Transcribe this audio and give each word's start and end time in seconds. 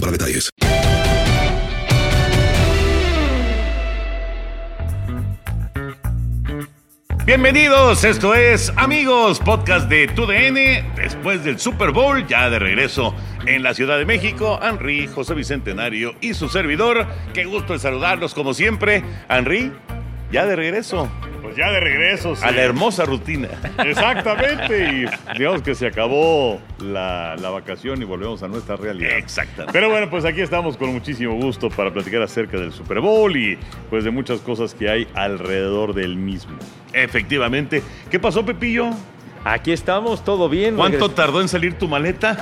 para 0.00 0.12
detalles. 0.12 0.50
Bienvenidos, 7.26 8.04
esto 8.04 8.34
es 8.34 8.72
Amigos, 8.76 9.38
podcast 9.40 9.88
de 9.90 10.08
TUDN. 10.08 10.94
Después 10.96 11.44
del 11.44 11.58
Super 11.58 11.90
Bowl, 11.90 12.26
ya 12.26 12.48
de 12.48 12.58
regreso 12.58 13.14
en 13.44 13.62
la 13.62 13.74
Ciudad 13.74 13.98
de 13.98 14.06
México, 14.06 14.58
Henry, 14.62 15.06
José 15.06 15.34
Bicentenario 15.34 16.14
y 16.22 16.32
su 16.32 16.48
servidor. 16.48 17.06
Qué 17.34 17.44
gusto 17.44 17.74
de 17.74 17.78
saludarlos 17.80 18.32
como 18.32 18.54
siempre. 18.54 19.04
Henry, 19.28 19.72
ya 20.32 20.46
de 20.46 20.56
regreso. 20.56 21.10
Ya 21.58 21.72
de 21.72 21.80
regreso. 21.80 22.34
A 22.40 22.52
la 22.52 22.62
hermosa 22.62 23.04
rutina. 23.04 23.48
Exactamente. 23.84 24.92
Y 24.92 25.36
digamos 25.36 25.60
que 25.60 25.74
se 25.74 25.88
acabó 25.88 26.60
la, 26.78 27.34
la, 27.34 27.50
vacación 27.50 28.00
y 28.00 28.04
volvemos 28.04 28.44
a 28.44 28.48
nuestra 28.48 28.76
realidad. 28.76 29.18
Exactamente. 29.18 29.72
Pero 29.72 29.90
bueno, 29.90 30.08
pues 30.08 30.24
aquí 30.24 30.40
estamos 30.40 30.76
con 30.76 30.92
muchísimo 30.92 31.34
gusto 31.34 31.68
para 31.68 31.92
platicar 31.92 32.22
acerca 32.22 32.58
del 32.58 32.72
Super 32.72 33.00
Bowl 33.00 33.36
y 33.36 33.58
pues 33.90 34.04
de 34.04 34.12
muchas 34.12 34.38
cosas 34.38 34.72
que 34.72 34.88
hay 34.88 35.08
alrededor 35.14 35.94
del 35.94 36.14
mismo. 36.14 36.56
Efectivamente. 36.92 37.82
¿Qué 38.08 38.20
pasó, 38.20 38.46
Pepillo? 38.46 38.92
Aquí 39.50 39.72
estamos, 39.72 40.22
todo 40.24 40.46
bien. 40.50 40.76
¿Cuánto 40.76 40.98
Regres 40.98 41.14
tardó 41.14 41.40
en 41.40 41.48
salir 41.48 41.78
tu 41.78 41.88
maleta? 41.88 42.36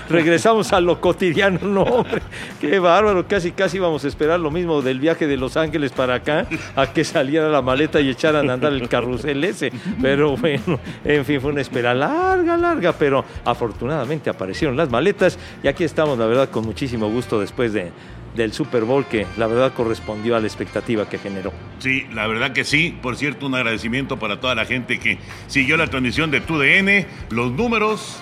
Regresamos 0.08 0.72
a 0.72 0.80
lo 0.80 1.00
cotidiano, 1.00 1.58
no, 1.66 1.82
hombre. 1.82 2.22
Qué 2.60 2.78
bárbaro, 2.78 3.26
casi, 3.26 3.50
casi 3.50 3.80
vamos 3.80 4.04
a 4.04 4.08
esperar 4.08 4.38
lo 4.38 4.52
mismo 4.52 4.80
del 4.80 5.00
viaje 5.00 5.26
de 5.26 5.36
Los 5.36 5.56
Ángeles 5.56 5.90
para 5.90 6.14
acá, 6.14 6.46
a 6.76 6.86
que 6.86 7.02
saliera 7.02 7.48
la 7.48 7.62
maleta 7.62 8.00
y 8.00 8.10
echaran 8.10 8.48
a 8.48 8.52
andar 8.52 8.72
el 8.72 8.88
carrusel 8.88 9.42
ese. 9.42 9.72
Pero 10.00 10.36
bueno, 10.36 10.78
en 11.04 11.24
fin, 11.24 11.40
fue 11.40 11.50
una 11.50 11.62
espera 11.62 11.92
larga, 11.94 12.56
larga, 12.56 12.92
pero 12.92 13.24
afortunadamente 13.44 14.30
aparecieron 14.30 14.76
las 14.76 14.88
maletas 14.90 15.36
y 15.64 15.66
aquí 15.68 15.82
estamos, 15.82 16.16
la 16.16 16.26
verdad, 16.26 16.48
con 16.48 16.64
muchísimo 16.64 17.10
gusto 17.10 17.40
después 17.40 17.72
de, 17.72 17.90
del 18.34 18.52
Super 18.52 18.84
Bowl 18.84 19.06
que 19.06 19.26
la 19.36 19.46
verdad 19.46 19.72
correspondió 19.74 20.36
a 20.36 20.40
la 20.40 20.46
expectativa 20.46 21.08
que 21.08 21.18
generó. 21.18 21.52
Sí, 21.78 22.06
la 22.12 22.26
verdad 22.26 22.52
que 22.52 22.64
sí. 22.64 22.96
Por 23.00 23.16
cierto, 23.16 23.46
un 23.46 23.54
agradecimiento 23.54 24.18
para 24.18 24.40
toda 24.40 24.54
la 24.54 24.64
gente 24.64 24.98
que 24.98 25.18
siguió 25.46 25.76
la 25.76 25.86
transmisión 25.86 26.30
de 26.30 26.40
TUDN. 26.40 27.06
Los 27.30 27.52
números 27.52 28.18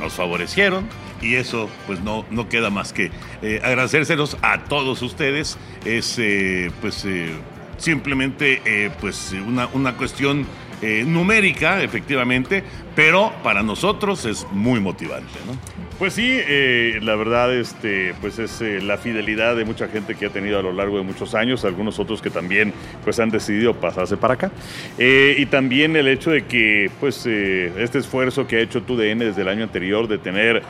nos 0.00 0.12
favorecieron 0.12 0.86
y 1.22 1.34
eso 1.34 1.70
pues 1.86 2.00
no, 2.00 2.24
no 2.30 2.48
queda 2.48 2.70
más 2.70 2.92
que 2.92 3.10
eh, 3.42 3.60
agradecérselos 3.62 4.36
a 4.42 4.64
todos 4.64 5.02
ustedes. 5.02 5.58
Es 5.84 6.18
eh, 6.18 6.70
pues 6.80 7.04
eh, 7.04 7.32
simplemente 7.78 8.62
eh, 8.64 8.90
pues 9.00 9.34
una, 9.46 9.68
una 9.68 9.96
cuestión 9.96 10.46
eh, 10.82 11.04
numérica, 11.06 11.82
efectivamente, 11.82 12.62
pero 12.94 13.32
para 13.42 13.62
nosotros 13.62 14.24
es 14.24 14.46
muy 14.52 14.80
motivante, 14.80 15.32
¿no? 15.46 15.56
Pues 15.98 16.14
sí, 16.14 16.28
eh, 16.28 16.98
la 17.02 17.14
verdad, 17.14 17.54
este, 17.54 18.14
pues 18.20 18.38
es 18.38 18.60
eh, 18.60 18.80
la 18.82 18.98
fidelidad 18.98 19.54
de 19.54 19.64
mucha 19.64 19.86
gente 19.88 20.16
que 20.16 20.26
ha 20.26 20.30
tenido 20.30 20.58
a 20.58 20.62
lo 20.62 20.72
largo 20.72 20.98
de 20.98 21.04
muchos 21.04 21.34
años, 21.34 21.64
algunos 21.64 21.98
otros 22.00 22.20
que 22.20 22.30
también 22.30 22.72
pues 23.04 23.20
han 23.20 23.30
decidido 23.30 23.74
pasarse 23.74 24.16
para 24.16 24.34
acá. 24.34 24.50
Y 24.98 25.46
también 25.46 25.94
el 25.94 26.08
hecho 26.08 26.32
de 26.32 26.46
que 26.46 26.90
pues 26.98 27.24
este 27.26 27.98
esfuerzo 27.98 28.46
que 28.46 28.56
ha 28.56 28.60
hecho 28.60 28.82
TUDN 28.82 29.20
desde 29.20 29.42
el 29.42 29.48
año 29.48 29.62
anterior 29.62 30.08
de 30.08 30.18
tener 30.18 30.62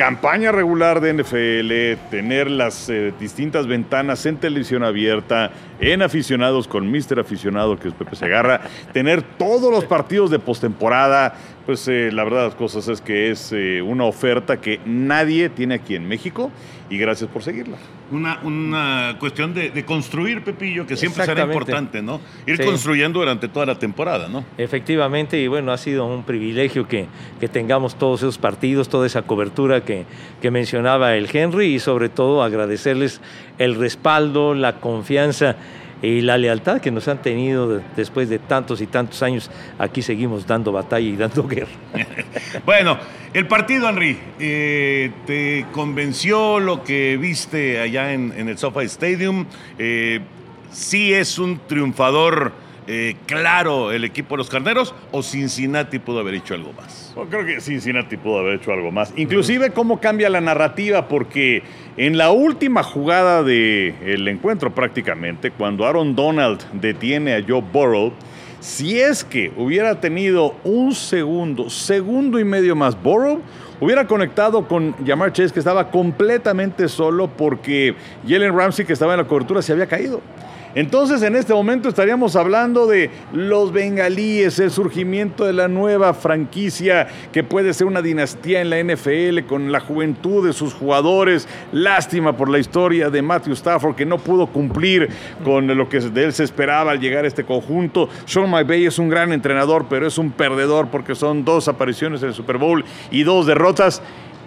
campaña 0.00 0.50
regular 0.50 1.02
de 1.02 1.12
NFL, 1.12 2.08
tener 2.10 2.50
las 2.50 2.88
eh, 2.88 3.12
distintas 3.20 3.66
ventanas 3.66 4.24
en 4.24 4.38
televisión 4.38 4.82
abierta, 4.82 5.50
en 5.78 6.00
aficionados 6.00 6.66
con 6.66 6.90
Mister 6.90 7.20
Aficionado, 7.20 7.78
que 7.78 7.88
es 7.88 7.94
Pepe 7.94 8.16
Segarra, 8.16 8.62
tener 8.94 9.20
todos 9.20 9.70
los 9.70 9.84
partidos 9.84 10.30
de 10.30 10.38
postemporada, 10.38 11.34
pues 11.70 11.86
eh, 11.86 12.10
la 12.12 12.24
verdad 12.24 12.46
las 12.46 12.56
cosas 12.56 12.88
es 12.88 13.00
que 13.00 13.30
es 13.30 13.52
eh, 13.52 13.80
una 13.80 14.02
oferta 14.02 14.60
que 14.60 14.80
nadie 14.84 15.48
tiene 15.50 15.76
aquí 15.76 15.94
en 15.94 16.04
México 16.08 16.50
y 16.90 16.98
gracias 16.98 17.30
por 17.30 17.44
seguirla. 17.44 17.76
Una, 18.10 18.40
una 18.42 19.16
cuestión 19.20 19.54
de, 19.54 19.70
de 19.70 19.84
construir, 19.84 20.42
Pepillo, 20.42 20.84
que 20.84 20.96
siempre 20.96 21.24
será 21.24 21.44
importante, 21.44 22.02
¿no? 22.02 22.20
Ir 22.44 22.56
sí. 22.56 22.64
construyendo 22.64 23.20
durante 23.20 23.46
toda 23.46 23.66
la 23.66 23.78
temporada, 23.78 24.26
¿no? 24.26 24.44
Efectivamente, 24.58 25.40
y 25.40 25.46
bueno, 25.46 25.70
ha 25.70 25.78
sido 25.78 26.06
un 26.06 26.24
privilegio 26.24 26.88
que, 26.88 27.06
que 27.38 27.46
tengamos 27.46 27.94
todos 27.94 28.18
esos 28.22 28.38
partidos, 28.38 28.88
toda 28.88 29.06
esa 29.06 29.22
cobertura 29.22 29.84
que, 29.84 30.06
que 30.42 30.50
mencionaba 30.50 31.14
el 31.14 31.28
Henry 31.32 31.66
y 31.66 31.78
sobre 31.78 32.08
todo 32.08 32.42
agradecerles 32.42 33.20
el 33.58 33.76
respaldo, 33.76 34.54
la 34.54 34.80
confianza 34.80 35.54
y 36.02 36.20
la 36.22 36.38
lealtad 36.38 36.80
que 36.80 36.90
nos 36.90 37.08
han 37.08 37.20
tenido 37.22 37.82
después 37.96 38.28
de 38.28 38.38
tantos 38.38 38.80
y 38.80 38.86
tantos 38.86 39.22
años. 39.22 39.50
Aquí 39.78 40.02
seguimos 40.02 40.46
dando 40.46 40.72
batalla 40.72 41.06
y 41.06 41.16
dando 41.16 41.42
guerra. 41.48 41.70
bueno, 42.66 42.98
el 43.32 43.46
partido, 43.46 43.88
Henry, 43.88 44.18
eh, 44.38 45.10
¿te 45.26 45.66
convenció 45.72 46.60
lo 46.60 46.82
que 46.82 47.16
viste 47.16 47.80
allá 47.80 48.12
en, 48.12 48.32
el 48.32 48.58
SoFi 48.58 48.84
Stadium? 48.86 49.46
Eh, 49.78 50.20
¿Sí 50.72 51.12
es 51.12 51.38
un 51.38 51.60
triunfador 51.66 52.52
eh, 52.86 53.16
claro 53.26 53.92
el 53.92 54.04
equipo 54.04 54.34
de 54.34 54.38
los 54.38 54.50
Carneros 54.50 54.94
o 55.12 55.22
Cincinnati 55.22 55.98
pudo 55.98 56.20
haber 56.20 56.34
hecho 56.34 56.54
algo 56.54 56.72
más? 56.72 57.14
Creo 57.28 57.44
que 57.44 57.60
Cincinnati 57.60 58.16
pudo 58.16 58.38
haber 58.38 58.56
hecho 58.56 58.72
algo 58.72 58.90
más. 58.90 59.12
Inclusive 59.16 59.70
cómo 59.70 60.00
cambia 60.00 60.30
la 60.30 60.40
narrativa 60.40 61.08
porque 61.08 61.62
en 61.96 62.16
la 62.16 62.30
última 62.30 62.82
jugada 62.82 63.42
del 63.42 63.94
el 64.02 64.28
encuentro 64.28 64.74
prácticamente, 64.74 65.50
cuando 65.50 65.86
Aaron 65.86 66.14
Donald 66.14 66.60
detiene 66.72 67.34
a 67.34 67.44
Joe 67.46 67.62
Burrow, 67.72 68.12
si 68.60 69.00
es 69.00 69.24
que 69.24 69.52
hubiera 69.56 70.00
tenido 70.00 70.54
un 70.64 70.94
segundo, 70.94 71.70
segundo 71.70 72.38
y 72.38 72.44
medio 72.44 72.76
más 72.76 73.00
Burrow, 73.02 73.40
hubiera 73.80 74.06
conectado 74.06 74.68
con 74.68 74.94
Jamar 75.04 75.32
Chase 75.32 75.52
que 75.52 75.60
estaba 75.60 75.90
completamente 75.90 76.88
solo 76.88 77.28
porque 77.28 77.94
Jalen 78.28 78.54
Ramsey 78.54 78.84
que 78.84 78.92
estaba 78.92 79.14
en 79.14 79.20
la 79.20 79.26
cobertura 79.26 79.62
se 79.62 79.72
había 79.72 79.86
caído. 79.86 80.20
Entonces 80.74 81.22
en 81.22 81.34
este 81.34 81.52
momento 81.52 81.88
estaríamos 81.88 82.36
hablando 82.36 82.86
de 82.86 83.10
los 83.32 83.72
bengalíes, 83.72 84.58
el 84.60 84.70
surgimiento 84.70 85.44
de 85.44 85.52
la 85.52 85.68
nueva 85.68 86.14
franquicia 86.14 87.08
que 87.32 87.42
puede 87.42 87.74
ser 87.74 87.86
una 87.86 88.02
dinastía 88.02 88.60
en 88.60 88.70
la 88.70 88.82
NFL 88.82 89.46
con 89.48 89.72
la 89.72 89.80
juventud 89.80 90.46
de 90.46 90.52
sus 90.52 90.72
jugadores. 90.72 91.48
Lástima 91.72 92.36
por 92.36 92.48
la 92.48 92.58
historia 92.58 93.10
de 93.10 93.22
Matthew 93.22 93.54
Stafford 93.54 93.96
que 93.96 94.06
no 94.06 94.18
pudo 94.18 94.46
cumplir 94.46 95.08
con 95.44 95.66
lo 95.66 95.88
que 95.88 96.00
de 96.00 96.24
él 96.24 96.32
se 96.32 96.44
esperaba 96.44 96.92
al 96.92 97.00
llegar 97.00 97.24
a 97.24 97.28
este 97.28 97.44
conjunto. 97.44 98.08
Sean 98.24 98.48
McVay 98.50 98.86
es 98.86 98.98
un 98.98 99.08
gran 99.08 99.32
entrenador, 99.32 99.86
pero 99.88 100.06
es 100.06 100.18
un 100.18 100.30
perdedor 100.30 100.88
porque 100.88 101.14
son 101.14 101.44
dos 101.44 101.68
apariciones 101.68 102.22
en 102.22 102.28
el 102.28 102.34
Super 102.34 102.58
Bowl 102.58 102.84
y 103.10 103.22
dos 103.24 103.46
derrotas. 103.46 104.02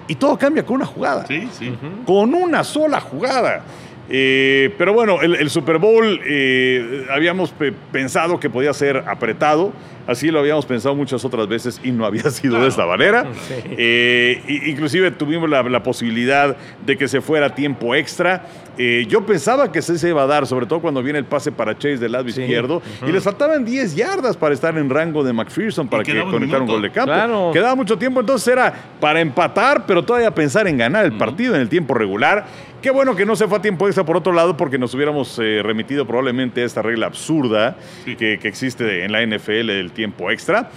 Y 0.08 0.16
todo 0.16 0.38
cambia 0.38 0.66
con 0.66 0.78
una 0.78 0.86
jugada. 0.86 1.26
Sí, 1.28 1.48
sí. 1.52 1.74
Con 2.06 2.34
una 2.34 2.64
sola 2.64 3.00
jugada. 3.00 3.64
Eh, 4.10 4.74
pero 4.78 4.94
bueno, 4.94 5.22
el, 5.22 5.36
el 5.36 5.50
Super 5.50 5.78
Bowl 5.78 6.20
eh, 6.26 7.06
habíamos 7.10 7.52
pe 7.52 7.72
pensado 7.92 8.40
que 8.40 8.50
podía 8.50 8.74
ser 8.74 8.98
apretado, 9.08 9.72
así 10.08 10.30
lo 10.30 10.40
habíamos 10.40 10.66
pensado 10.66 10.94
muchas 10.94 11.24
otras 11.24 11.48
veces 11.48 11.80
y 11.84 11.92
no 11.92 12.06
había 12.06 12.24
sido 12.30 12.52
claro. 12.52 12.64
de 12.64 12.70
esta 12.70 12.86
manera. 12.86 13.26
Sí. 13.44 13.56
Eh, 13.78 14.42
inclusive 14.68 15.12
tuvimos 15.12 15.50
la, 15.50 15.64
la, 15.64 15.84
posibilidad 15.84 16.56
de 16.86 16.98
que 16.98 17.08
se 17.08 17.22
fuera 17.22 17.56
tiempo 17.56 17.94
extra. 17.94 18.46
Eh, 18.78 19.06
yo 19.08 19.26
pensaba 19.26 19.72
que 19.72 19.82
se 19.82 20.10
iba 20.10 20.24
a 20.24 20.26
dar, 20.26 20.48
sobre 20.48 20.66
todo 20.66 20.82
cuando 20.82 21.04
viene 21.04 21.20
el 21.20 21.26
pase 21.26 21.52
para 21.52 21.78
Chase 21.78 21.98
del 21.98 22.12
lado 22.12 22.28
sí. 22.30 22.42
izquierdo, 22.42 22.78
uh 22.78 22.82
-huh. 23.06 23.10
y 23.10 23.12
les 23.12 23.24
faltaban 23.24 23.64
10 23.64 23.96
yardas 23.96 24.36
para 24.36 24.54
estar 24.54 24.76
en 24.78 24.90
rango 24.90 25.24
de 25.24 25.32
McPherson 25.32 25.88
para 25.88 26.04
que 26.04 26.20
conectara 26.24 26.64
un 26.64 26.68
gol 26.68 26.82
de 26.82 26.92
campo. 26.92 27.14
Claro. 27.14 27.52
Quedaba 27.54 27.76
mucho 27.76 27.98
tiempo, 27.98 28.20
entonces 28.22 28.48
era 28.48 28.74
para 29.00 29.22
empatar, 29.22 29.86
pero 29.86 30.04
todavía 30.04 30.32
pensar 30.32 30.68
en 30.68 30.78
ganar 30.78 31.06
el 31.06 31.14
partido 31.14 31.52
uh 31.52 31.54
-huh. 31.54 31.58
en 31.58 31.62
el 31.62 31.70
tiempo 31.70 31.94
regular. 31.94 32.46
Qué 32.82 32.92
bueno 32.92 33.16
que 33.16 33.26
no 33.26 33.36
se 33.38 33.48
fue 33.48 33.60
a 33.60 33.62
tiempo 33.62 33.88
extra 33.88 34.04
por 34.04 34.18
otro 34.18 34.34
lado, 34.34 34.58
porque 34.58 34.78
nos 34.78 34.94
hubiéramos 34.94 35.40
eh, 35.40 35.62
remitido 35.64 36.06
probablemente 36.06 36.64
a 36.64 36.66
esta 36.66 36.82
regla 36.82 37.06
absurda 37.06 37.78
sí. 38.04 38.18
que, 38.18 38.40
que, 38.40 38.48
existe 38.50 39.06
en 39.06 39.12
la 39.14 39.26
NFL 39.26 39.68
del 39.68 39.92
tiempo 39.94 40.30
extra. 40.30 40.70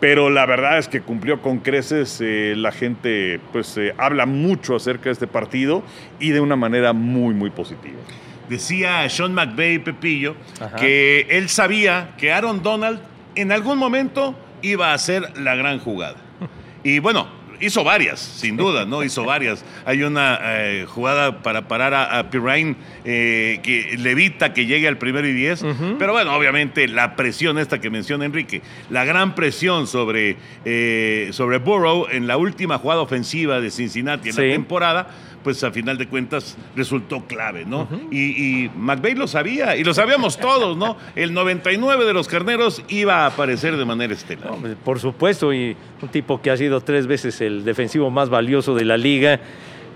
Pero 0.00 0.28
la 0.28 0.44
verdad 0.44 0.78
es 0.78 0.88
que 0.88 1.00
cumplió 1.00 1.40
con 1.40 1.58
creces. 1.58 2.20
Eh, 2.20 2.54
la 2.56 2.72
gente 2.72 3.40
pues 3.52 3.76
eh, 3.78 3.94
habla 3.96 4.26
mucho 4.26 4.76
acerca 4.76 5.04
de 5.04 5.12
este 5.12 5.26
partido 5.26 5.82
y 6.20 6.30
de 6.30 6.40
una 6.40 6.56
manera 6.56 6.92
muy, 6.92 7.34
muy 7.34 7.50
positiva. 7.50 7.98
Decía 8.48 9.08
Sean 9.08 9.32
McVay, 9.32 9.78
Pepillo, 9.78 10.36
Ajá. 10.60 10.76
que 10.76 11.26
él 11.30 11.48
sabía 11.48 12.10
que 12.18 12.32
Aaron 12.32 12.62
Donald 12.62 13.00
en 13.34 13.52
algún 13.52 13.78
momento 13.78 14.36
iba 14.62 14.90
a 14.90 14.94
hacer 14.94 15.38
la 15.38 15.54
gran 15.54 15.78
jugada. 15.78 16.16
Y 16.86 16.98
bueno, 16.98 17.26
hizo 17.60 17.84
varias, 17.84 18.20
sin 18.20 18.56
duda, 18.56 18.84
¿no? 18.86 19.02
Hizo 19.02 19.24
varias. 19.24 19.64
Hay 19.84 20.02
una 20.02 20.38
eh, 20.42 20.84
jugada 20.88 21.42
para 21.42 21.68
parar 21.68 21.94
a, 21.94 22.18
a 22.18 22.30
Pirine 22.30 22.76
eh, 23.04 23.60
que 23.62 23.96
le 23.98 24.10
evita 24.10 24.52
que 24.52 24.66
llegue 24.66 24.88
al 24.88 24.98
primero 24.98 25.26
y 25.28 25.32
diez. 25.32 25.64
Pero 25.98 26.12
bueno, 26.12 26.34
obviamente 26.34 26.88
la 26.88 27.16
presión 27.16 27.58
esta 27.58 27.80
que 27.80 27.90
menciona 27.90 28.24
Enrique, 28.24 28.62
la 28.90 29.04
gran 29.04 29.34
presión 29.34 29.86
sobre, 29.86 30.36
eh, 30.64 31.28
sobre 31.32 31.58
Burrow 31.58 32.06
en 32.10 32.26
la 32.26 32.36
última 32.36 32.78
jugada 32.78 33.00
ofensiva 33.00 33.60
de 33.60 33.70
Cincinnati 33.70 34.28
en 34.30 34.34
Sí. 34.34 34.42
la 34.42 34.52
temporada, 34.52 35.08
pues 35.44 35.62
a 35.62 35.70
final 35.70 35.96
de 35.98 36.08
cuentas 36.08 36.56
resultó 36.74 37.24
clave, 37.26 37.64
¿no? 37.64 37.86
y, 38.10 38.64
y 38.64 38.70
McVay 38.74 39.14
lo 39.14 39.28
sabía, 39.28 39.76
y 39.76 39.84
lo 39.84 39.94
sabíamos 39.94 40.38
todos, 40.38 40.76
¿no? 40.76 40.96
El 41.14 41.32
99 41.32 42.04
de 42.04 42.12
los 42.12 42.26
carneros 42.26 42.82
iba 42.88 43.24
a 43.24 43.26
aparecer 43.26 43.76
de 43.76 43.84
manera 43.84 44.14
estelar. 44.14 44.54
Por 44.84 44.98
supuesto, 44.98 45.52
y 45.52 45.76
un 46.02 46.08
tipo 46.08 46.40
que 46.40 46.50
ha 46.50 46.56
sido 46.56 46.80
tres 46.80 47.06
veces 47.06 47.40
el 47.40 47.64
defensivo 47.64 48.10
más 48.10 48.30
valioso 48.30 48.74
de 48.74 48.84
la 48.84 48.96
liga. 48.96 49.38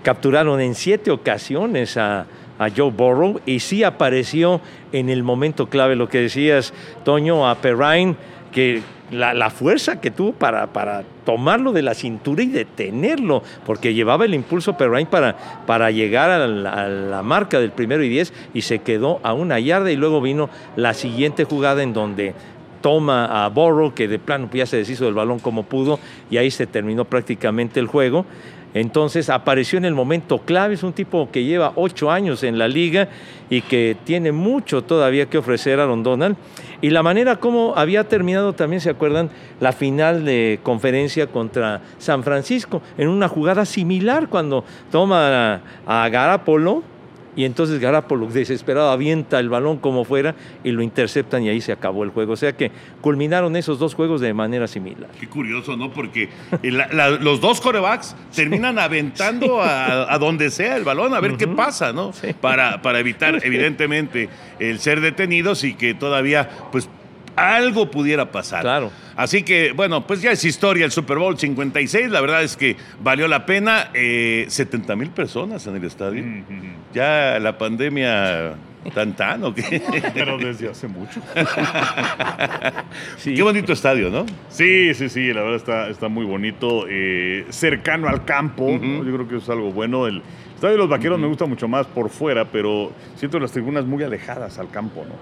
Capturaron 0.03 0.61
en 0.61 0.75
siete 0.75 1.11
ocasiones 1.11 1.97
a, 1.97 2.25
a 2.59 2.69
Joe 2.75 2.91
Burrow 2.91 3.41
y 3.45 3.59
sí 3.59 3.83
apareció 3.83 4.61
en 4.91 5.09
el 5.09 5.23
momento 5.23 5.67
clave, 5.67 5.95
lo 5.95 6.07
que 6.07 6.19
decías, 6.19 6.73
Toño, 7.03 7.49
a 7.49 7.55
Perrine, 7.55 8.15
que 8.51 8.81
la, 9.11 9.33
la 9.33 9.49
fuerza 9.49 9.99
que 9.99 10.11
tuvo 10.11 10.33
para, 10.33 10.67
para 10.67 11.03
tomarlo 11.29 11.73
de 11.73 11.83
la 11.83 11.93
cintura 11.93 12.41
y 12.41 12.47
detenerlo, 12.47 13.43
porque 13.63 13.93
llevaba 13.93 14.25
el 14.25 14.33
impulso 14.33 14.75
Perrine 14.75 15.05
para, 15.05 15.37
para 15.67 15.91
llegar 15.91 16.31
a 16.31 16.47
la, 16.47 16.71
a 16.71 16.87
la 16.87 17.21
marca 17.21 17.59
del 17.59 17.69
primero 17.69 18.03
y 18.03 18.09
diez 18.09 18.33
y 18.51 18.63
se 18.63 18.79
quedó 18.79 19.19
a 19.21 19.33
una 19.33 19.59
yarda 19.59 19.91
y 19.91 19.95
luego 19.95 20.21
vino 20.21 20.49
la 20.75 20.95
siguiente 20.95 21.43
jugada 21.43 21.83
en 21.83 21.93
donde 21.93 22.33
toma 22.81 23.45
a 23.45 23.49
Borrow, 23.49 23.93
que 23.93 24.07
de 24.07 24.17
plano 24.17 24.49
ya 24.51 24.65
se 24.65 24.77
deshizo 24.77 25.05
del 25.05 25.13
balón 25.13 25.37
como 25.37 25.61
pudo, 25.61 25.99
y 26.31 26.37
ahí 26.37 26.49
se 26.49 26.65
terminó 26.65 27.05
prácticamente 27.05 27.79
el 27.79 27.85
juego. 27.85 28.25
Entonces 28.73 29.29
apareció 29.29 29.77
en 29.77 29.85
el 29.85 29.95
momento 29.95 30.39
clave, 30.39 30.75
es 30.75 30.83
un 30.83 30.93
tipo 30.93 31.29
que 31.31 31.43
lleva 31.43 31.73
ocho 31.75 32.11
años 32.11 32.43
en 32.43 32.59
la 32.59 32.67
liga 32.67 33.09
y 33.49 33.61
que 33.61 33.97
tiene 34.03 34.31
mucho 34.31 34.83
todavía 34.83 35.25
que 35.25 35.39
ofrecer 35.39 35.79
a 35.79 35.83
Aaron 35.83 36.03
Donald. 36.03 36.37
Y 36.81 36.91
la 36.91 37.03
manera 37.03 37.37
como 37.37 37.73
había 37.75 38.07
terminado 38.07 38.53
también, 38.53 38.79
¿se 38.79 38.91
acuerdan? 38.91 39.29
La 39.59 39.71
final 39.71 40.23
de 40.23 40.59
conferencia 40.63 41.27
contra 41.27 41.81
San 41.97 42.23
Francisco, 42.23 42.81
en 42.97 43.09
una 43.09 43.27
jugada 43.27 43.65
similar 43.65 44.29
cuando 44.29 44.63
toma 44.91 45.61
a, 45.85 46.09
Garapolo 46.09 46.83
y 47.39 47.45
entonces 47.45 47.79
Garapolo 47.79 48.27
desesperado 48.27 48.89
avienta 48.91 49.39
el 49.39 49.47
balón 49.47 49.77
como 49.77 50.03
fuera 50.03 50.35
y 50.63 50.71
lo 50.71 50.81
interceptan 50.81 51.43
y 51.43 51.49
ahí 51.49 51.61
se 51.61 51.71
acabó 51.71 52.03
el 52.03 52.09
juego. 52.09 52.33
O 52.33 52.35
sea 52.35 52.51
que 52.57 52.69
culminaron 52.99 53.55
esos 53.55 53.79
dos 53.79 53.95
juegos 53.95 54.19
de 54.19 54.33
manera 54.33 54.67
similar. 54.67 55.09
Qué 55.19 55.27
curioso, 55.27 55.77
¿no? 55.77 55.91
Porque 55.91 56.29
la- 56.63 56.87
la- 56.91 57.09
los 57.11 57.39
dos 57.39 57.61
corebacks 57.61 58.15
terminan 58.35 58.77
aventando 58.77 59.61
a, 59.61 60.13
a 60.13 60.17
donde 60.17 60.49
sea 60.49 60.75
el 60.75 60.83
balón 60.83 61.13
a 61.13 61.19
ver 61.21 61.37
qué 61.37 61.47
pasa, 61.47 61.93
¿no? 61.93 62.11
Sí. 62.11 62.33
Para, 62.39 62.81
para 62.81 62.99
evitar, 62.99 63.39
evidentemente, 63.45 64.27
el 64.59 64.79
ser 64.79 64.99
detenidos 64.99 65.63
y 65.63 65.75
que 65.75 65.93
todavía, 65.93 66.49
pues, 66.71 66.89
algo 67.39 67.89
pudiera 67.89 68.31
pasar. 68.31 68.61
Claro. 68.61 68.91
Así 69.15 69.43
que, 69.43 69.73
bueno, 69.73 70.05
pues 70.07 70.21
ya 70.21 70.31
es 70.31 70.43
historia 70.45 70.85
el 70.85 70.91
Super 70.91 71.17
Bowl 71.17 71.37
56. 71.37 72.09
La 72.09 72.21
verdad 72.21 72.43
es 72.43 72.55
que 72.55 72.77
valió 73.01 73.27
la 73.27 73.45
pena. 73.45 73.89
Eh, 73.93 74.45
70 74.47 74.95
mil 74.95 75.09
personas 75.09 75.65
en 75.67 75.75
el 75.75 75.83
estadio. 75.83 76.23
Ya 76.93 77.37
la 77.39 77.57
pandemia 77.57 78.55
tan 78.93 79.15
tan 79.15 79.43
o 79.43 79.53
qué. 79.53 79.81
Pero 80.13 80.37
desde 80.37 80.69
hace 80.69 80.87
mucho. 80.87 81.21
Sí. 83.17 83.35
Qué 83.35 83.43
bonito 83.43 83.73
estadio, 83.73 84.09
¿no? 84.09 84.25
Sí, 84.49 84.93
sí, 84.93 85.09
sí, 85.09 85.33
la 85.33 85.41
verdad 85.41 85.57
está, 85.57 85.89
está 85.89 86.07
muy 86.07 86.25
bonito, 86.25 86.85
eh, 86.89 87.45
cercano 87.49 88.07
al 88.07 88.23
campo, 88.25 88.79
¿no? 88.81 89.03
yo 89.03 89.13
creo 89.13 89.27
que 89.27 89.37
es 89.37 89.49
algo 89.49 89.71
bueno. 89.71 90.07
El 90.07 90.21
estadio 90.59 90.73
de 90.73 90.79
los 90.79 90.89
Vaqueros 90.89 91.17
me 91.17 91.27
gusta 91.27 91.45
mucho 91.45 91.67
más 91.69 91.87
por 91.87 92.09
fuera, 92.09 92.43
pero 92.45 92.91
siento 93.15 93.39
las 93.39 93.51
tribunas 93.53 93.85
muy 93.85 94.03
alejadas 94.03 94.59
al 94.59 94.69
campo, 94.69 95.05
¿no? 95.07 95.15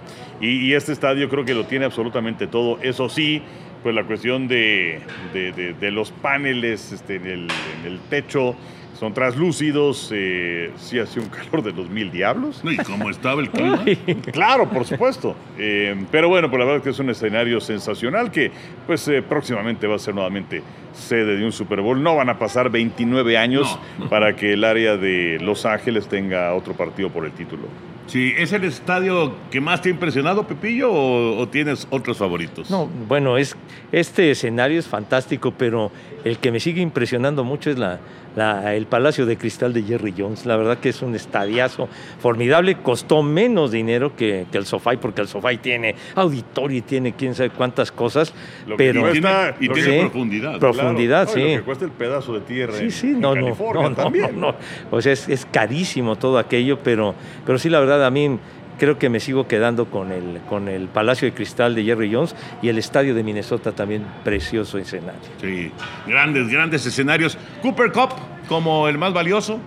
Y, 0.45 0.66
y 0.68 0.74
este 0.74 0.92
estadio 0.94 1.30
creo 1.30 1.45
que 1.45 1.54
lo 1.54 1.66
tiene 1.66 1.86
absolutamente 1.86 2.48
todo. 2.48 2.80
Eso 2.81 3.07
sí, 3.07 3.42
pues 3.84 3.94
la 3.94 4.04
cuestión 4.04 4.48
de, 4.48 5.00
de- 5.34 5.51
de- 5.51 5.74
de 5.74 5.92
los 5.92 6.12
paneles 6.12 6.92
este, 6.92 7.18
en, 7.18 7.28
el, 7.28 7.48
en 7.51 7.86
el 7.86 8.00
techo 8.10 8.56
son 9.00 9.14
translúcidos, 9.14 10.10
eh, 10.12 10.72
sí 10.78 10.98
hace 10.98 11.20
un 11.20 11.28
calor 11.28 11.64
de 11.64 11.72
los 11.72 11.90
mil 11.90 12.12
diablos. 12.12 12.62
Y 12.64 12.78
cómo 12.78 13.10
estaba 13.10 13.42
el 13.42 13.50
clima. 13.50 13.84
Claro, 14.32 14.68
por 14.70 14.86
supuesto. 14.86 15.36
Eh, 15.58 15.96
pero 16.12 16.30
bueno, 16.30 16.50
pues 16.50 16.60
la 16.60 16.66
verdad 16.66 16.78
es 16.78 16.84
que 16.84 16.90
es 16.90 17.00
un 17.00 17.10
escenario 17.10 17.60
sensacional 17.60 18.32
que 18.32 18.52
pues 18.88 19.08
eh, 19.08 19.22
próximamente 19.22 19.86
va 19.86 19.96
a 19.96 20.00
ser 20.00 20.16
nuevamente 20.16 20.64
sede 20.94 21.38
de 21.38 21.46
un 21.46 21.52
Super 21.52 21.82
Bowl. 21.82 22.02
No 22.02 22.16
van 22.16 22.30
a 22.30 22.40
pasar 22.40 22.72
29 22.72 23.38
años 23.38 23.78
para 24.10 24.36
que 24.36 24.54
el 24.54 24.64
área 24.64 24.98
de 24.98 25.38
Los 25.42 25.66
Ángeles 25.66 26.08
tenga 26.08 26.54
otro 26.56 26.74
partido 26.74 27.10
por 27.10 27.26
el 27.26 27.32
título. 27.34 27.64
Sí, 28.08 28.34
¿es 28.38 28.54
el 28.54 28.64
estadio 28.64 29.36
que 29.52 29.60
más 29.60 29.82
te 29.82 29.90
ha 29.90 29.92
impresionado, 29.92 30.48
Pepillo, 30.48 30.90
o, 30.92 31.38
o 31.38 31.48
tienes 31.50 31.86
otros 31.90 32.18
favoritos? 32.18 32.72
No, 32.72 32.88
bueno, 33.08 33.38
es, 33.38 33.58
este 33.92 34.32
escenario 34.32 34.80
es 34.80 34.88
fantástico, 34.88 35.54
pero 35.58 35.92
el 36.24 36.38
que 36.38 36.52
me 36.52 36.62
sigue 36.62 36.82
impresionando 36.82 37.44
mucho 37.44 37.70
es 37.70 37.78
la, 37.78 38.00
la- 38.38 38.74
el 38.75 38.86
Palacio 38.86 39.25
de 39.25 39.36
Cristal 39.38 39.74
de 39.74 39.84
Jerry 39.84 40.13
Jones. 40.18 40.45
La 40.45 40.56
verdad 40.56 40.78
que 40.78 40.89
es 40.89 41.01
un 41.01 41.16
estadiazo 41.16 41.89
formidable. 42.19 42.75
Costó 42.78 43.24
menos 43.24 43.72
dinero 43.72 44.16
que, 44.16 44.45
que 44.51 44.57
el 44.57 44.66
SoFi, 44.66 44.98
porque 45.01 45.22
el 45.22 45.28
SoFi 45.28 45.57
tiene 45.57 45.95
auditorio 46.16 46.78
y 46.78 46.81
tiene 46.81 47.13
quién 47.13 47.36
sabe 47.36 47.50
cuántas 47.50 47.92
cosas. 47.92 48.34
Lo 48.68 48.78
pero 48.78 49.10
Y 49.10 49.12
tiene, 49.13 49.28
cuesta- 49.28 49.56
y 49.60 49.66
lo 49.68 49.74
tiene 49.74 49.89
que- 49.89 50.00
profundidad. 50.01 50.60
Prof- 50.60 50.78
Profundidad, 50.78 51.25
Claro. 51.25 51.39
Sí. 51.42 51.51
Lo 51.56 51.60
que 51.60 51.66
cuesta 51.66 51.86
el 51.86 51.92
pedazo 51.92 52.34
de 52.36 52.39
tierra 52.42 52.74
Sí, 52.74 52.92
sí, 52.92 53.07
en 53.07 53.19
no, 53.19 53.34
no, 53.36 53.50
no, 53.50 54.31
no. 54.34 54.56
O 54.92 55.01
sea, 55.01 55.12
es, 55.13 55.28
es 55.28 55.45
carísimo 55.45 56.16
todo 56.16 56.38
aquello, 56.38 56.78
pero, 56.83 57.16
pero 57.45 57.57
sí, 57.57 57.69
la 57.69 57.80
verdad, 57.80 58.06
a 58.06 58.12
mí 58.12 58.38
creo 58.78 58.98
que 58.98 59.10
me 59.10 59.20
sigo 59.20 59.48
quedando 59.48 59.86
con 59.86 60.12
el, 60.12 60.40
con 60.50 60.68
el 60.68 60.88
Palacio 60.88 61.28
de 61.28 61.34
Cristal 61.34 61.76
de 61.76 61.84
Jerry 61.84 62.14
Jones 62.14 62.36
y 62.62 62.70
el 62.70 62.78
Estadio 62.78 63.14
de 63.14 63.24
Minnesota 63.24 63.72
también, 63.72 64.06
precioso 64.24 64.78
escenario. 64.78 65.20
Sí, 65.42 65.72
grandes, 66.06 66.50
grandes 66.50 66.86
escenarios. 66.86 67.38
Cooper 67.62 67.92
Cup 67.92 68.10
como 68.48 68.88
el 68.88 68.98
más 68.98 69.14
valioso. 69.14 69.60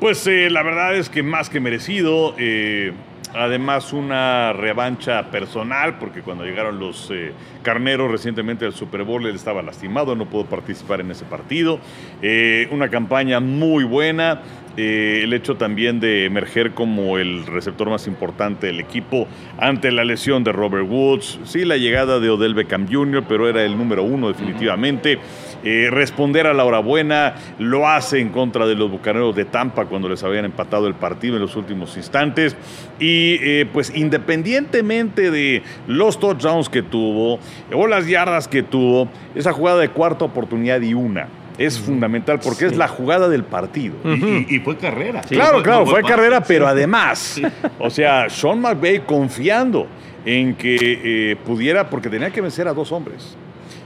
Pues 0.00 0.26
eh, 0.26 0.50
la 0.50 0.62
verdad 0.62 0.96
es 0.96 1.08
que 1.08 1.22
más 1.22 1.48
que 1.48 1.60
merecido. 1.60 2.34
eh, 2.38 2.92
además, 3.34 3.92
una 3.92 4.52
revancha 4.52 5.30
personal, 5.30 5.98
porque 5.98 6.22
cuando 6.22 6.44
llegaron 6.44 6.78
los 6.78 7.10
eh, 7.10 7.32
carneros 7.62 8.10
recientemente 8.10 8.64
al 8.66 8.74
Super 8.74 9.04
Bowl, 9.04 9.26
él 9.26 9.34
estaba 9.34 9.62
lastimado, 9.62 10.14
no 10.14 10.26
pudo 10.26 10.46
participar 10.46 11.00
en 11.00 11.10
ese 11.10 11.24
partido. 11.24 11.78
Eh, 12.20 12.68
una 12.70 12.88
campaña 12.88 13.40
muy 13.40 13.84
buena. 13.84 14.42
Eh, 14.76 15.20
el 15.22 15.32
hecho 15.34 15.56
también 15.56 16.00
de 16.00 16.24
emerger 16.24 16.72
como 16.72 17.18
el 17.18 17.44
receptor 17.46 17.90
más 17.90 18.06
importante 18.06 18.68
del 18.68 18.80
equipo 18.80 19.28
ante 19.58 19.92
la 19.92 20.04
lesión 20.04 20.44
de 20.44 20.52
Robert 20.52 20.86
Woods. 20.88 21.40
Sí, 21.44 21.64
la 21.64 21.76
llegada 21.76 22.20
de 22.20 22.30
Odell 22.30 22.54
Beckham 22.54 22.86
Jr., 22.90 23.24
pero 23.28 23.48
era 23.48 23.64
el 23.64 23.76
número 23.76 24.02
uno 24.02 24.28
definitivamente. 24.28 25.18
Eh, 25.64 25.88
responder 25.90 26.46
a 26.46 26.54
la 26.54 26.64
hora 26.64 26.80
buena, 26.80 27.34
lo 27.58 27.86
hace 27.86 28.18
en 28.18 28.30
contra 28.30 28.66
de 28.66 28.74
los 28.74 28.90
Bucaneros 28.90 29.36
de 29.36 29.44
Tampa 29.44 29.84
cuando 29.84 30.08
les 30.08 30.24
habían 30.24 30.44
empatado 30.44 30.86
el 30.88 30.94
partido 30.94 31.36
en 31.36 31.42
los 31.42 31.54
últimos 31.54 31.96
instantes. 31.96 32.56
Y 32.98 33.38
eh, 33.42 33.66
pues 33.72 33.94
independientemente 33.94 35.30
de 35.30 35.62
los 35.86 36.18
touchdowns 36.18 36.68
que 36.68 36.82
tuvo 36.82 37.38
o 37.72 37.86
las 37.86 38.06
yardas 38.06 38.48
que 38.48 38.62
tuvo, 38.62 39.08
esa 39.34 39.52
jugada 39.52 39.80
de 39.80 39.90
cuarta 39.90 40.24
oportunidad 40.24 40.80
y 40.80 40.94
una 40.94 41.28
es 41.58 41.78
fundamental 41.78 42.38
porque 42.40 42.66
es 42.66 42.76
la 42.76 42.88
jugada 42.88 43.28
del 43.28 43.44
partido. 43.44 43.94
Y, 44.04 44.08
y- 44.08 44.46
y 44.56 44.58
fue 44.60 44.76
carrera. 44.76 45.20
Claro, 45.22 45.62
claro, 45.62 45.86
fue 45.86 46.02
carrera, 46.02 46.40
pero 46.42 46.66
además, 46.66 47.40
o 47.78 47.90
sea, 47.90 48.28
Sean 48.30 48.60
McVay 48.60 49.00
confiando 49.06 49.86
en 50.24 50.54
que 50.54 50.76
eh, 50.80 51.36
pudiera, 51.44 51.88
porque 51.90 52.08
tenía 52.08 52.30
que 52.30 52.40
vencer 52.40 52.66
a 52.68 52.72
dos 52.72 52.90
hombres. 52.92 53.36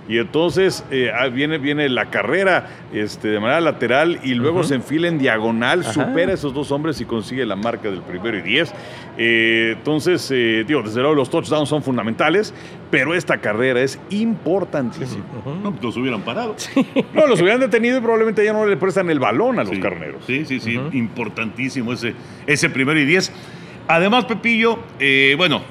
Y 0.09 0.19
entonces 0.19 0.85
eh, 0.93 1.11
ah, 1.13 1.27
viene, 1.29 1.59
viene 1.59 1.89
la 1.89 2.11
carrera 2.11 2.69
este, 2.93 3.29
de 3.29 3.41
manera 3.41 3.61
lateral 3.61 4.21
y 4.23 4.35
luego 4.35 4.63
se 4.63 4.77
enfila 4.77 5.09
en 5.09 5.19
diagonal, 5.19 5.81
Ajá. 5.81 5.93
supera 5.93 6.31
a 6.31 6.35
esos 6.35 6.55
dos 6.55 6.71
hombres 6.71 7.01
y 7.01 7.05
consigue 7.05 7.45
la 7.45 7.57
marca 7.57 7.91
del 7.91 8.03
primero 8.03 8.39
y 8.39 8.43
diez. 8.43 8.73
Eh, 9.19 9.75
entonces, 9.77 10.31
eh, 10.33 10.65
digo, 10.67 10.83
desde 10.83 11.01
luego 11.01 11.15
los 11.17 11.29
touchdowns 11.29 11.69
son 11.69 11.83
fundamentales, 11.83 12.55
pero 12.91 13.15
esta 13.15 13.39
carrera 13.39 13.81
es 13.81 13.99
importantísima. 14.11 15.25
No, 15.63 15.73
pues 15.73 15.83
los 15.83 15.97
hubieran 15.97 16.23
parado. 16.23 16.55
No, 17.13 17.27
los 17.27 17.41
hubieran 17.41 17.61
detenido 17.61 17.99
y 17.99 18.01
probablemente 18.01 18.45
ya 18.45 18.53
no 18.53 18.65
le 18.65 18.77
prestan 18.77 19.11
el 19.11 19.19
balón 19.19 19.59
a 19.59 19.65
los 19.65 19.73
Sí. 19.75 19.81
carneros. 19.81 20.25
Sí, 20.27 20.45
sí, 20.45 20.61
sí, 20.61 20.79
importantísimo 20.93 21.93
ese, 21.93 22.15
ese 22.47 22.71
primero 22.71 22.99
y 23.01 23.05
diez. 23.05 23.33
Además, 23.89 24.25
Pepillo, 24.27 24.79
eh, 25.01 25.35
bueno, 25.37 25.63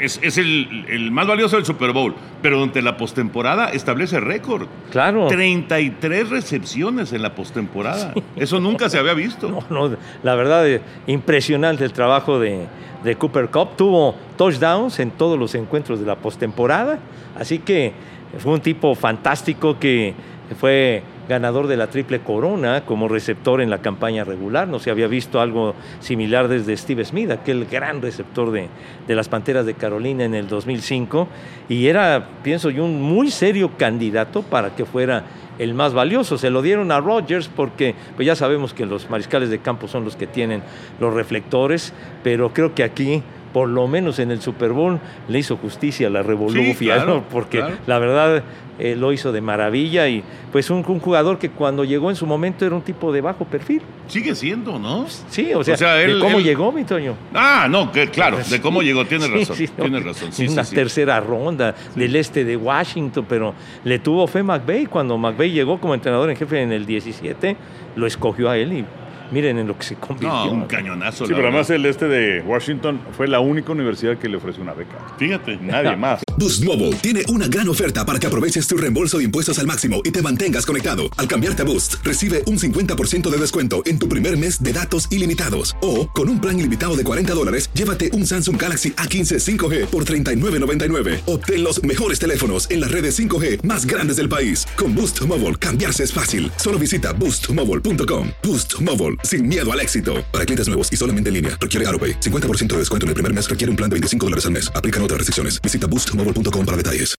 es, 0.00 0.20
es 0.22 0.38
el, 0.38 0.84
el 0.88 1.10
más 1.10 1.26
valioso 1.26 1.56
del 1.56 1.64
Super 1.64 1.92
Bowl, 1.92 2.14
pero 2.42 2.56
durante 2.56 2.82
la 2.82 2.96
postemporada 2.96 3.70
establece 3.70 4.20
récord. 4.20 4.68
Claro. 4.90 5.26
33 5.28 6.30
recepciones 6.30 7.12
en 7.12 7.22
la 7.22 7.34
postemporada. 7.34 8.14
Eso 8.36 8.60
nunca 8.60 8.88
se 8.88 8.98
había 8.98 9.14
visto. 9.14 9.46
No, 9.70 9.88
no, 9.88 9.96
la 10.22 10.34
verdad, 10.34 10.68
eh, 10.68 10.80
impresionante 11.06 11.84
el 11.84 11.92
trabajo 11.92 12.38
de, 12.38 12.66
de 13.02 13.16
Cooper 13.16 13.48
Cup. 13.48 13.76
Tuvo 13.76 14.14
touchdowns 14.36 15.00
en 15.00 15.10
todos 15.10 15.38
los 15.38 15.54
encuentros 15.54 16.00
de 16.00 16.06
la 16.06 16.16
postemporada. 16.16 16.98
Así 17.38 17.58
que 17.58 17.92
fue 18.38 18.52
un 18.52 18.60
tipo 18.60 18.94
fantástico 18.94 19.78
que 19.78 20.14
fue 20.58 21.02
ganador 21.28 21.66
de 21.66 21.76
la 21.76 21.88
triple 21.88 22.20
corona 22.20 22.84
como 22.84 23.08
receptor 23.08 23.60
en 23.60 23.70
la 23.70 23.78
campaña 23.78 24.24
regular. 24.24 24.68
No 24.68 24.78
se 24.78 24.90
había 24.90 25.06
visto 25.06 25.40
algo 25.40 25.74
similar 26.00 26.48
desde 26.48 26.76
Steve 26.76 27.04
Smith, 27.04 27.30
aquel 27.30 27.66
gran 27.66 28.02
receptor 28.02 28.50
de, 28.50 28.68
de 29.06 29.14
las 29.14 29.28
Panteras 29.28 29.66
de 29.66 29.74
Carolina 29.74 30.24
en 30.24 30.34
el 30.34 30.48
2005. 30.48 31.28
Y 31.68 31.86
era, 31.86 32.28
pienso 32.42 32.70
yo, 32.70 32.84
un 32.84 33.02
muy 33.02 33.30
serio 33.30 33.72
candidato 33.76 34.42
para 34.42 34.74
que 34.74 34.84
fuera 34.84 35.24
el 35.58 35.74
más 35.74 35.94
valioso. 35.94 36.38
Se 36.38 36.50
lo 36.50 36.62
dieron 36.62 36.92
a 36.92 37.00
Rodgers 37.00 37.48
porque 37.48 37.94
pues 38.14 38.26
ya 38.26 38.36
sabemos 38.36 38.74
que 38.74 38.86
los 38.86 39.08
mariscales 39.10 39.50
de 39.50 39.58
campo 39.58 39.88
son 39.88 40.04
los 40.04 40.16
que 40.16 40.26
tienen 40.26 40.62
los 41.00 41.14
reflectores, 41.14 41.92
pero 42.22 42.52
creo 42.52 42.74
que 42.74 42.84
aquí 42.84 43.22
por 43.56 43.70
lo 43.70 43.88
menos 43.88 44.18
en 44.18 44.30
el 44.30 44.42
Super 44.42 44.72
Bowl 44.72 45.00
le 45.28 45.38
hizo 45.38 45.56
justicia 45.56 46.08
a 46.08 46.10
la 46.10 46.22
revolución, 46.22 46.76
Sí, 46.76 46.84
claro, 46.84 47.24
porque 47.32 47.56
claro. 47.60 47.76
la 47.86 47.98
verdad 47.98 48.42
eh, 48.78 48.94
lo 48.94 49.14
hizo 49.14 49.32
de 49.32 49.40
maravilla 49.40 50.06
y 50.10 50.22
pues 50.52 50.68
un, 50.68 50.84
un 50.86 51.00
jugador 51.00 51.38
que 51.38 51.48
cuando 51.48 51.82
llegó 51.82 52.10
en 52.10 52.16
su 52.16 52.26
momento 52.26 52.66
era 52.66 52.74
un 52.74 52.82
tipo 52.82 53.10
de 53.14 53.22
bajo 53.22 53.46
perfil. 53.46 53.80
Sigue 54.08 54.34
siendo, 54.34 54.78
¿no? 54.78 55.06
Sí, 55.30 55.54
o 55.54 55.64
sea, 55.64 55.72
O 55.72 55.76
sea, 55.78 55.94
de 55.94 56.18
cómo 56.18 56.36
él- 56.36 56.44
llegó, 56.44 56.70
mi 56.70 56.84
Toño. 56.84 57.14
Ah, 57.32 57.66
no, 57.70 57.90
que, 57.90 58.10
claro, 58.10 58.36
de 58.46 58.60
cómo 58.60 58.82
llegó, 58.82 59.06
tienes 59.06 59.28
Sí, 59.28 59.32
razón, 59.38 59.56
sí, 59.56 59.68
no, 59.78 60.00
razón. 60.00 60.32
Sí, 60.34 60.48
una 60.48 60.62
tercera 60.64 61.18
ronda 61.20 61.74
del 61.94 62.14
este 62.14 62.44
de 62.44 62.58
Washington, 62.58 63.24
pero 63.26 63.54
le 63.84 63.98
tuvo 64.00 64.26
fe 64.26 64.42
McVeigh. 64.42 64.84
Cuando 64.88 65.16
McVeigh 65.16 65.52
llegó 65.52 65.80
como 65.80 65.94
entrenador 65.94 66.28
en 66.28 66.36
jefe 66.36 66.60
en 66.60 66.72
el 66.72 66.84
17, 66.84 67.56
lo 67.96 68.06
escogió 68.06 68.50
a 68.50 68.58
él 68.58 68.74
y 68.74 68.84
miren 69.30 69.58
en 69.58 69.66
lo 69.66 69.76
que 69.78 69.84
se 69.84 69.96
convirtió. 69.96 70.28
No, 70.28 70.50
un 70.50 70.66
cañonazo. 70.66 71.24
Sí, 71.26 71.32
la 71.32 71.36
pero 71.36 71.48
además 71.48 71.70
el 71.70 71.86
este 71.86 72.06
de 72.08 72.42
Washington 72.42 73.00
fue 73.16 73.28
la 73.28 73.40
única 73.40 73.72
universidad 73.72 74.18
que 74.18 74.28
le 74.28 74.36
ofreció 74.36 74.62
una 74.62 74.74
beca. 74.74 74.96
Fíjate. 75.18 75.56
Nadie 75.56 75.96
más. 75.96 76.22
Boost 76.38 76.64
Mobile 76.64 76.92
tiene 76.96 77.22
una 77.28 77.46
gran 77.48 77.68
oferta 77.68 78.04
para 78.04 78.18
que 78.18 78.26
aproveches 78.26 78.66
tu 78.66 78.76
reembolso 78.76 79.18
de 79.18 79.24
impuestos 79.24 79.58
al 79.58 79.66
máximo 79.66 80.02
y 80.04 80.10
te 80.10 80.20
mantengas 80.20 80.66
conectado. 80.66 81.04
Al 81.16 81.26
cambiarte 81.26 81.62
a 81.62 81.64
Boost, 81.64 81.94
recibe 82.04 82.42
un 82.46 82.58
50% 82.58 83.30
de 83.30 83.38
descuento 83.38 83.82
en 83.86 83.98
tu 83.98 84.06
primer 84.08 84.36
mes 84.36 84.62
de 84.62 84.72
datos 84.72 85.10
ilimitados. 85.10 85.74
O, 85.80 86.08
con 86.10 86.28
un 86.28 86.38
plan 86.40 86.58
ilimitado 86.58 86.94
de 86.94 87.04
40 87.04 87.32
dólares, 87.32 87.70
llévate 87.72 88.10
un 88.12 88.26
Samsung 88.26 88.60
Galaxy 88.60 88.90
A15 88.92 89.56
5G 89.58 89.86
por 89.86 90.04
$39.99. 90.04 91.20
Obtén 91.26 91.64
los 91.64 91.82
mejores 91.82 92.18
teléfonos 92.18 92.70
en 92.70 92.80
las 92.80 92.90
redes 92.92 93.18
5G 93.18 93.62
más 93.62 93.86
grandes 93.86 94.16
del 94.16 94.28
país. 94.28 94.66
Con 94.76 94.94
Boost 94.94 95.22
Mobile, 95.22 95.54
cambiarse 95.54 96.04
es 96.04 96.12
fácil. 96.12 96.52
Solo 96.56 96.78
visita 96.78 97.12
boostmobile.com. 97.14 98.28
Boost 98.42 98.78
Mobile, 98.82 99.15
sin 99.22 99.48
miedo 99.48 99.72
al 99.72 99.80
éxito. 99.80 100.22
Para 100.30 100.44
clientes 100.44 100.68
nuevos 100.68 100.92
y 100.92 100.96
solamente 100.96 101.28
en 101.30 101.34
línea, 101.34 101.56
requiere 101.58 101.86
AroPay. 101.86 102.20
50% 102.20 102.66
de 102.66 102.78
descuento 102.78 103.06
en 103.06 103.08
el 103.08 103.14
primer 103.14 103.32
mes 103.32 103.48
requiere 103.48 103.70
un 103.70 103.76
plan 103.76 103.88
de 103.88 103.94
25 103.94 104.26
dólares 104.26 104.44
al 104.44 104.52
mes. 104.52 104.70
Aplican 104.74 105.02
otras 105.02 105.18
restricciones. 105.18 105.62
Visita 105.62 105.86
boostmobile.com 105.86 106.66
para 106.66 106.76
detalles. 106.76 107.14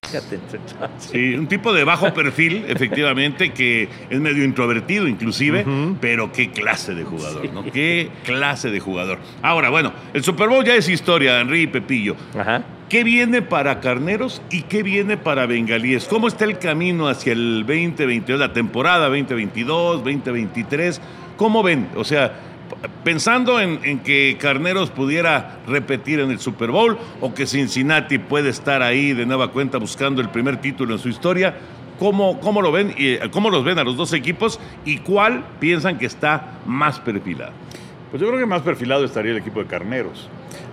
Sí, 0.98 1.34
un 1.34 1.48
tipo 1.48 1.72
de 1.72 1.84
bajo 1.84 2.14
perfil, 2.14 2.64
efectivamente, 2.68 3.52
que 3.52 3.88
es 4.08 4.20
medio 4.20 4.44
introvertido 4.44 5.08
inclusive, 5.08 5.64
pero 6.00 6.32
qué 6.32 6.50
clase 6.50 6.94
de 6.94 7.04
jugador, 7.04 7.52
¿no? 7.52 7.64
Qué 7.64 8.10
clase 8.24 8.70
de 8.70 8.80
jugador. 8.80 9.18
Ahora, 9.42 9.70
bueno, 9.70 9.92
el 10.14 10.22
Super 10.22 10.48
Bowl 10.48 10.64
ya 10.64 10.74
es 10.76 10.88
historia, 10.88 11.40
Henry 11.40 11.62
y 11.62 11.66
Pepillo. 11.66 12.16
Ajá. 12.38 12.64
¿Qué 12.88 13.04
viene 13.04 13.42
para 13.42 13.80
Carneros 13.80 14.40
y 14.50 14.62
qué 14.62 14.82
viene 14.82 15.18
para 15.18 15.44
Bengalíes? 15.44 16.06
¿Cómo 16.06 16.26
está 16.26 16.46
el 16.46 16.58
camino 16.58 17.06
hacia 17.06 17.34
el 17.34 17.66
2022, 17.66 18.40
la 18.40 18.54
temporada 18.54 19.08
2022, 19.08 20.04
2023? 20.04 21.00
¿Cómo 21.38 21.62
ven? 21.62 21.88
O 21.94 22.02
sea, 22.02 22.34
pensando 23.04 23.60
en, 23.60 24.00
que 24.00 24.36
Carneros 24.40 24.90
pudiera 24.90 25.60
repetir 25.68 26.18
en 26.18 26.32
el 26.32 26.40
Super 26.40 26.72
Bowl 26.72 26.98
o 27.20 27.32
que 27.32 27.46
Cincinnati 27.46 28.18
puede 28.18 28.48
estar 28.50 28.82
ahí 28.82 29.14
de 29.14 29.24
nueva 29.24 29.52
cuenta 29.52 29.78
buscando 29.78 30.20
el 30.20 30.30
primer 30.30 30.60
título 30.60 30.94
en 30.94 30.98
su 30.98 31.08
historia, 31.08 31.54
¿cómo, 32.00 32.40
cómo 32.40 32.60
lo 32.60 32.72
ven? 32.72 32.92
eh, 32.98 33.20
¿Cómo 33.30 33.50
los 33.50 33.64
ven 33.64 33.78
a 33.78 33.84
los 33.84 33.96
dos 33.96 34.12
equipos 34.12 34.58
y 34.84 34.98
cuál 34.98 35.44
piensan 35.60 35.96
que 35.96 36.06
está 36.06 36.58
más 36.66 36.98
perfilado? 36.98 37.52
Pues 38.10 38.20
yo 38.20 38.26
creo 38.26 38.40
que 38.40 38.46
más 38.46 38.62
perfilado 38.62 39.04
estaría 39.04 39.30
el 39.30 39.38
equipo 39.38 39.60
de 39.60 39.66
Carneros. 39.66 40.28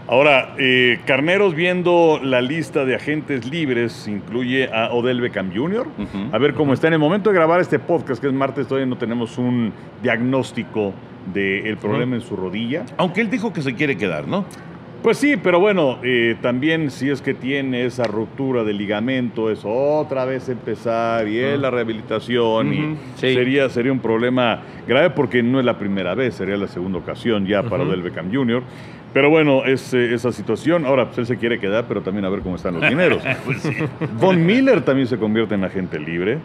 Ahora, 0.07 0.53
eh, 0.59 0.99
Carneros 1.05 1.55
viendo 1.55 2.19
la 2.21 2.39
lista 2.41 2.85
de 2.85 2.93
agentes 2.95 3.49
libres 3.49 4.07
incluye 4.07 4.69
a 4.71 4.93
Odell 4.93 5.19
Beckham 5.19 5.51
Jr. 5.53 5.87
A 6.31 6.37
ver 6.37 6.53
cómo 6.53 6.73
está. 6.73 6.87
En 6.87 6.93
el 6.93 6.99
momento 6.99 7.31
de 7.31 7.35
grabar 7.35 7.59
este 7.59 7.79
podcast, 7.79 8.21
que 8.21 8.27
es 8.27 8.33
martes, 8.33 8.67
todavía 8.67 8.85
no 8.85 8.97
tenemos 8.97 9.37
un 9.39 9.73
diagnóstico 10.03 10.93
del 11.33 11.77
problema 11.77 12.15
en 12.15 12.21
su 12.21 12.35
rodilla. 12.35 12.85
Aunque 12.97 13.21
él 13.21 13.31
dijo 13.31 13.51
que 13.51 13.63
se 13.63 13.73
quiere 13.73 13.97
quedar, 13.97 14.27
¿no? 14.27 14.45
Pues 15.05 15.19
sí, 15.19 15.37
pero 15.37 15.59
bueno, 15.59 15.99
eh, 16.01 16.35
también 16.41 16.89
si 16.89 17.11
es 17.11 17.21
que 17.21 17.35
tiene 17.35 17.85
esa 17.85 18.05
ruptura 18.05 18.63
de 18.63 18.73
ligamento, 18.73 19.51
es 19.51 19.59
otra 19.63 20.25
vez 20.25 20.49
empezar 20.49 21.27
y 21.27 21.37
es 21.37 21.59
la 21.59 21.69
rehabilitación 21.69 22.73
y 22.73 22.95
sí. 23.13 23.35
sería, 23.35 23.69
sería 23.69 23.91
un 23.91 23.99
problema 23.99 24.61
grave 24.87 25.11
porque 25.11 25.43
no 25.43 25.59
es 25.59 25.65
la 25.65 25.77
primera 25.77 26.15
vez, 26.15 26.33
sería 26.33 26.57
la 26.57 26.67
segunda 26.67 26.97
ocasión 26.97 27.45
ya 27.45 27.61
para 27.61 27.83
Ujú. 27.83 27.91
Odell 27.91 28.01
Beckham 28.01 28.33
Jr. 28.33 28.63
Pero 29.13 29.29
bueno, 29.29 29.63
es 29.63 29.93
eh, 29.93 30.11
esa 30.11 30.31
situación. 30.31 30.87
Ahora, 30.87 31.05
pues 31.05 31.19
él 31.19 31.27
se 31.27 31.37
quiere 31.37 31.59
quedar, 31.59 31.85
pero 31.87 32.01
también 32.01 32.25
a 32.25 32.29
ver 32.29 32.39
cómo 32.39 32.55
están 32.55 32.73
los 32.73 32.89
dineros. 32.89 33.21
Pues 33.45 33.61
sí. 33.61 33.75
Von 34.19 34.43
Miller 34.43 34.81
también 34.81 35.07
se 35.07 35.17
convierte 35.19 35.53
en 35.53 35.65
agente 35.65 35.99
libre. 35.99 36.39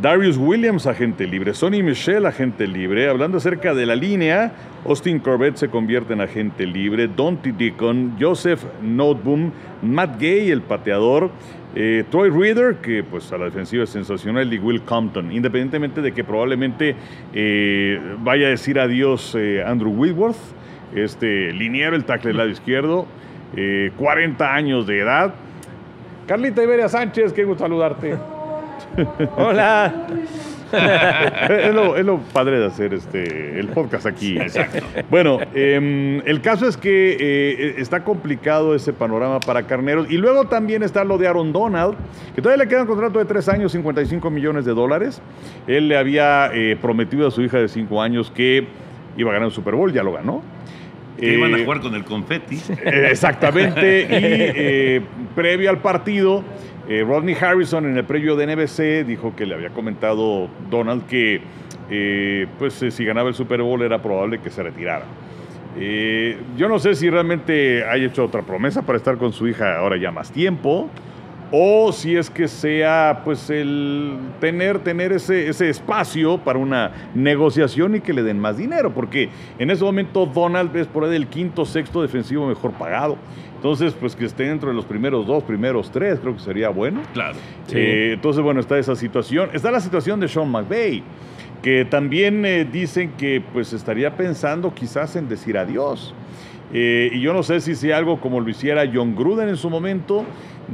Darius 0.00 0.36
Williams, 0.36 0.86
agente 0.86 1.26
libre. 1.26 1.54
Sonny 1.54 1.82
Michel, 1.82 2.26
agente 2.26 2.66
libre. 2.66 3.08
Hablando 3.08 3.38
acerca 3.38 3.72
de 3.72 3.86
la 3.86 3.96
línea, 3.96 4.52
Austin 4.84 5.18
Corbett 5.18 5.56
se 5.56 5.68
convierte 5.68 6.12
en 6.12 6.20
agente 6.20 6.66
libre. 6.66 7.08
Donty 7.08 7.52
Deacon, 7.52 8.14
Joseph 8.20 8.62
Noteboom, 8.82 9.52
Matt 9.82 10.20
Gay, 10.20 10.50
el 10.50 10.60
pateador. 10.60 11.30
eh, 11.74 12.04
Troy 12.10 12.30
Reader, 12.30 12.76
que 12.76 13.04
pues 13.04 13.32
a 13.32 13.38
la 13.38 13.46
defensiva 13.46 13.84
es 13.84 13.90
sensacional, 13.90 14.52
y 14.52 14.58
Will 14.58 14.82
Compton. 14.82 15.32
Independientemente 15.32 16.02
de 16.02 16.12
que 16.12 16.24
probablemente 16.24 16.94
eh, 17.32 17.98
vaya 18.18 18.48
a 18.48 18.50
decir 18.50 18.78
adiós 18.78 19.34
eh, 19.34 19.62
Andrew 19.64 19.92
Whitworth, 19.92 20.36
este 20.94 21.52
liniero, 21.52 21.96
el 21.96 22.04
tackle 22.04 22.28
del 22.28 22.36
lado 22.36 22.50
izquierdo, 22.50 23.06
eh, 23.56 23.92
40 23.96 24.54
años 24.54 24.86
de 24.86 25.00
edad. 25.00 25.34
Carlita 26.26 26.62
Iberia 26.62 26.88
Sánchez, 26.88 27.32
qué 27.32 27.44
gusto 27.44 27.64
saludarte. 27.64 28.35
Hola. 29.36 30.06
es, 30.72 31.74
lo, 31.74 31.96
es 31.96 32.04
lo 32.04 32.18
padre 32.18 32.58
de 32.58 32.66
hacer 32.66 32.94
este, 32.94 33.58
el 33.58 33.68
podcast 33.68 34.06
aquí. 34.06 34.38
Bueno, 35.10 35.38
em, 35.54 36.20
el 36.26 36.40
caso 36.40 36.66
es 36.66 36.76
que 36.76 37.16
eh, 37.18 37.74
está 37.78 38.02
complicado 38.02 38.74
ese 38.74 38.92
panorama 38.92 39.40
para 39.40 39.64
Carneros. 39.64 40.10
Y 40.10 40.16
luego 40.16 40.46
también 40.46 40.82
está 40.82 41.04
lo 41.04 41.18
de 41.18 41.28
Aaron 41.28 41.52
Donald, 41.52 41.96
que 42.34 42.42
todavía 42.42 42.64
le 42.64 42.68
queda 42.68 42.82
un 42.82 42.88
contrato 42.88 43.18
de 43.18 43.24
tres 43.26 43.48
años, 43.48 43.72
55 43.72 44.30
millones 44.30 44.64
de 44.64 44.74
dólares. 44.74 45.20
Él 45.66 45.88
le 45.88 45.96
había 45.96 46.50
eh, 46.52 46.76
prometido 46.80 47.28
a 47.28 47.30
su 47.30 47.42
hija 47.42 47.58
de 47.58 47.68
cinco 47.68 48.02
años 48.02 48.32
que 48.34 48.66
iba 49.16 49.30
a 49.30 49.34
ganar 49.34 49.48
un 49.48 49.54
Super 49.54 49.74
Bowl, 49.74 49.92
ya 49.92 50.02
lo 50.02 50.12
ganó. 50.12 50.42
Que 51.18 51.34
iban 51.34 51.54
a 51.54 51.58
Eh, 51.58 51.64
jugar 51.64 51.80
con 51.80 51.94
el 51.94 52.04
confeti. 52.04 52.58
Exactamente. 52.84 54.02
Y 54.02 54.06
eh, 54.10 55.00
previo 55.34 55.70
al 55.70 55.78
partido, 55.78 56.44
eh, 56.88 57.04
Rodney 57.06 57.36
Harrison 57.40 57.86
en 57.86 57.96
el 57.96 58.04
previo 58.04 58.36
de 58.36 58.46
NBC 58.46 59.06
dijo 59.06 59.34
que 59.34 59.46
le 59.46 59.54
había 59.54 59.70
comentado 59.70 60.48
Donald 60.70 61.06
que 61.06 61.40
eh, 61.90 62.46
pues 62.58 62.74
si 62.74 63.04
ganaba 63.04 63.28
el 63.28 63.34
Super 63.34 63.62
Bowl 63.62 63.80
era 63.82 64.02
probable 64.02 64.40
que 64.40 64.50
se 64.50 64.62
retirara. 64.62 65.04
Yo 66.56 66.68
no 66.68 66.78
sé 66.78 66.94
si 66.94 67.10
realmente 67.10 67.84
haya 67.84 68.06
hecho 68.06 68.24
otra 68.24 68.40
promesa 68.40 68.80
para 68.82 68.96
estar 68.96 69.18
con 69.18 69.34
su 69.34 69.46
hija 69.46 69.76
ahora 69.76 69.98
ya 69.98 70.10
más 70.10 70.30
tiempo. 70.32 70.88
O 71.52 71.92
si 71.92 72.16
es 72.16 72.28
que 72.28 72.48
sea 72.48 73.22
pues 73.24 73.50
el 73.50 74.16
tener, 74.40 74.80
tener 74.80 75.12
ese, 75.12 75.48
ese 75.48 75.70
espacio 75.70 76.38
para 76.38 76.58
una 76.58 77.10
negociación 77.14 77.94
y 77.94 78.00
que 78.00 78.12
le 78.12 78.22
den 78.22 78.38
más 78.38 78.56
dinero. 78.56 78.92
Porque 78.92 79.28
en 79.58 79.70
ese 79.70 79.84
momento 79.84 80.26
Donald 80.26 80.74
es 80.76 80.86
por 80.86 81.04
ahí 81.04 81.14
el 81.14 81.28
quinto, 81.28 81.64
sexto 81.64 82.02
defensivo 82.02 82.46
mejor 82.46 82.72
pagado. 82.72 83.16
Entonces, 83.56 83.94
pues 83.98 84.14
que 84.14 84.26
esté 84.26 84.44
dentro 84.44 84.68
de 84.68 84.74
los 84.74 84.84
primeros 84.84 85.26
dos, 85.26 85.42
primeros 85.42 85.90
tres, 85.90 86.20
creo 86.20 86.34
que 86.34 86.40
sería 86.40 86.68
bueno. 86.68 87.00
Claro. 87.12 87.36
Sí. 87.66 87.78
Eh, 87.78 88.12
entonces, 88.12 88.42
bueno, 88.42 88.60
está 88.60 88.78
esa 88.78 88.94
situación. 88.94 89.50
Está 89.52 89.70
la 89.70 89.80
situación 89.80 90.20
de 90.20 90.28
Sean 90.28 90.48
McVay, 90.48 91.02
que 91.62 91.84
también 91.84 92.44
eh, 92.44 92.64
dicen 92.64 93.12
que 93.16 93.42
pues 93.52 93.72
estaría 93.72 94.16
pensando 94.16 94.74
quizás 94.74 95.16
en 95.16 95.28
decir 95.28 95.56
adiós. 95.56 96.14
Eh, 96.72 97.10
y 97.12 97.20
yo 97.20 97.32
no 97.32 97.42
sé 97.42 97.60
si 97.60 97.74
sea 97.74 97.96
algo 97.96 98.20
como 98.20 98.40
lo 98.40 98.48
hiciera 98.48 98.84
John 98.92 99.14
Gruden 99.14 99.48
en 99.48 99.56
su 99.56 99.70
momento, 99.70 100.24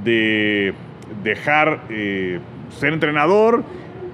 de 0.03 0.75
dejar 1.23 1.83
eh, 1.91 2.41
ser 2.71 2.93
entrenador, 2.95 3.63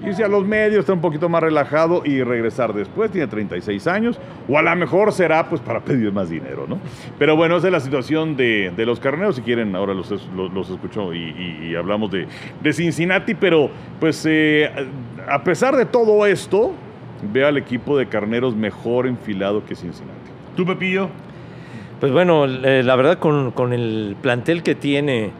irse 0.05 0.23
a 0.23 0.27
los 0.27 0.45
medios, 0.45 0.79
estar 0.79 0.95
un 0.95 1.01
poquito 1.01 1.29
más 1.29 1.41
relajado 1.41 2.01
y 2.05 2.21
regresar 2.23 2.73
después. 2.73 3.11
Tiene 3.11 3.27
36 3.27 3.87
años, 3.87 4.19
o 4.47 4.57
a 4.57 4.61
lo 4.61 4.75
mejor 4.75 5.11
será 5.11 5.47
pues 5.49 5.61
para 5.61 5.79
pedir 5.81 6.11
más 6.11 6.29
dinero, 6.29 6.65
¿no? 6.67 6.79
Pero 7.17 7.35
bueno, 7.35 7.57
esa 7.57 7.67
es 7.67 7.73
la 7.73 7.79
situación 7.79 8.35
de, 8.35 8.71
de 8.75 8.85
los 8.85 8.99
carneros. 8.99 9.35
Si 9.35 9.41
quieren, 9.41 9.75
ahora 9.75 9.93
los, 9.93 10.09
los, 10.35 10.53
los 10.53 10.69
escucho 10.69 11.13
y 11.13 11.75
hablamos 11.75 12.11
de, 12.11 12.27
de 12.61 12.73
Cincinnati. 12.73 13.35
Pero 13.35 13.69
pues 13.99 14.25
eh, 14.27 14.69
a 15.27 15.43
pesar 15.43 15.75
de 15.75 15.85
todo 15.85 16.25
esto, 16.25 16.73
veo 17.31 17.47
al 17.47 17.57
equipo 17.57 17.97
de 17.97 18.07
carneros 18.07 18.55
mejor 18.55 19.07
enfilado 19.07 19.65
que 19.65 19.75
Cincinnati. 19.75 20.17
¿Tú, 20.55 20.65
Pepillo? 20.65 21.09
Pues 21.99 22.13
bueno, 22.13 22.45
eh, 22.45 22.81
la 22.81 22.95
verdad 22.95 23.19
con, 23.19 23.51
con 23.51 23.73
el 23.73 24.15
plantel 24.21 24.63
que 24.63 24.73
tiene 24.73 25.31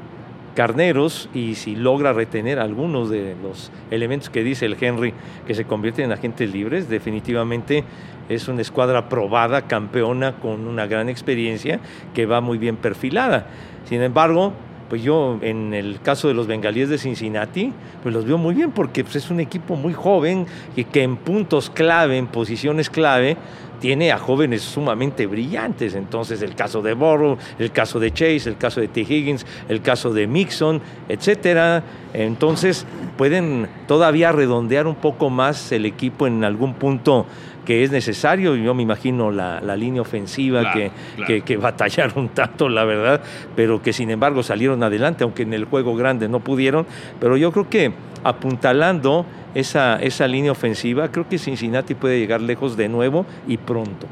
carneros 0.55 1.29
y 1.33 1.55
si 1.55 1.77
logra 1.77 2.11
retener 2.11 2.59
algunos 2.59 3.09
de 3.09 3.33
los 3.41 3.71
elementos 3.91 4.29
que 4.29 4.43
dice 4.43 4.65
el 4.65 4.75
Henry 4.77 5.13
que 5.47 5.55
se 5.55 5.63
convierten 5.63 6.05
en 6.05 6.11
agentes 6.11 6.51
libres, 6.51 6.89
definitivamente 6.89 7.85
es 8.27 8.49
una 8.49 8.61
escuadra 8.61 9.07
probada, 9.07 9.67
campeona, 9.67 10.33
con 10.33 10.67
una 10.67 10.85
gran 10.85 11.07
experiencia, 11.07 11.79
que 12.13 12.25
va 12.25 12.41
muy 12.41 12.57
bien 12.57 12.75
perfilada. 12.75 13.47
Sin 13.85 14.01
embargo, 14.01 14.51
pues 14.89 15.01
yo 15.01 15.39
en 15.41 15.73
el 15.73 16.01
caso 16.01 16.27
de 16.27 16.33
los 16.33 16.47
bengalíes 16.47 16.89
de 16.89 16.97
Cincinnati, 16.97 17.71
pues 18.03 18.13
los 18.13 18.25
veo 18.25 18.37
muy 18.37 18.53
bien 18.53 18.71
porque 18.71 19.03
pues, 19.03 19.15
es 19.15 19.29
un 19.29 19.39
equipo 19.39 19.77
muy 19.77 19.93
joven 19.93 20.45
y 20.75 20.83
que 20.83 21.03
en 21.03 21.15
puntos 21.15 21.69
clave, 21.69 22.17
en 22.17 22.27
posiciones 22.27 22.89
clave, 22.89 23.37
tiene 23.79 24.11
a 24.11 24.17
jóvenes 24.17 24.61
sumamente 24.61 25.25
brillantes. 25.25 25.95
Entonces, 25.95 26.41
el 26.41 26.55
caso 26.55 26.81
de 26.81 26.93
Borrow, 26.93 27.37
el 27.57 27.71
caso 27.71 27.99
de 27.99 28.11
Chase, 28.11 28.49
el 28.49 28.57
caso 28.57 28.81
de 28.81 28.87
T. 28.87 29.01
Higgins, 29.01 29.45
el 29.67 29.81
caso 29.81 30.13
de 30.13 30.27
Mixon, 30.27 30.81
etcétera. 31.07 31.83
Entonces, 32.13 32.85
pueden 33.17 33.67
todavía 33.87 34.31
redondear 34.31 34.87
un 34.87 34.95
poco 34.95 35.29
más 35.29 35.71
el 35.71 35.85
equipo 35.85 36.27
en 36.27 36.43
algún 36.43 36.73
punto 36.75 37.25
que 37.65 37.83
es 37.83 37.91
necesario. 37.91 38.55
Yo 38.55 38.73
me 38.73 38.81
imagino 38.81 39.31
la, 39.31 39.59
línea 39.75 40.01
ofensiva 40.01 40.73
que, 40.73 40.91
Que, 41.27 41.41
que, 41.41 41.57
batallaron 41.57 42.29
tanto, 42.29 42.67
la 42.67 42.83
verdad, 42.83 43.21
pero 43.55 43.81
que 43.81 43.93
sin 43.93 44.09
embargo 44.09 44.41
salieron 44.41 44.81
adelante, 44.81 45.23
aunque 45.23 45.43
en 45.43 45.53
el 45.53 45.65
juego 45.65 45.95
grande 45.95 46.27
no 46.27 46.39
pudieron. 46.39 46.87
Pero 47.19 47.37
yo 47.37 47.51
creo 47.51 47.69
que 47.69 47.93
apuntalando 48.23 49.25
esa, 49.55 49.97
esa 49.97 50.27
línea 50.27 50.51
ofensiva, 50.51 51.11
creo 51.11 51.27
que 51.27 51.37
Cincinnati 51.37 51.95
puede 51.95 52.19
llegar 52.19 52.41
lejos 52.41 52.77
de 52.77 52.89
nuevo 52.89 53.25
y 53.47 53.57
pronto. 53.57 54.07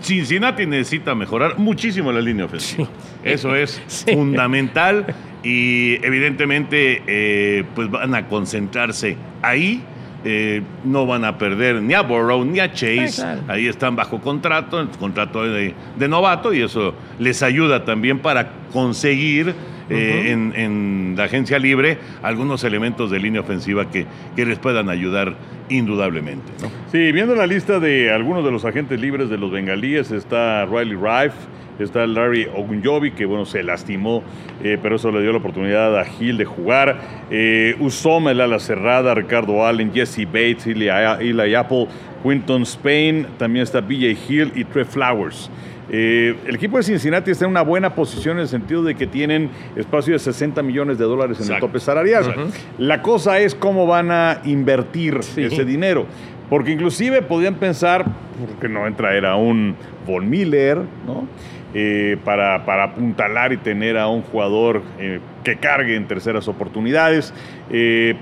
Cincinnati 0.00 0.66
necesita 0.66 1.14
mejorar 1.14 1.58
muchísimo 1.58 2.12
la 2.12 2.20
línea 2.20 2.44
ofensiva. 2.44 2.88
Eso 3.24 3.54
es 3.54 3.82
fundamental 4.14 5.06
y 5.42 5.94
evidentemente 6.04 7.02
eh, 7.06 7.64
pues 7.74 7.90
van 7.90 8.14
a 8.14 8.28
concentrarse 8.28 9.16
ahí. 9.42 9.82
Eh, 10.28 10.62
no 10.82 11.06
van 11.06 11.24
a 11.24 11.38
perder 11.38 11.80
ni 11.80 11.94
a 11.94 12.02
Burrow 12.02 12.44
ni 12.44 12.58
a 12.58 12.72
Chase. 12.72 13.22
Ahí 13.46 13.68
están 13.68 13.94
bajo 13.94 14.20
contrato, 14.20 14.80
el 14.80 14.88
contrato 14.88 15.44
de, 15.44 15.72
de 15.96 16.08
novato 16.08 16.52
y 16.52 16.62
eso 16.62 16.94
les 17.20 17.44
ayuda 17.44 17.84
también 17.84 18.18
para 18.18 18.50
conseguir 18.72 19.54
eh, 19.88 20.32
en, 20.32 21.14
la 21.16 21.24
agencia 21.24 21.58
libre 21.58 21.98
algunos 22.22 22.64
elementos 22.64 23.10
de 23.10 23.18
línea 23.18 23.40
ofensiva 23.40 23.90
que, 23.90 24.06
que 24.34 24.44
les 24.44 24.58
puedan 24.58 24.90
ayudar 24.90 25.36
indudablemente. 25.68 26.52
Sí, 26.92 27.12
viendo 27.12 27.34
la 27.34 27.46
lista 27.46 27.80
de 27.80 28.12
algunos 28.12 28.44
de 28.44 28.50
los 28.50 28.64
agentes 28.64 29.00
libres 29.00 29.30
de 29.30 29.38
los 29.38 29.50
bengalíes, 29.50 30.10
está 30.10 30.66
Riley 30.66 30.96
Rife, 30.96 31.36
está 31.78 32.06
Larry 32.06 32.46
Ogunjobi, 32.54 33.12
que 33.12 33.26
bueno, 33.26 33.44
se 33.44 33.62
lastimó, 33.62 34.22
eh, 34.62 34.78
pero 34.80 34.96
eso 34.96 35.10
le 35.10 35.20
dio 35.22 35.32
la 35.32 35.38
oportunidad 35.38 35.98
a 35.98 36.04
Gil 36.04 36.36
de 36.36 36.44
jugar. 36.44 36.98
Eh, 37.30 37.76
Usoma, 37.80 38.30
el 38.30 38.40
ala 38.40 38.58
cerrada, 38.58 39.14
Ricardo 39.14 39.66
Allen, 39.66 39.92
Jesse 39.92 40.26
Bates, 40.26 40.66
Eli, 40.66 40.88
Eli 40.88 41.54
Apple, 41.54 41.86
Quinton 42.22 42.62
Spain, 42.62 43.26
también 43.38 43.62
está 43.62 43.80
BJ 43.80 44.16
Hill 44.28 44.52
y 44.54 44.64
Trey 44.64 44.84
Flowers. 44.84 45.50
Eh, 45.90 46.36
el 46.46 46.56
equipo 46.56 46.76
de 46.76 46.82
Cincinnati 46.82 47.30
está 47.30 47.44
en 47.44 47.52
una 47.52 47.62
buena 47.62 47.94
posición 47.94 48.36
en 48.36 48.42
el 48.42 48.48
sentido 48.48 48.82
de 48.82 48.94
que 48.94 49.06
tienen 49.06 49.50
espacio 49.76 50.14
de 50.14 50.18
60 50.18 50.62
millones 50.62 50.98
de 50.98 51.04
dólares 51.04 51.40
en 51.40 51.54
el 51.54 51.60
tope 51.60 51.78
salarial. 51.80 52.50
La 52.78 53.02
cosa 53.02 53.38
es 53.38 53.54
cómo 53.54 53.86
van 53.86 54.10
a 54.10 54.40
invertir 54.44 55.20
ese 55.36 55.64
dinero. 55.64 56.06
Porque 56.50 56.70
inclusive 56.70 57.22
podían 57.22 57.56
pensar, 57.56 58.04
porque 58.48 58.68
no 58.68 58.86
en 58.86 58.94
traer 58.94 59.26
a 59.26 59.34
un 59.34 59.74
Von 60.06 60.30
Miller, 60.30 60.78
¿no? 61.04 61.26
Eh, 61.74 62.16
para, 62.24 62.64
para, 62.64 62.84
apuntalar 62.84 63.52
y 63.52 63.56
tener 63.56 63.98
a 63.98 64.06
un 64.06 64.22
jugador 64.22 64.82
eh, 64.98 65.18
que 65.42 65.56
cargue 65.56 65.96
en 65.96 66.06
terceras 66.06 66.46
oportunidades, 66.48 67.34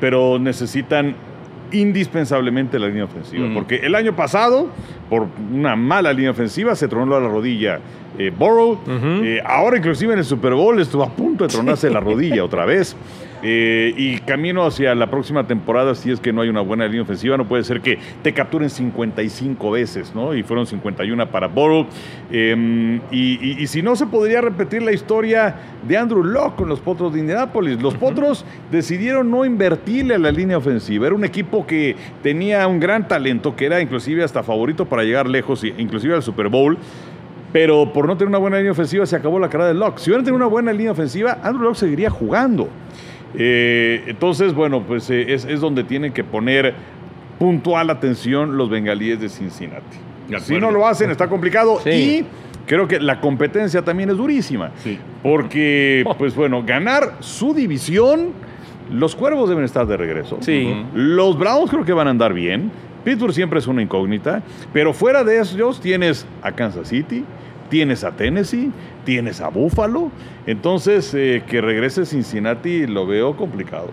pero 0.00 0.38
necesitan 0.38 1.14
indispensablemente 1.72 2.78
la 2.78 2.88
línea 2.88 3.04
ofensiva. 3.04 3.46
Mm. 3.46 3.54
Porque 3.54 3.76
el 3.76 3.94
año 3.94 4.14
pasado, 4.14 4.68
por 5.08 5.26
una 5.52 5.76
mala 5.76 6.12
línea 6.12 6.30
ofensiva, 6.30 6.74
se 6.74 6.88
tronó 6.88 7.18
la 7.18 7.28
rodilla 7.28 7.80
eh, 8.18 8.30
Burrow. 8.36 8.78
Eh, 8.86 9.42
ahora 9.44 9.76
inclusive 9.76 10.12
en 10.12 10.20
el 10.20 10.24
Super 10.24 10.54
Bowl 10.54 10.78
estuvo 10.80 11.02
a 11.02 11.10
punto 11.10 11.44
de 11.44 11.52
tronarse 11.52 11.90
la 11.90 12.00
rodilla 12.00 12.44
otra 12.44 12.64
vez. 12.64 12.96
Eh, 13.46 13.92
y 13.98 14.18
camino 14.20 14.64
hacia 14.64 14.94
la 14.94 15.10
próxima 15.10 15.46
temporada, 15.46 15.94
si 15.94 16.10
es 16.10 16.18
que 16.18 16.32
no 16.32 16.40
hay 16.40 16.48
una 16.48 16.62
buena 16.62 16.86
línea 16.86 17.02
ofensiva, 17.02 17.36
no 17.36 17.46
puede 17.46 17.62
ser 17.62 17.82
que 17.82 17.98
te 18.22 18.32
capturen 18.32 18.70
55 18.70 19.70
veces, 19.70 20.14
¿no? 20.14 20.34
Y 20.34 20.42
fueron 20.42 20.66
51 20.66 21.30
para 21.30 21.48
Burrow. 21.48 21.86
Em, 22.32 23.02
y, 23.10 23.66
si 23.66 23.82
no, 23.82 23.96
se 23.96 24.06
podría 24.06 24.40
repetir 24.40 24.82
la 24.82 24.92
historia 24.92 25.56
de 25.86 25.94
Andrew 25.98 26.24
Locke 26.24 26.56
con 26.56 26.70
los 26.70 26.80
Potros 26.80 27.12
de 27.12 27.20
Indianapolis. 27.20 27.82
Los 27.82 27.92
Potros 27.94 28.46
decidieron 28.72 29.30
no 29.30 29.44
invertirle 29.44 30.14
a 30.14 30.18
la 30.18 30.30
línea 30.30 30.56
ofensiva. 30.56 31.06
Era 31.06 31.14
un 31.14 31.24
equipo 31.24 31.66
que 31.66 31.96
tenía 32.22 32.66
un 32.66 32.80
gran 32.80 33.06
talento, 33.06 33.54
que 33.54 33.66
era 33.66 33.82
inclusive 33.82 34.24
hasta 34.24 34.42
favorito 34.42 34.86
para 34.86 35.04
llegar 35.04 35.28
lejos, 35.28 35.62
inclusive 35.64 36.14
al 36.14 36.22
Super 36.22 36.48
Bowl 36.48 36.78
pero 37.52 37.92
por 37.92 38.08
no 38.08 38.16
tener 38.16 38.30
una 38.30 38.38
buena 38.38 38.56
línea 38.56 38.72
ofensiva 38.72 39.06
se 39.06 39.14
acabó 39.14 39.38
la 39.38 39.48
cara 39.48 39.68
de 39.68 39.74
Locke. 39.74 40.00
Si 40.00 40.10
hubieran 40.10 40.24
tenido 40.24 40.38
una 40.38 40.50
buena 40.50 40.72
línea 40.72 40.90
ofensiva, 40.90 41.38
Andrew 41.40 41.62
Locke 41.62 41.78
seguiría 41.78 42.10
jugando. 42.10 42.68
Eh, 43.36 44.04
entonces, 44.06 44.54
bueno, 44.54 44.82
pues 44.82 45.10
eh, 45.10 45.32
es, 45.32 45.60
donde 45.60 45.84
tienen 45.84 46.12
que 46.12 46.24
poner 46.24 46.74
puntual 47.38 47.90
atención 47.90 48.56
los 48.56 48.70
bengalíes 48.70 49.20
de 49.20 49.28
Cincinnati. 49.28 49.96
si 50.40 50.58
no 50.58 50.70
lo 50.70 50.86
hacen, 50.86 51.10
está 51.10 51.28
complicado. 51.28 51.80
Y 51.86 52.24
creo 52.66 52.88
que 52.88 53.00
la 53.00 53.20
competencia 53.20 53.82
también 53.82 54.10
es 54.10 54.16
durísima. 54.16 54.70
Porque, 55.22 56.04
pues 56.18 56.34
bueno, 56.34 56.62
ganar 56.64 57.16
su 57.20 57.54
división, 57.54 58.32
los 58.90 59.14
cuervos 59.14 59.48
deben 59.48 59.64
estar 59.64 59.86
de 59.86 59.96
regreso. 59.96 60.38
Sí. 60.40 60.84
Los 60.94 61.38
Browns 61.38 61.70
creo 61.70 61.84
que 61.84 61.92
van 61.92 62.06
a 62.06 62.10
andar 62.10 62.32
bien. 62.32 62.70
Pittsburgh 63.04 63.34
siempre 63.34 63.58
es 63.58 63.66
una 63.66 63.82
incógnita. 63.82 64.42
Pero 64.72 64.92
fuera 64.92 65.24
de 65.24 65.40
ellos 65.40 65.80
tienes 65.80 66.26
a 66.42 66.52
Kansas 66.52 66.88
City, 66.88 67.24
tienes 67.74 68.04
a 68.04 68.12
Tennessee, 68.12 68.70
tienes 69.04 69.40
a 69.40 69.48
Buffalo. 69.48 70.12
Entonces, 70.46 71.12
eh, 71.12 71.42
que 71.44 71.60
regrese 71.60 72.06
Cincinnati 72.06 72.86
lo 72.86 73.04
veo 73.04 73.36
complicado. 73.36 73.88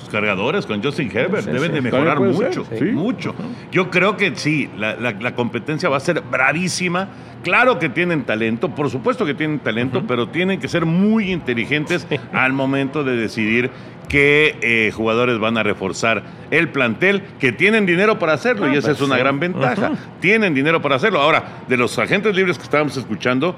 Los 0.00 0.08
cargadores 0.08 0.66
con 0.66 0.82
Justin 0.82 1.10
Herbert 1.14 1.46
deben 1.46 1.72
de 1.72 1.82
mejorar 1.82 2.20
mucho, 2.20 2.66
mucho. 2.92 3.34
Yo 3.70 3.90
creo 3.90 4.16
que 4.16 4.34
sí, 4.34 4.68
la, 4.76 5.34
competencia 5.34 5.88
va 5.88 5.98
a 5.98 6.00
ser 6.00 6.22
bravísima. 6.22 7.08
Claro 7.42 7.78
que 7.78 7.88
tienen 7.88 8.24
talento, 8.24 8.74
por 8.74 8.90
supuesto 8.90 9.24
que 9.24 9.34
tienen 9.34 9.60
talento, 9.60 10.04
pero 10.06 10.28
tienen 10.28 10.58
que 10.58 10.68
ser 10.68 10.86
muy 10.86 11.30
inteligentes 11.30 12.06
al 12.32 12.52
momento 12.52 13.04
de 13.04 13.16
decidir 13.16 13.70
qué 14.08 14.58
eh, 14.60 14.90
jugadores 14.92 15.38
van 15.38 15.56
a 15.56 15.62
reforzar 15.62 16.22
el 16.50 16.70
plantel, 16.70 17.22
que 17.38 17.52
tienen 17.52 17.86
dinero 17.86 18.18
para 18.18 18.32
hacerlo, 18.32 18.66
y 18.68 18.74
ah, 18.74 18.78
esa 18.78 18.90
es 18.90 19.00
una 19.00 19.16
gran 19.16 19.38
ventaja. 19.38 19.92
Tienen 20.20 20.52
dinero 20.52 20.82
para 20.82 20.96
hacerlo. 20.96 21.20
Ahora, 21.20 21.62
de 21.68 21.76
los 21.76 21.96
agentes 21.98 22.34
libres 22.34 22.58
que 22.58 22.64
estábamos 22.64 22.96
escuchando, 22.96 23.54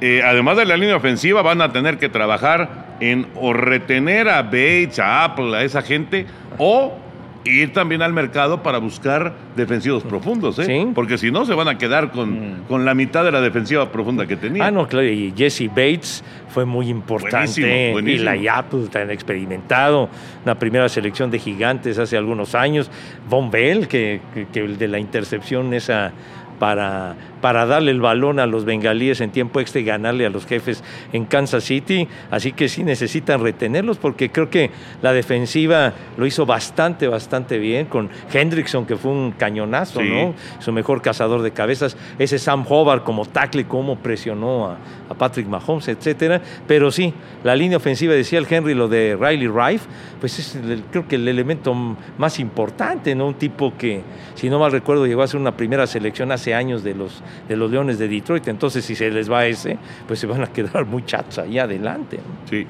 eh, 0.00 0.22
además 0.24 0.56
de 0.56 0.66
la 0.66 0.76
línea 0.76 0.96
ofensiva, 0.96 1.42
van 1.42 1.60
a 1.60 1.72
tener 1.72 1.98
que 1.98 2.08
trabajar 2.08 2.96
en 3.00 3.26
o 3.34 3.52
retener 3.52 4.28
a 4.28 4.42
Bates, 4.42 4.98
a 4.98 5.24
Apple, 5.24 5.56
a 5.56 5.62
esa 5.62 5.82
gente, 5.82 6.26
o 6.58 6.98
ir 7.46 7.72
también 7.72 8.02
al 8.02 8.12
mercado 8.12 8.62
para 8.62 8.78
buscar 8.78 9.34
defensivos 9.54 10.02
profundos, 10.02 10.58
¿eh? 10.58 10.88
Porque 10.94 11.18
si 11.18 11.30
no, 11.30 11.44
se 11.44 11.54
van 11.54 11.68
a 11.68 11.78
quedar 11.78 12.10
con, 12.10 12.30
mm. 12.30 12.62
con, 12.68 12.84
la 12.84 12.94
mitad 12.94 13.24
de 13.24 13.32
la 13.32 13.40
defensiva 13.40 13.90
profunda 13.90 14.26
que 14.26 14.36
tenía. 14.36 14.66
Ah, 14.66 14.70
no, 14.70 14.86
claro, 14.86 15.06
y 15.06 15.32
Jesse 15.36 15.68
Bates 15.68 16.24
fue 16.48 16.64
muy 16.64 16.88
importante. 16.88 17.92
Y 18.04 18.18
la 18.18 18.36
Apple 18.58 18.88
tan 18.90 19.10
experimentado, 19.10 20.08
la 20.44 20.56
primera 20.56 20.88
selección 20.88 21.30
de 21.30 21.38
gigantes 21.38 21.98
hace 21.98 22.16
algunos 22.16 22.54
años. 22.54 22.90
Von 23.28 23.50
Bell, 23.50 23.88
que, 23.88 24.20
que, 24.52 24.60
el 24.60 24.78
de 24.78 24.88
la 24.88 24.98
intercepción 24.98 25.72
esa 25.74 26.12
para, 26.58 27.14
para 27.40 27.66
darle 27.66 27.90
el 27.90 28.00
balón 28.00 28.38
a 28.40 28.46
los 28.46 28.64
bengalíes 28.64 29.20
en 29.20 29.30
tiempo 29.30 29.60
extra 29.60 29.80
y 29.80 29.84
ganarle 29.84 30.26
a 30.26 30.30
los 30.30 30.46
jefes 30.46 30.82
en 31.12 31.24
Kansas 31.24 31.64
City. 31.64 32.08
Así 32.30 32.52
que 32.52 32.68
sí 32.68 32.82
necesitan 32.82 33.40
retenerlos 33.40 33.98
porque 33.98 34.30
creo 34.30 34.50
que 34.50 34.70
la 35.02 35.12
defensiva 35.12 35.92
lo 36.16 36.26
hizo 36.26 36.46
bastante, 36.46 37.08
bastante 37.08 37.58
bien 37.58 37.86
con 37.86 38.10
Hendrickson, 38.32 38.86
que 38.86 38.96
fue 38.96 39.10
un 39.10 39.32
cañonazo, 39.32 40.02
¿no? 40.02 40.34
Su 40.58 40.72
mejor 40.72 41.02
cazador 41.02 41.42
de 41.42 41.50
cabezas. 41.52 41.96
Ese 42.18 42.38
Sam 42.38 42.64
Hobart 42.68 43.04
como 43.04 43.26
tackle, 43.26 43.66
cómo 43.66 43.96
presionó 43.96 44.66
a, 44.66 44.78
Patrick 45.16 45.46
Mahomes, 45.46 45.88
etcétera. 45.88 46.40
Pero 46.66 46.90
sí, 46.90 47.14
la 47.44 47.54
línea 47.54 47.76
ofensiva, 47.76 48.12
decía 48.12 48.38
el 48.38 48.46
Henry, 48.48 48.74
lo 48.74 48.88
de 48.88 49.16
Riley 49.18 49.48
Rife, 49.48 49.86
pues 50.20 50.38
es 50.38 50.58
creo 50.90 51.06
que 51.06 51.16
el 51.16 51.28
elemento 51.28 51.74
más 52.18 52.38
importante, 52.40 53.14
¿no? 53.14 53.28
Un 53.28 53.34
tipo 53.34 53.72
que, 53.76 54.02
si 54.34 54.48
no 54.50 54.58
mal 54.58 54.72
recuerdo, 54.72 55.06
llegó 55.06 55.22
a 55.22 55.26
ser 55.26 55.40
una 55.40 55.56
primera 55.56 55.86
selección 55.86 56.32
hace 56.32 56.54
años 56.54 56.82
de 56.82 56.94
los, 56.94 57.22
de 57.48 57.56
los 57.56 57.70
Leones 57.70 57.98
de 57.98 58.08
Detroit. 58.08 58.46
Entonces, 58.48 58.84
si 58.84 58.94
se 58.94 59.10
les 59.10 59.30
va 59.30 59.46
ese, 59.46 59.78
pues 60.06 60.18
se 60.18 60.26
van 60.26 60.42
a 60.42 60.46
quedar 60.46 60.84
muy 60.84 61.04
chatos 61.04 61.38
ahí 61.38 61.58
adelante. 61.58 62.20
Sí. 62.48 62.66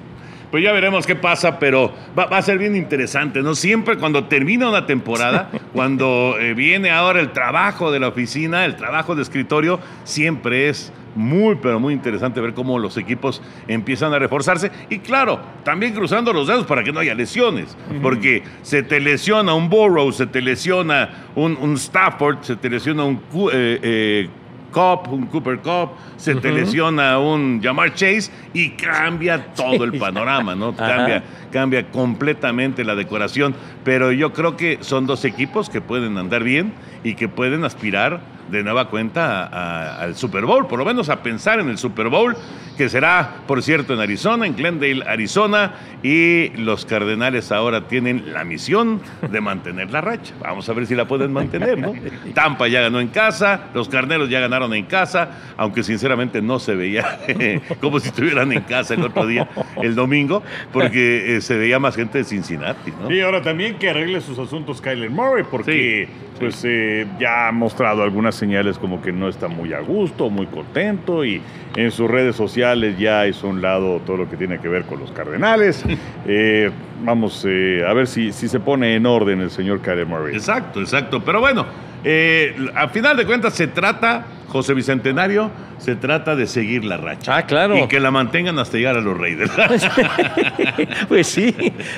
Pues 0.51 0.63
ya 0.63 0.73
veremos 0.73 1.07
qué 1.07 1.17
pasa, 1.17 1.59
pero 1.59 1.93
va, 2.17 2.27
va 2.27 2.39
a 2.39 2.43
ser 2.43 2.59
bien 2.59 2.77
interesante, 2.77 3.43
¿no? 3.43 3.55
Siempre 3.55 3.97
cuando 3.97 4.25
termina 4.25 4.69
una 4.69 4.87
temporada, 4.87 5.51
cuando 5.73 6.37
eh, 6.39 6.55
viene 6.55 6.91
ahora 6.91 7.21
el 7.21 7.33
trabajo 7.33 7.91
de 7.91 7.99
la 7.99 8.09
oficina, 8.09 8.65
el 8.65 8.77
trabajo 8.77 9.15
de 9.15 9.23
escritorio, 9.23 9.81
siempre 10.05 10.69
es 10.69 10.93
muy, 11.17 11.57
pero 11.57 11.81
muy 11.81 11.95
interesante 11.95 12.41
ver 12.41 12.55
cómo 12.55 12.79
los 12.79 12.97
equipos 12.97 13.43
empiezan 13.67 14.13
a 14.13 14.19
reforzarse. 14.19 14.71
Y 14.91 14.99
claro, 14.99 15.41
también 15.65 15.95
cruzando 15.95 16.33
los 16.33 16.47
dedos 16.47 16.67
para 16.67 16.85
que 16.85 16.93
no 16.93 17.01
haya 17.01 17.15
lesiones. 17.15 17.77
Porque 18.03 18.43
se 18.63 18.83
te 18.83 19.01
lesiona 19.01 19.55
un 19.55 19.69
Burrow, 19.69 20.13
se 20.13 20.27
te 20.27 20.41
lesiona 20.41 21.27
un, 21.35 21.57
un 21.57 21.75
Stafford, 21.75 22.43
se 22.43 22.57
te 22.57 22.71
lesiona 22.71 23.05
un 23.05 23.17
eh, 23.53 23.81
eh, 23.83 24.29
Cup, 24.77 25.11
un 25.11 25.25
Cooper 25.29 25.61
Cup, 25.61 25.93
se 26.19 26.35
te 26.35 26.53
lesiona 26.53 27.19
un 27.19 27.63
Jamar 27.63 27.95
Chase 27.95 28.31
y 28.53 28.73
cambia 28.73 29.55
todo 29.55 29.85
el 29.85 29.99
panorama, 29.99 30.55
¿no? 30.55 30.77
Cambia, 30.77 31.25
cambia 31.57 31.91
completamente 31.91 32.85
la 32.85 32.95
decoración. 32.95 33.55
Pero 33.83 34.13
yo 34.13 34.35
creo 34.35 34.59
que 34.59 34.77
son 34.83 35.07
dos 35.07 35.25
equipos 35.25 35.71
que 35.71 35.81
pueden 35.81 36.19
andar 36.19 36.45
bien 36.45 36.75
y 37.03 37.15
que 37.15 37.31
pueden 37.31 37.65
aspirar 37.65 38.21
de 38.51 38.63
nueva 38.63 38.89
cuenta 38.89 39.97
al 39.99 40.15
Super 40.17 40.45
Bowl, 40.45 40.67
por 40.67 40.79
lo 40.79 40.85
menos 40.85 41.09
a 41.09 41.23
pensar 41.23 41.59
en 41.61 41.69
el 41.69 41.79
Super 41.79 42.09
Bowl, 42.09 42.37
que 42.77 42.89
será, 42.89 43.39
por 43.47 43.63
cierto, 43.63 43.95
en 43.95 44.01
Arizona, 44.01 44.47
en 44.47 44.55
Glendale, 44.55 45.03
Arizona, 45.07 45.73
y 46.03 46.51
los 46.57 46.85
Cardenales 46.85 47.51
ahora 47.51 47.89
tienen 47.89 48.33
la 48.33 48.45
misión 48.45 49.01
de 49.31 49.41
mantener 49.41 49.91
la 49.91 50.01
racha. 50.01 50.35
Vamos 50.41 50.69
a 50.69 50.73
ver 50.75 50.87
si 50.87 50.95
la 50.95 51.09
pueden 51.09 51.33
mantener, 51.33 51.79
¿no? 51.79 51.93
Tampa 52.35 52.69
ya 52.69 52.83
ganó 52.83 53.01
en 53.01 53.09
casa, 53.09 53.71
los 53.75 53.89
Carneros 53.89 54.29
ya 54.29 54.41
ganaron 54.41 54.73
en 54.75 54.85
casa, 54.85 55.31
aunque 55.57 55.83
sinceramente 55.83 56.43
no 56.43 56.59
se 56.59 56.75
veía 56.75 57.19
como 57.81 57.99
si 57.99 58.09
estuvieran 58.09 58.53
en 58.53 58.63
casa 58.63 58.95
el 58.95 59.03
otro 59.03 59.27
día, 59.27 59.49
el 59.83 59.95
domingo, 59.95 60.43
porque 60.73 61.37
eh, 61.37 61.41
se 61.47 61.57
veía 61.57 61.79
más 61.79 61.95
gente 61.95 62.19
de 62.19 62.25
Cincinnati, 62.25 62.93
¿no? 63.01 63.09
Y 63.09 63.21
ahora 63.21 63.41
también 63.41 63.77
que 63.77 63.89
arregle 63.89 64.21
sus 64.21 64.37
asuntos 64.37 64.81
Kyler 64.81 65.11
Murray, 65.11 65.45
porque 65.49 66.09
Sí, 66.09 66.13
pues 66.41 66.65
eh, 66.65 67.07
ya 67.21 67.47
ha 67.47 67.53
mostrado 67.53 68.03
algunas 68.03 68.35
señales 68.35 68.79
como 68.79 69.01
que 69.01 69.13
no 69.13 69.29
está 69.29 69.47
muy 69.47 69.73
a 69.73 69.79
gusto, 69.79 70.29
muy 70.29 70.47
contento, 70.47 71.25
y 71.25 71.41
en 71.77 71.91
sus 71.91 72.11
redes 72.11 72.35
sociales 72.35 72.99
ya 72.99 73.27
hizo 73.27 73.47
a 73.47 73.51
un 73.51 73.63
lado 73.63 74.01
todo 74.05 74.17
lo 74.17 74.31
que 74.31 74.37
tiene 74.37 74.59
que 74.59 74.69
ver 74.69 74.85
con 74.85 75.01
los 75.01 75.13
Cardenales. 75.13 75.85
Eh, 76.29 76.71
vamos 77.05 77.45
eh, 77.49 77.85
a 77.87 77.93
ver 77.93 78.09
si, 78.09 78.33
si 78.33 78.49
se 78.49 78.59
pone 78.59 78.97
en 78.97 79.07
orden 79.07 79.41
el 79.41 79.51
señor 79.51 79.81
Kyler 79.81 80.07
Murray. 80.07 80.35
Exacto, 80.35 80.81
exacto. 80.81 81.23
Pero 81.25 81.39
bueno, 81.39 81.67
eh, 82.03 82.55
a 82.75 82.89
final 82.89 83.17
de 83.17 83.27
cuentas 83.27 83.55
se 83.55 83.69
trata, 83.69 84.27
José 84.49 84.75
Bicentenario, 84.75 85.51
se 85.79 85.95
trata 85.95 86.35
de 86.35 86.47
seguir 86.47 86.85
la 86.85 86.97
racha. 86.97 87.37
Ah, 87.37 87.47
claro. 87.47 87.77
Y 87.77 87.87
que 87.87 88.01
la 88.01 88.11
mantengan 88.11 88.59
hasta 88.59 88.77
llegar 88.77 88.97
a 88.97 89.01
los 89.01 89.17
Raiders. 89.17 89.53
pues 91.09 91.29
sí, 91.29 91.55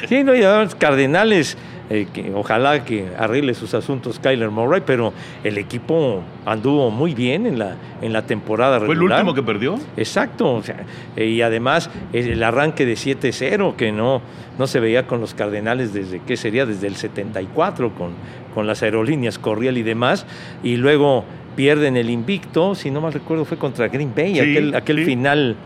sí, 0.09 0.25
no, 0.25 0.35
ya 0.35 0.63
los 0.63 0.75
Cardenales, 0.75 1.57
eh, 1.91 2.07
que 2.13 2.33
ojalá 2.35 2.85
que 2.85 3.09
arregle 3.19 3.55
sus 3.55 3.73
asuntos 3.75 4.19
Kyler 4.19 4.51
Murray, 4.51 4.83
pero 4.85 5.13
el 5.45 5.59
equipo 5.59 6.23
anduvo 6.45 6.91
muy 6.91 7.15
bien 7.15 7.47
en 7.47 7.59
la, 7.59 7.77
en 8.03 8.13
la 8.13 8.23
temporada 8.23 8.79
Fue 8.79 8.89
el 8.89 8.95
regular. 8.95 9.21
último 9.21 9.35
que 9.35 9.43
perdió. 9.43 9.79
Exacto, 9.97 10.55
o 10.55 10.63
sea, 10.63 10.85
eh, 11.17 11.27
y 11.27 11.43
además 11.43 11.91
el 12.13 12.43
arranque 12.43 12.85
de 12.87 12.95
7-0 12.95 13.77
que 13.77 13.93
no, 13.93 14.21
no 14.59 14.67
se 14.67 14.81
veía 14.81 15.07
con 15.07 15.21
los 15.21 15.35
Cardenales 15.35 15.93
desde, 15.95 16.21
¿qué 16.27 16.37
sería? 16.37 16.67
Desde 16.67 16.87
el 16.87 16.97
74 16.97 17.95
con, 17.95 18.13
con 18.55 18.67
las 18.67 18.83
aerolíneas 18.83 19.39
Corriel 19.39 19.79
y 19.79 19.83
demás, 19.83 20.27
y 20.63 20.77
luego 20.77 21.25
pierden 21.57 21.97
el 21.97 22.09
invicto, 22.11 22.75
si 22.75 22.91
no 22.91 23.01
mal 23.01 23.13
recuerdo 23.13 23.45
fue 23.45 23.57
contra 23.57 23.89
Green 23.89 24.13
Bay, 24.15 24.35
Sí, 24.35 24.41
aquel, 24.41 24.75
aquel 24.77 24.99
sí. 24.99 25.05
final 25.07 25.57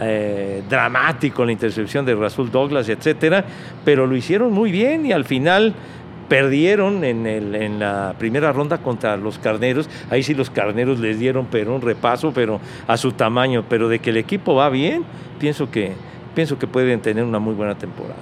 eh, 0.00 0.62
dramático, 0.68 1.44
la 1.44 1.52
intercepción 1.52 2.04
de 2.06 2.14
Rasul 2.14 2.50
Douglas, 2.50 2.88
etcétera, 2.88 3.44
pero 3.84 4.06
lo 4.06 4.16
hicieron 4.16 4.52
muy 4.52 4.70
bien 4.70 5.04
y 5.06 5.12
al 5.12 5.24
final 5.24 5.74
perdieron 6.28 7.04
en, 7.04 7.26
el- 7.26 7.54
en 7.54 7.78
la 7.78 8.14
primera 8.18 8.52
ronda 8.52 8.78
contra 8.78 9.16
los 9.16 9.38
carneros. 9.38 9.88
Ahí 10.10 10.22
sí 10.22 10.34
los 10.34 10.50
carneros 10.50 10.98
les 11.00 11.18
dieron 11.18 11.46
pero 11.50 11.74
un 11.74 11.80
repaso, 11.80 12.32
pero 12.34 12.60
a 12.86 12.96
su 12.96 13.12
tamaño. 13.12 13.64
Pero 13.68 13.88
de 13.88 13.98
que 13.98 14.10
el 14.10 14.18
equipo 14.18 14.54
va 14.54 14.68
bien, 14.68 15.04
pienso 15.38 15.70
que, 15.70 15.92
pienso 16.34 16.58
que 16.58 16.66
pueden 16.66 17.00
tener 17.00 17.24
una 17.24 17.38
muy 17.38 17.54
buena 17.54 17.76
temporada. 17.76 18.16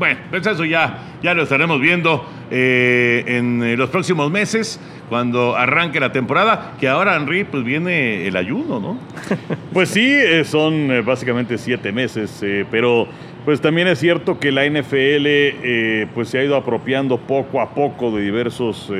Bueno, 0.00 0.18
pues 0.30 0.46
eso 0.46 0.64
ya, 0.64 1.18
ya 1.22 1.34
lo 1.34 1.42
estaremos 1.42 1.78
viendo 1.78 2.24
eh, 2.50 3.22
en 3.26 3.62
eh, 3.62 3.76
los 3.76 3.90
próximos 3.90 4.30
meses, 4.30 4.80
cuando 5.10 5.54
arranque 5.54 6.00
la 6.00 6.10
temporada, 6.10 6.72
que 6.80 6.88
ahora, 6.88 7.16
Henry, 7.16 7.44
pues 7.44 7.64
viene 7.64 8.26
el 8.26 8.34
ayuno, 8.34 8.80
¿no? 8.80 8.98
Pues 9.74 9.90
sí, 9.90 10.10
eh, 10.10 10.44
son 10.44 10.90
eh, 10.90 11.02
básicamente 11.02 11.58
siete 11.58 11.92
meses, 11.92 12.42
pero 12.70 13.08
pues 13.44 13.60
también 13.60 13.88
es 13.88 13.98
cierto 13.98 14.38
que 14.38 14.50
la 14.50 14.64
NFL 14.64 16.08
pues 16.14 16.30
se 16.30 16.38
ha 16.38 16.44
ido 16.44 16.56
apropiando 16.56 17.18
poco 17.18 17.60
a 17.60 17.74
poco 17.74 18.10
de 18.10 18.22
diversos 18.22 18.90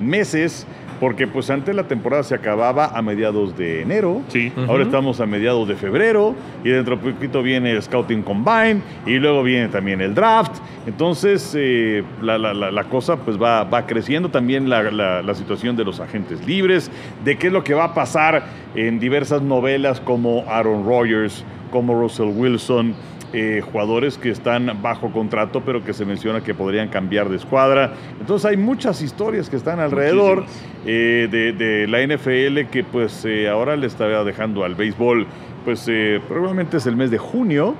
meses, 0.00 0.66
porque 1.02 1.26
pues 1.26 1.50
antes 1.50 1.74
la 1.74 1.82
temporada 1.88 2.22
se 2.22 2.32
acababa 2.32 2.86
a 2.96 3.02
mediados 3.02 3.56
de 3.58 3.82
enero, 3.82 4.22
Sí. 4.28 4.52
ahora 4.68 4.84
estamos 4.84 5.20
a 5.20 5.26
mediados 5.26 5.66
de 5.66 5.74
febrero 5.74 6.32
y 6.62 6.68
dentro 6.68 6.96
de 6.96 7.12
poquito 7.12 7.42
viene 7.42 7.72
el 7.72 7.82
Scouting 7.82 8.22
Combine 8.22 8.80
y 9.04 9.14
luego 9.18 9.42
viene 9.42 9.66
también 9.66 10.00
el 10.00 10.14
draft, 10.14 10.52
entonces 10.86 11.56
eh, 11.58 12.04
la, 12.22 12.38
la- 12.38 12.54
la- 12.54 12.70
la 12.70 12.84
cosa 12.84 13.16
pues 13.16 13.36
va, 13.36 13.64
va 13.64 13.84
creciendo. 13.84 14.28
También 14.28 14.70
la 14.70 15.34
situación 15.34 15.74
de 15.74 15.82
los 15.84 15.98
agentes 15.98 16.46
libres, 16.46 16.88
de 17.24 17.36
qué 17.36 17.48
es 17.48 17.52
lo 17.52 17.64
que 17.64 17.74
va 17.74 17.86
a 17.86 17.94
pasar 17.94 18.44
en 18.76 19.00
diversas 19.00 19.42
novelas 19.42 20.00
como 20.00 20.44
Aaron 20.48 20.86
Rodgers, 20.86 21.44
como 21.72 22.00
Russell 22.00 22.28
Wilson, 22.32 22.94
eh, 23.34 23.62
jugadores 23.62 24.18
que 24.18 24.28
están 24.28 24.82
bajo 24.82 25.10
contrato 25.10 25.62
pero 25.64 25.82
que 25.82 25.94
se 25.94 26.04
menciona 26.04 26.42
que 26.42 26.52
podrían 26.52 26.88
cambiar 26.88 27.30
de 27.30 27.36
escuadra. 27.36 27.94
Entonces 28.20 28.50
hay 28.50 28.58
muchas 28.58 29.00
historias 29.00 29.48
que 29.48 29.56
están 29.56 29.80
alrededor 29.80 30.44
eh, 30.84 31.28
de, 31.30 31.52
de 31.54 31.88
la 31.88 32.06
NFL 32.06 32.70
que 32.70 32.84
pues 32.84 33.24
eh, 33.24 33.48
ahora 33.48 33.76
le 33.76 33.86
está 33.86 34.22
dejando 34.24 34.64
al 34.64 34.74
béisbol 34.74 35.26
pues 35.64 35.88
probablemente 36.28 36.76
es 36.76 36.86
el 36.86 36.96
mes 36.96 37.10
de 37.10 37.16
junio 37.16 37.74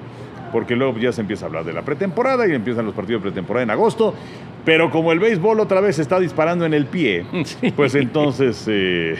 porque 0.52 0.74
luego 0.74 0.96
ya 0.98 1.12
se 1.12 1.20
empieza 1.20 1.44
a 1.44 1.48
hablar 1.48 1.64
de 1.64 1.74
la 1.74 1.82
pretemporada 1.82 2.46
y 2.48 2.54
empiezan 2.54 2.86
los 2.86 2.94
partidos 2.94 3.22
de 3.22 3.30
pretemporada 3.30 3.64
en 3.64 3.70
agosto. 3.70 4.14
Pero 4.64 4.90
como 4.90 5.12
el 5.12 5.18
béisbol 5.18 5.60
otra 5.60 5.80
vez 5.80 5.98
está 5.98 6.18
disparando 6.18 6.64
en 6.64 6.72
el 6.72 6.86
pie, 6.86 7.26
pues 7.76 7.94
entonces 7.94 8.70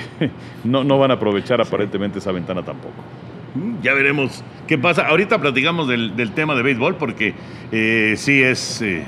no, 0.64 0.83
no 0.83 0.99
van 0.99 1.11
a 1.11 1.14
aprovechar 1.14 1.61
aparentemente 1.61 2.21
esa 2.21 2.33
ventana 2.33 2.62
tampoco. 2.62 3.03
Mm, 3.54 3.82
Ya 3.82 3.92
veremos 3.94 4.42
qué 4.66 4.78
pasa. 4.78 5.06
Ahorita 5.08 5.40
platicamos 5.40 5.88
del, 5.88 6.16
del 6.16 6.32
tema 6.32 6.54
de 6.54 6.62
béisbol 6.62 6.96
porque 6.96 7.34
eh, 7.70 8.14
sí 8.16 8.42
es, 8.42 8.82
eh, 8.82 9.04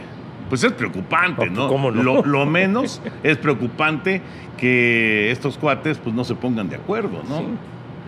pues 0.49 0.63
es 0.65 0.73
preocupante, 0.73 1.47
No, 1.51 1.63
¿no? 1.65 1.69
¿cómo 1.69 1.91
no? 1.91 2.03
Lo, 2.03 2.25
lo 2.25 2.47
menos 2.47 3.01
es 3.23 3.37
preocupante 3.39 4.21
que 4.59 5.31
estos 5.31 5.59
cuates 5.59 5.99
pues 5.99 6.15
no 6.15 6.25
se 6.25 6.35
pongan 6.35 6.69
de 6.69 6.77
acuerdo, 6.77 7.23
¿no? 7.29 7.39
Sí. 7.39 7.45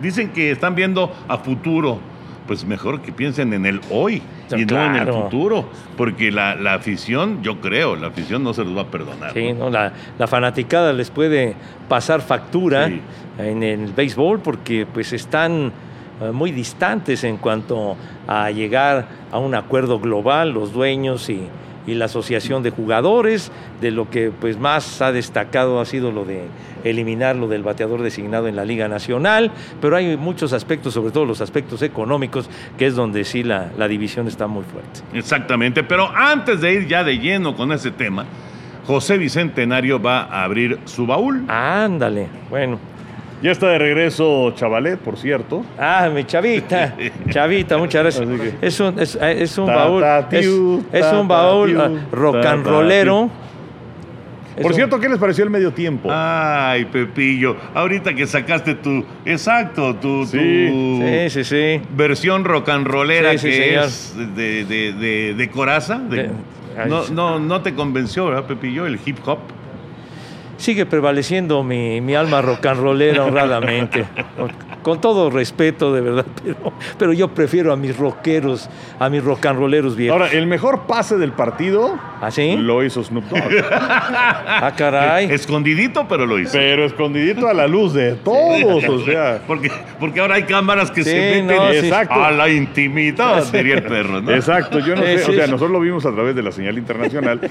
Dicen 0.01 0.29
que 0.29 0.51
están 0.51 0.75
viendo 0.75 1.11
a 1.27 1.37
futuro. 1.37 1.99
Pues 2.47 2.63
mejor 2.63 3.01
que 3.01 3.11
piensen 3.11 3.51
en 3.51 3.65
el 3.65 3.81
hoy 3.91 4.21
y 4.55 4.63
no 4.63 4.81
en 4.85 4.95
el 4.95 5.11
futuro, 5.11 5.67
porque 5.97 6.31
la, 6.31 6.55
la 6.55 6.75
afición, 6.75 7.43
yo 7.43 7.59
creo, 7.59 7.97
la 7.97 8.07
afición 8.07 8.41
no 8.41 8.53
se 8.53 8.63
los 8.63 8.73
va 8.77 8.83
a 8.83 8.85
perdonar. 8.85 9.33
Sí, 9.33 9.51
¿no? 9.51 9.65
¿no? 9.65 9.69
La, 9.69 9.91
la 10.17 10.27
fanaticada 10.27 10.93
les 10.93 11.11
puede 11.11 11.55
pasar 11.89 12.21
factura 12.21 12.87
Sí. 12.87 13.01
en 13.39 13.63
el 13.63 13.91
béisbol 13.91 14.39
porque 14.39 14.85
pues 14.85 15.11
están 15.11 15.73
muy 16.33 16.51
distantes 16.51 17.23
en 17.23 17.37
cuanto 17.37 17.95
a 18.27 18.49
llegar 18.51 19.07
a 19.31 19.39
un 19.39 19.55
acuerdo 19.55 19.99
global, 19.99 20.51
los 20.51 20.73
dueños 20.73 21.29
y, 21.29 21.47
y 21.87 21.95
la 21.95 22.05
asociación 22.05 22.63
de 22.63 22.69
jugadores, 22.69 23.51
de 23.81 23.91
lo 23.91 24.09
que 24.09 24.29
pues 24.29 24.59
más 24.59 25.01
ha 25.01 25.11
destacado 25.11 25.79
ha 25.79 25.85
sido 25.85 26.11
lo 26.11 26.25
de 26.25 26.43
eliminar 26.83 27.35
lo 27.35 27.47
del 27.47 27.63
bateador 27.63 28.01
designado 28.01 28.47
en 28.47 28.55
la 28.55 28.65
Liga 28.65 28.87
Nacional, 28.87 29.51
pero 29.81 29.95
hay 29.95 30.17
muchos 30.17 30.53
aspectos, 30.53 30.93
sobre 30.93 31.11
todo 31.11 31.25
los 31.25 31.41
aspectos 31.41 31.81
económicos, 31.81 32.49
que 32.77 32.87
es 32.87 32.95
donde 32.95 33.23
sí 33.23 33.43
la, 33.43 33.71
la 33.77 33.87
división 33.87 34.27
está 34.27 34.47
muy 34.47 34.63
fuerte. 34.63 35.01
Exactamente, 35.13 35.83
pero 35.83 36.09
antes 36.13 36.61
de 36.61 36.73
ir 36.73 36.87
ya 36.87 37.03
de 37.03 37.17
lleno 37.17 37.55
con 37.55 37.71
ese 37.71 37.91
tema, 37.91 38.25
José 38.85 39.17
Bicentenario 39.17 40.01
va 40.01 40.23
a 40.23 40.43
abrir 40.43 40.79
su 40.85 41.05
baúl. 41.05 41.45
Ándale, 41.49 42.27
bueno. 42.49 42.79
Ya 43.41 43.51
está 43.51 43.67
de 43.67 43.77
regreso 43.77 44.51
Chavalet, 44.55 44.97
por 44.99 45.15
cierto. 45.17 45.63
Ah, 45.77 46.09
mi 46.13 46.23
chavita, 46.23 46.95
chavita, 47.29 47.77
muchas 47.77 48.01
gracias. 48.01 48.27
Que- 48.27 48.65
Es 48.67 48.79
un, 48.79 48.99
es, 48.99 49.15
es 49.15 49.57
un 49.59 49.67
Ta, 49.67 49.75
baúl, 49.75 50.01
ta, 50.01 50.19
es, 50.31 50.41
tiu, 50.41 50.83
es 50.91 51.01
ta, 51.01 51.19
un 51.19 51.27
baúl 51.27 51.69
tiu, 51.69 51.81
ah, 51.81 51.89
rock 52.11 52.45
and 52.45 52.65
rollero. 52.65 53.29
Por 54.59 54.73
cierto, 54.73 54.99
¿qué 54.99 55.07
les 55.07 55.19
pareció 55.19 55.43
el 55.43 55.51
medio 55.51 55.71
tiempo? 55.71 56.09
Ay, 56.11 56.85
Pepillo, 56.85 57.55
ahorita 57.75 58.15
que 58.15 58.25
sacaste 58.25 58.73
tu, 58.73 59.05
exacto, 59.23 59.93
tu, 59.97 60.25
Sí. 60.25 60.37
tu 60.39 61.03
Sí, 61.05 61.29
sí, 61.29 61.43
sí. 61.43 61.81
versión 61.95 62.43
rock 62.43 62.69
and 62.69 62.87
rollera 62.87 63.33
Sí, 63.33 63.37
sí, 63.37 63.47
que 63.49 63.65
señor. 63.67 63.83
es 63.83 64.15
de, 64.35 64.65
de, 64.65 64.93
de, 64.93 65.33
de 65.35 65.49
coraza. 65.51 65.99
de- 65.99 66.15
De- 66.23 66.29
ay, 66.75 66.89
no, 66.89 67.07
no, 67.09 67.39
no 67.39 67.61
te 67.61 67.75
convenció, 67.75 68.25
¿verdad, 68.25 68.45
Pepillo? 68.45 68.87
El 68.87 68.97
hip 69.05 69.19
hop. 69.27 69.37
Sigue 70.57 70.85
prevaleciendo 70.85 71.63
mi, 71.63 72.01
mi 72.01 72.15
alma 72.15 72.41
rock 72.41 72.65
and 72.65 72.79
rollera 72.79 73.23
honradamente. 73.23 74.05
con 74.87 75.01
todo 75.01 75.29
respeto, 75.29 75.91
de 75.93 75.99
verdad, 75.99 76.25
pero, 76.45 76.71
pero 76.97 77.11
yo 77.11 77.27
prefiero 77.27 77.73
a 77.73 77.75
mis 77.75 77.97
rockeros, 77.97 78.69
a 78.97 79.09
mis 79.09 79.21
rock 79.21 79.47
and 79.47 79.59
rolleros 79.59 79.97
viejos. 79.97 80.17
Ahora, 80.17 80.31
el 80.31 80.47
mejor 80.47 80.83
pase 80.87 81.17
del 81.17 81.33
partido 81.33 81.99
¿Ah, 82.21 82.31
sí? 82.31 82.55
lo 82.57 82.81
hizo 82.85 83.03
Snoop 83.03 83.25
Dogg. 83.25 83.41
Ah, 83.69 84.73
caray. 84.77 85.25
Escondidito, 85.29 86.07
pero 86.07 86.25
lo 86.25 86.39
hizo. 86.39 86.53
pero 86.53 86.85
escondidito 86.85 87.49
a 87.49 87.53
la 87.53 87.67
luz 87.67 87.93
de 87.93 88.13
todos, 88.13 88.87
o 88.87 89.03
sea. 89.03 89.41
Porque, 89.45 89.69
porque 89.99 90.21
ahora 90.21 90.35
hay 90.35 90.43
cámaras 90.43 90.89
que 90.89 91.03
Sí, 91.03 91.09
se 91.09 91.15
meten 91.19 91.47
no, 91.47 91.69
sí. 91.71 91.77
Exacto. 91.79 92.23
a 92.23 92.31
la 92.31 92.49
intimidad, 92.49 93.43
diría 93.51 93.75
el 93.75 93.83
perro, 93.83 94.21
¿no? 94.21 94.31
Exacto, 94.31 94.79
yo 94.79 94.95
no 94.95 95.03
sé, 95.03 95.15
o 95.25 95.33
sea, 95.33 95.47
nosotros 95.47 95.71
lo 95.71 95.81
vimos 95.81 96.05
a 96.05 96.13
través 96.13 96.33
de 96.33 96.43
la 96.43 96.53
señal 96.53 96.77
internacional 96.77 97.41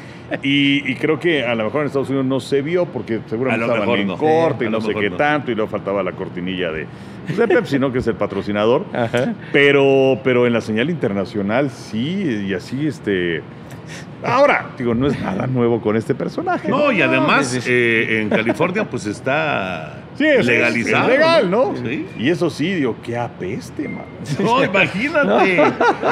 y, 0.43 0.91
y 0.91 0.95
creo 0.97 1.21
que 1.21 1.45
a 1.45 1.55
lo 1.55 1.65
mejor 1.65 1.83
en 1.83 1.89
Estados 1.89 2.09
Unidos 2.09 2.27
no 2.27 2.41
se 2.41 2.63
vio 2.63 2.87
porque 2.87 3.21
seguramente 3.29 3.67
estaban 3.67 3.91
en 4.01 4.07
no. 4.07 4.17
corte 4.17 4.65
Sí, 4.65 4.69
y 4.69 4.71
no 4.71 4.81
sé 4.81 4.95
qué 4.95 5.11
no. 5.11 5.17
tanto 5.17 5.51
y 5.53 5.55
luego 5.55 5.71
faltaba 5.71 6.03
la 6.03 6.13
cortinilla 6.13 6.73
de, 6.73 6.87
pues, 7.27 7.37
de 7.39 7.49
Pepsi, 7.49 7.79
¿no? 7.79 7.93
Que 7.93 7.99
es 7.99 8.07
el 8.07 8.15
patrocinador. 8.15 8.85
Ajá. 8.93 9.35
Pero, 9.53 10.19
pero 10.25 10.47
en 10.47 10.53
la 10.53 10.61
señal 10.61 10.91
internacional 10.91 11.71
sí, 11.71 12.47
y 12.49 12.55
así 12.55 12.87
este... 12.87 13.43
Ahora, 14.27 14.67
digo, 14.79 14.95
no 14.95 15.07
es 15.07 15.19
nada 15.21 15.47
nuevo 15.47 15.81
con 15.81 15.97
este 15.97 16.15
personaje. 16.15 16.69
No, 16.69 16.91
y 16.93 17.03
además 17.03 17.59
eh, 17.67 18.21
en 18.23 18.29
California 18.29 18.85
pues 18.89 19.07
está 19.07 20.03
Sí, 20.17 20.25
es, 20.25 20.47
legalizado. 20.47 21.05
es 21.05 21.11
legal, 21.11 21.51
¿no? 21.51 21.75
Sí. 21.77 22.07
Y 22.19 22.31
eso 22.31 22.49
sí, 22.49 22.73
digo, 22.73 22.97
qué 23.03 23.19
apeste, 23.19 23.87
man. 23.87 24.05
No, 24.43 24.65
imagínate. 24.65 25.57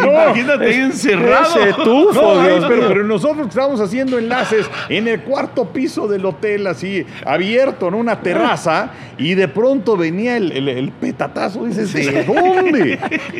Imagínate 0.04 0.66
ahí 0.66 0.74
encerrado. 0.74 1.58
Ese 1.58 1.72
tufo, 1.72 2.12
No, 2.34 2.42
Dios 2.46 2.64
pero, 2.68 3.02
nosotros 3.04 3.48
estábamos 3.48 3.80
haciendo 3.80 4.18
enlaces 4.18 4.68
en 4.90 5.08
el 5.08 5.20
cuarto 5.22 5.72
piso 5.72 6.06
del 6.06 6.24
hotel, 6.26 6.66
así 6.66 7.06
abierto, 7.24 7.88
en 7.88 7.94
una 7.94 8.20
terraza, 8.20 8.90
y 9.16 9.34
de 9.34 9.48
pronto 9.48 9.96
venía 9.96 10.36
el, 10.36 10.52
el- 10.52 10.68
el 10.68 10.92
petatazo. 10.92 11.64
Dices, 11.64 11.92
¿de 11.94 12.24
dónde? 12.24 12.98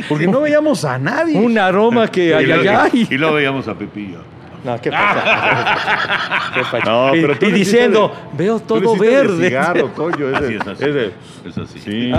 Porque 0.09 0.27
no 0.27 0.41
veíamos 0.41 0.85
a 0.87 0.99
nadie. 0.99 1.37
Un 1.39 1.59
aroma 1.59 2.09
que 2.09 2.29
Y 2.29 2.33
ay, 2.33 2.47
luego- 2.47 2.71
ay, 2.71 2.89
ay. 2.93 3.09
Y 3.11 3.19
luego 3.19 3.35
veíamos 3.35 3.69
a 3.69 3.75
Pepillo. 3.75 4.19
No, 4.65 4.81
¿qué 4.81 4.91
pasa? 4.91 6.53
¿Qué 6.55 6.61
pasa? 6.63 6.79
No, 6.91 7.15
Y- 7.15 7.21
pero 7.21 7.39
tú 7.39 7.47
y 7.47 7.53
diciendo, 7.53 8.13
de- 8.33 8.45
veo 8.45 8.61
todo 8.61 8.97
verde. 8.97 9.49
cigarro, 9.49 9.89
Toño, 9.89 10.29
ese- 10.31 10.45
Así 10.47 10.55
es 10.55 10.67
así. 10.67 10.85
ese- 10.85 11.13
Es 11.47 11.59
así. 11.59 11.79
sí, 11.81 12.13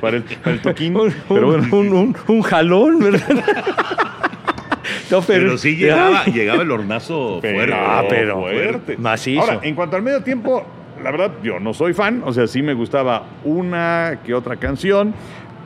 para 0.00 0.16
el, 0.16 0.22
para 0.24 0.54
el 0.56 0.60
toquín. 0.60 0.96
Un, 0.96 1.14
Pero 1.28 1.46
bueno. 1.46 1.66
un- 1.76 1.92
un- 1.92 2.16
un 2.26 2.42
jalón, 2.42 2.98
¿verdad? 2.98 3.44
No, 5.10 5.22
Pero 5.22 5.56
sí 5.56 5.76
llegaba, 5.76 6.24
llegaba 6.26 6.62
el 6.62 6.70
hornazo 6.70 7.38
Pero, 7.40 7.56
fuerte. 7.56 7.74
Ah, 7.76 8.02
pero 8.08 8.40
fuerte. 8.40 8.96
macizo. 8.98 9.40
Ahora, 9.40 9.60
en 9.62 9.74
cuanto 9.74 9.96
al 9.96 10.02
medio 10.02 10.22
tiempo, 10.22 10.66
la 11.02 11.10
verdad, 11.10 11.30
yo 11.42 11.58
no 11.60 11.72
soy 11.72 11.94
fan. 11.94 12.22
O 12.26 12.32
sea, 12.32 12.46
sí 12.46 12.60
me 12.62 12.74
gustaba 12.74 13.22
una 13.44 14.18
que 14.24 14.34
otra 14.34 14.56
canción. 14.56 15.14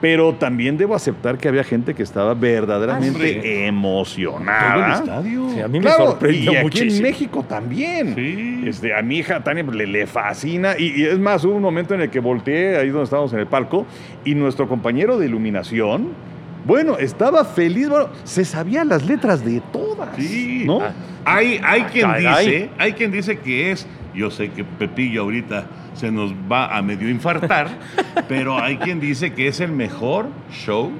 Pero 0.02 0.34
también 0.34 0.76
debo 0.76 0.94
aceptar 0.96 1.38
que 1.38 1.48
había 1.48 1.62
gente 1.64 1.94
que 1.94 2.02
estaba 2.02 2.34
verdaderamente 2.34 3.08
Hombre. 3.14 3.34
Todo 3.34 3.44
el 3.44 3.56
emocionada. 3.68 4.94
estadio. 4.98 5.48
Sí, 5.54 5.60
a 5.60 5.68
mí 5.68 5.78
me 5.78 5.86
Claro, 5.86 6.06
sorprendió 6.10 6.52
y 6.52 6.56
aquí 6.56 6.64
muchísimo. 6.64 6.96
en 6.96 7.02
México 7.02 7.44
también. 7.48 8.14
Sí. 8.14 8.64
Este, 8.66 8.94
a 8.94 9.00
mi 9.02 9.18
hija 9.18 9.42
Tania 9.42 9.64
pues, 9.64 9.76
le, 9.76 9.86
le 9.86 10.06
fascina. 10.06 10.74
Y, 10.78 11.00
y 11.00 11.04
es 11.06 11.18
más, 11.18 11.44
hubo 11.44 11.54
un 11.54 11.62
momento 11.62 11.94
en 11.94 12.00
el 12.02 12.10
que 12.10 12.20
volteé 12.20 12.76
ahí 12.76 12.88
donde 12.88 13.04
estábamos 13.04 13.32
en 13.32 13.38
el 13.38 13.46
palco 13.46 13.86
y 14.24 14.34
nuestro 14.34 14.68
compañero 14.68 15.16
de 15.18 15.26
iluminación, 15.26 16.08
bueno, 16.66 16.98
estaba 16.98 17.44
feliz. 17.44 17.88
Bueno, 17.88 18.08
se 18.24 18.44
sabía 18.44 18.84
las 18.84 19.06
letras 19.06 19.44
de 19.44 19.62
todas. 19.72 20.16
Sí. 20.16 20.64
¿No? 20.66 20.80
Ah. 20.80 20.92
Hay, 21.24 21.60
hay 21.64 21.82
quien 21.84 22.06
Caray. 22.10 22.44
dice, 22.46 22.70
hay 22.78 22.92
quien 22.94 23.12
dice 23.12 23.38
que 23.38 23.70
es, 23.70 23.86
yo 24.14 24.30
sé 24.30 24.50
que 24.50 24.64
Pepillo 24.64 25.22
ahorita 25.22 25.66
se 25.94 26.10
nos 26.10 26.32
va 26.32 26.76
a 26.76 26.82
medio 26.82 27.08
infartar, 27.08 27.68
pero 28.28 28.58
hay 28.58 28.76
quien 28.76 29.00
dice 29.00 29.32
que 29.32 29.48
es 29.48 29.60
el 29.60 29.72
mejor 29.72 30.28
show 30.50 30.90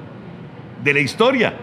de 0.83 0.93
la 0.93 0.99
historia. 0.99 1.53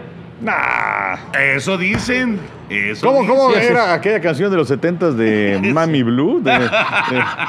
Nah. 0.41 1.17
Eso 1.33 1.77
dicen. 1.77 2.39
Eso 2.71 3.05
¿Cómo, 3.05 3.27
cómo 3.27 3.53
era 3.53 3.93
aquella 3.93 4.21
canción 4.21 4.49
de 4.49 4.55
los 4.57 4.67
70 4.69 5.11
de 5.11 5.59
Mami 5.73 6.03
Blue? 6.03 6.39
De- 6.41 6.51
de- 6.51 6.67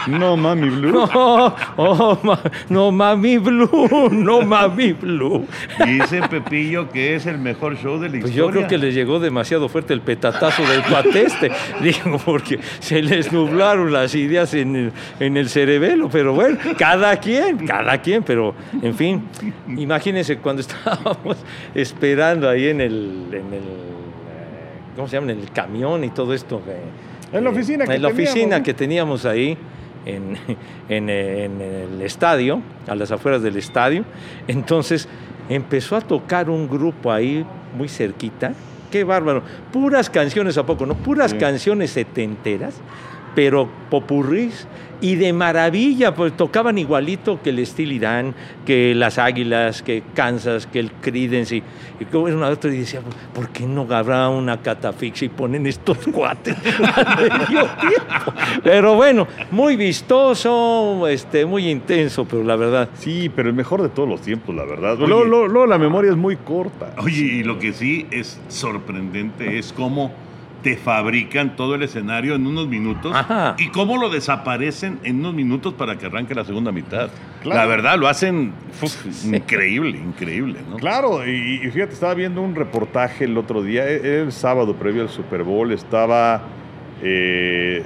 no, 0.09 0.37
Mami 0.37 0.69
Blue. 0.69 0.91
No, 0.91 1.55
oh, 1.77 2.19
ma- 2.25 2.41
no, 2.69 2.91
mami 2.91 3.39
blue, 3.39 4.09
no, 4.11 4.43
mami 4.43 4.93
blue. 4.95 5.47
Dice 5.87 6.23
Pepillo 6.29 6.91
que 6.91 7.15
es 7.15 7.27
el 7.27 7.39
mejor 7.39 7.77
show 7.77 7.99
de 8.01 8.09
la 8.09 8.21
Pues 8.21 8.35
yo 8.35 8.51
creo 8.51 8.67
que 8.67 8.79
le 8.79 8.93
llegó 8.93 9.21
demasiado 9.21 9.69
fuerte 9.69 9.95
el 9.95 10.01
petatazo 10.01 10.63
del 10.67 10.83
cuateste, 10.83 11.51
digo, 11.81 12.19
porque 12.25 12.59
se 12.81 13.01
les 13.03 13.33
nublaron 13.33 13.93
las 13.93 14.15
ideas 14.15 14.55
en 14.55 14.75
el, 14.77 14.93
en 15.21 15.37
el 15.37 15.49
cerebelo, 15.49 16.09
pero 16.11 16.33
bueno, 16.35 16.59
cada 16.79 17.17
quien, 17.17 17.67
cada 17.67 17.99
quien, 17.99 18.23
pero 18.23 18.55
en 18.83 18.95
fin, 18.95 19.23
imagínense 19.69 20.39
cuando 20.39 20.61
estábamos 20.63 21.37
esperando 21.75 22.49
ahí 22.49 22.69
en 22.69 22.81
el, 22.81 23.27
en 23.33 23.53
el 23.55 23.63
¿cómo 24.97 25.09
se 25.09 25.17
llama? 25.17 25.33
En 25.33 25.41
el 25.41 25.51
camión 25.51 26.05
y 26.05 26.11
todo 26.11 26.33
esto. 26.35 26.61
eh, 26.69 27.37
En 27.37 27.45
la 27.45 27.51
eh, 27.51 27.53
oficina 27.53 27.87
que 27.87 27.95
En 27.95 28.03
la 28.03 28.09
teníamos, 28.09 28.31
oficina 28.33 28.63
que 28.63 28.75
teníamos 28.75 29.25
ahí. 29.27 29.57
En, 30.05 30.37
en- 30.89 31.09
en 31.09 31.61
el 31.61 32.03
estadio, 32.03 32.61
a 32.89 32.95
las 32.95 33.11
afueras 33.13 33.43
del 33.43 33.57
estadio. 33.57 34.05
Entonces 34.49 35.09
empezó 35.49 35.97
a 35.97 36.01
tocar 36.01 36.51
un 36.51 36.69
grupo 36.69 37.13
ahí 37.13 37.45
muy 37.77 37.89
cerquita. 37.89 38.53
Qué 38.91 39.05
bárbaro. 39.05 39.43
Puras 39.73 40.11
canciones, 40.11 40.59
¿a 40.59 40.67
poco 40.67 40.85
no? 40.87 40.95
Puras 40.95 41.31
Sí. 41.31 41.39
canciones 41.39 41.91
setenteras, 41.93 42.75
pero 43.35 43.69
popurrís. 43.91 44.67
Y 45.03 45.17
de 45.17 45.33
maravilla, 45.33 46.15
pues 46.15 46.37
tocaban 46.37 46.79
igualito 46.79 47.43
que 47.43 47.51
el 47.51 47.67
Steel 47.67 47.93
Irán, 47.93 48.35
que 48.65 48.95
las 48.95 49.19
Águilas, 49.19 49.83
que 49.83 50.03
Kansas, 50.15 50.67
que 50.67 50.79
el 50.79 50.93
Creedence. 50.93 51.57
Y, 51.57 51.63
y 52.01 52.05
como 52.07 52.29
era 52.29 52.37
una 52.37 52.49
otra 52.49 52.73
y 52.73 52.79
decía, 52.79 53.01
¿por 53.35 53.49
qué 53.49 53.67
no 53.67 53.87
habrá 53.91 54.29
una 54.29 54.63
catafixia 54.63 55.27
y 55.27 55.29
ponen 55.29 55.67
estos 55.67 55.99
cuates? 56.13 56.57
Pero 58.63 58.95
bueno, 58.95 59.27
muy 59.51 59.77
vistoso, 59.77 61.07
este, 61.09 61.45
muy 61.45 61.69
intenso, 61.69 62.25
pero 62.25 62.45
la 62.45 62.57
verdad. 62.57 62.89
Sí, 62.95 63.29
pero 63.29 63.49
el 63.49 63.55
mejor 63.55 63.83
de 63.83 63.89
todos 63.89 64.09
los 64.09 64.21
tiempos, 64.23 64.55
la 64.55 64.65
verdad. 64.65 64.97
Luego 64.99 65.67
la 65.67 65.79
memoria 65.79 66.13
es 66.13 66.17
muy 66.17 66.37
corta. 66.37 66.95
Oye, 66.99 67.25
y 67.25 67.43
lo 67.43 67.59
que 67.59 67.73
sí 67.73 68.07
es 68.11 68.41
sorprendente 68.49 69.59
es 69.59 69.73
cómo 69.73 70.13
te 70.63 70.77
fabrican 70.77 71.57
todo 71.57 71.75
el 71.75 71.83
escenario 71.83 72.35
en 72.35 72.47
unos 72.47 72.69
minutos 72.69 73.13
Ajá. 73.15 73.57
y 73.59 73.69
cómo 73.69 73.97
lo 73.99 74.11
desaparecen 74.11 74.99
en 75.03 75.21
unos 75.21 75.35
minutos 75.35 75.75
para 75.75 75.99
que 75.99 76.07
arranque 76.07 76.35
la 76.35 76.45
segunda 76.45 76.73
mitad. 76.73 77.11
Claro. 77.43 77.61
La 77.61 77.67
verdad, 77.67 77.99
lo 77.99 78.09
hacen 78.09 78.53
uf, 78.81 79.27
increíble, 79.27 79.99
increíble, 79.99 80.61
¿no? 80.71 80.77
Claro, 80.77 81.27
y, 81.27 81.61
y 81.65 81.71
fíjate, 81.71 81.93
estaba 81.93 82.15
viendo 82.15 82.41
un 82.41 82.55
reportaje 82.55 83.25
el 83.25 83.37
otro 83.37 83.63
día, 83.63 83.89
e- 83.89 84.23
el, 84.23 84.33
sábado 84.33 84.75
previo 84.77 85.03
al 85.03 85.09
Super 85.09 85.43
Bowl, 85.43 85.73
estaba, 85.73 86.43
eh, 87.03 87.83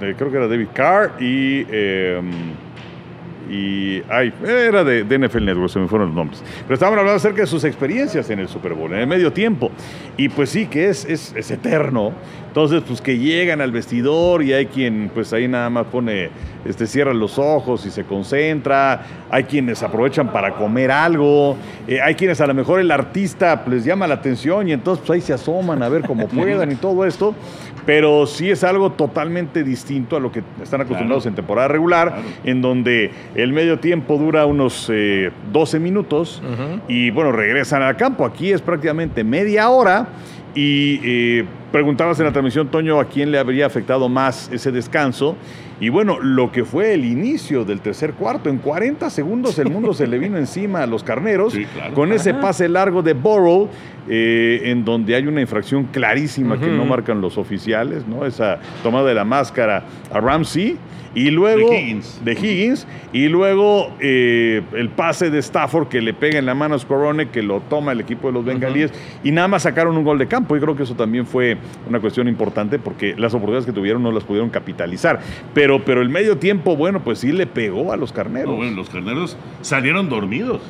eh, 0.00 0.14
creo 0.18 0.30
que 0.30 0.36
era 0.36 0.46
David 0.48 0.68
Carr 0.74 1.12
y, 1.20 1.64
eh, 1.70 2.20
y 3.50 4.02
ay, 4.08 4.32
era 4.44 4.84
de, 4.84 5.04
NFL 5.04 5.44
Network, 5.44 5.70
se 5.70 5.78
me 5.78 5.88
fueron 5.88 6.08
los 6.08 6.16
nombres. 6.16 6.42
Pero 6.62 6.74
estaban 6.74 6.98
hablando 6.98 7.16
acerca 7.16 7.42
de 7.42 7.46
sus 7.46 7.64
experiencias 7.64 8.28
en 8.30 8.40
el 8.40 8.48
Super 8.48 8.74
Bowl, 8.74 8.92
en 8.92 9.00
el 9.00 9.06
medio 9.06 9.32
tiempo. 9.32 9.70
Y 10.16 10.28
pues 10.28 10.50
sí, 10.50 10.66
que 10.66 10.88
es, 10.88 11.04
es, 11.04 11.34
es 11.36 11.50
eterno. 11.50 12.12
Entonces, 12.54 12.84
pues 12.86 13.00
que 13.00 13.18
llegan 13.18 13.60
al 13.60 13.72
vestidor 13.72 14.40
y 14.44 14.52
hay 14.52 14.66
quien, 14.66 15.10
pues 15.12 15.32
ahí 15.32 15.48
nada 15.48 15.68
más 15.70 15.86
pone, 15.86 16.28
este, 16.64 16.86
cierra 16.86 17.12
los 17.12 17.36
ojos 17.36 17.84
y 17.84 17.90
se 17.90 18.04
concentra. 18.04 19.02
Hay 19.28 19.42
quienes 19.42 19.82
aprovechan 19.82 20.28
para 20.30 20.54
comer 20.54 20.92
algo. 20.92 21.56
eh, 21.88 22.00
hay 22.00 22.14
quienes 22.14 22.40
a 22.40 22.46
lo 22.46 22.54
mejor 22.54 22.78
el 22.78 22.92
artista 22.92 23.64
pues, 23.64 23.78
les 23.78 23.84
llama 23.84 24.06
la 24.06 24.14
atención 24.14 24.68
y 24.68 24.72
entonces 24.72 25.04
pues 25.04 25.16
ahí 25.16 25.20
se 25.20 25.32
asoman 25.32 25.82
a 25.82 25.88
ver 25.88 26.02
cómo 26.02 26.28
puedan 26.28 26.70
y 26.70 26.76
todo 26.76 27.04
esto. 27.04 27.34
Pero 27.86 28.24
sí 28.24 28.48
es 28.50 28.62
algo 28.62 28.92
totalmente 28.92 29.64
distinto 29.64 30.16
a 30.16 30.20
lo 30.20 30.30
que 30.30 30.42
están 30.62 30.80
acostumbrados 30.80 31.24
Claro. 31.24 31.32
en 31.32 31.34
temporada 31.34 31.66
regular, 31.68 32.08
Claro. 32.12 32.22
en 32.44 32.62
donde 32.62 33.10
el 33.34 33.52
medio 33.52 33.80
tiempo 33.80 34.16
dura 34.16 34.46
unos 34.46 34.88
eh, 34.94 35.32
12 35.52 35.80
minutos 35.80 36.40
y 36.86 37.10
bueno, 37.10 37.32
regresan 37.32 37.82
al 37.82 37.96
campo. 37.96 38.24
Aquí 38.24 38.52
es 38.52 38.62
prácticamente 38.62 39.24
media 39.24 39.68
hora 39.70 40.06
y 40.54 41.00
eh, 41.02 41.44
preguntabas 41.72 42.18
en 42.20 42.26
la 42.26 42.32
transmisión, 42.32 42.68
Toño, 42.68 43.00
a 43.00 43.06
quién 43.06 43.30
le 43.30 43.38
habría 43.38 43.66
afectado 43.66 44.08
más 44.08 44.50
ese 44.52 44.70
descanso. 44.70 45.36
Y 45.80 45.88
bueno, 45.88 46.18
lo 46.20 46.52
que 46.52 46.64
fue 46.64 46.94
el 46.94 47.04
inicio 47.04 47.64
del 47.64 47.80
tercer 47.80 48.12
cuarto, 48.14 48.48
en 48.48 48.58
40 48.58 49.10
segundos 49.10 49.58
el 49.58 49.70
mundo 49.70 49.92
se 49.92 50.06
le 50.06 50.18
vino 50.18 50.36
encima 50.38 50.82
a 50.82 50.86
los 50.86 51.02
carneros 51.02 51.52
Sí, 51.52 51.64
claro. 51.66 51.94
con 51.94 52.12
ese 52.12 52.32
pase 52.34 52.68
largo 52.68 53.02
de 53.02 53.12
Burrow, 53.14 53.68
eh, 54.08 54.60
en 54.66 54.84
donde 54.84 55.14
hay 55.16 55.26
una 55.26 55.40
infracción 55.40 55.84
clarísima 55.84 56.58
que 56.60 56.66
no 56.68 56.84
marcan 56.84 57.20
los 57.20 57.38
oficiales, 57.38 58.06
¿no? 58.06 58.24
Esa 58.26 58.58
tomada 58.82 59.08
de 59.08 59.14
la 59.14 59.24
máscara 59.24 59.82
a 60.12 60.20
Ramsey. 60.20 60.76
Y 61.16 61.30
luego 61.30 61.70
De 61.70 61.78
Higgins. 61.80 62.24
de 62.24 62.32
Higgins, 62.32 62.88
y 63.12 63.28
luego 63.28 63.92
eh, 64.00 64.62
el 64.72 64.88
pase 64.88 65.30
de 65.30 65.38
Stafford 65.38 65.86
que 65.86 66.00
le 66.02 66.12
pega 66.12 66.40
en 66.40 66.44
la 66.46 66.56
mano 66.56 66.74
a 66.74 66.78
Scorone, 66.80 67.28
que 67.28 67.40
lo 67.40 67.60
toma 67.60 67.92
el 67.92 68.00
equipo 68.00 68.26
de 68.26 68.32
los 68.34 68.44
bengalíes, 68.44 68.92
y 69.22 69.30
nada 69.30 69.46
más 69.46 69.62
sacaron 69.62 69.96
un 69.96 70.02
gol 70.02 70.18
de 70.18 70.26
campo. 70.26 70.56
Y 70.56 70.60
creo 70.60 70.74
que 70.74 70.82
eso 70.82 70.96
también 70.96 71.24
fue 71.24 71.56
una 71.88 72.00
cuestión 72.00 72.26
importante 72.26 72.80
porque 72.80 73.14
las 73.16 73.32
oportunidades 73.32 73.64
que 73.64 73.70
tuvieron 73.72 74.02
no 74.02 74.10
las 74.10 74.24
pudieron 74.24 74.50
capitalizar. 74.50 75.20
Pero 75.54 75.63
Pero, 75.64 75.82
pero 75.82 76.02
el 76.02 76.10
medio 76.10 76.36
tiempo, 76.36 76.76
bueno, 76.76 77.00
pues 77.02 77.20
sí 77.20 77.32
le 77.32 77.46
pegó 77.46 77.90
a 77.90 77.96
los 77.96 78.12
carneros. 78.12 78.50
No, 78.50 78.56
bueno, 78.56 78.76
los 78.76 78.90
carneros 78.90 79.34
salieron 79.62 80.10
dormidos. 80.10 80.60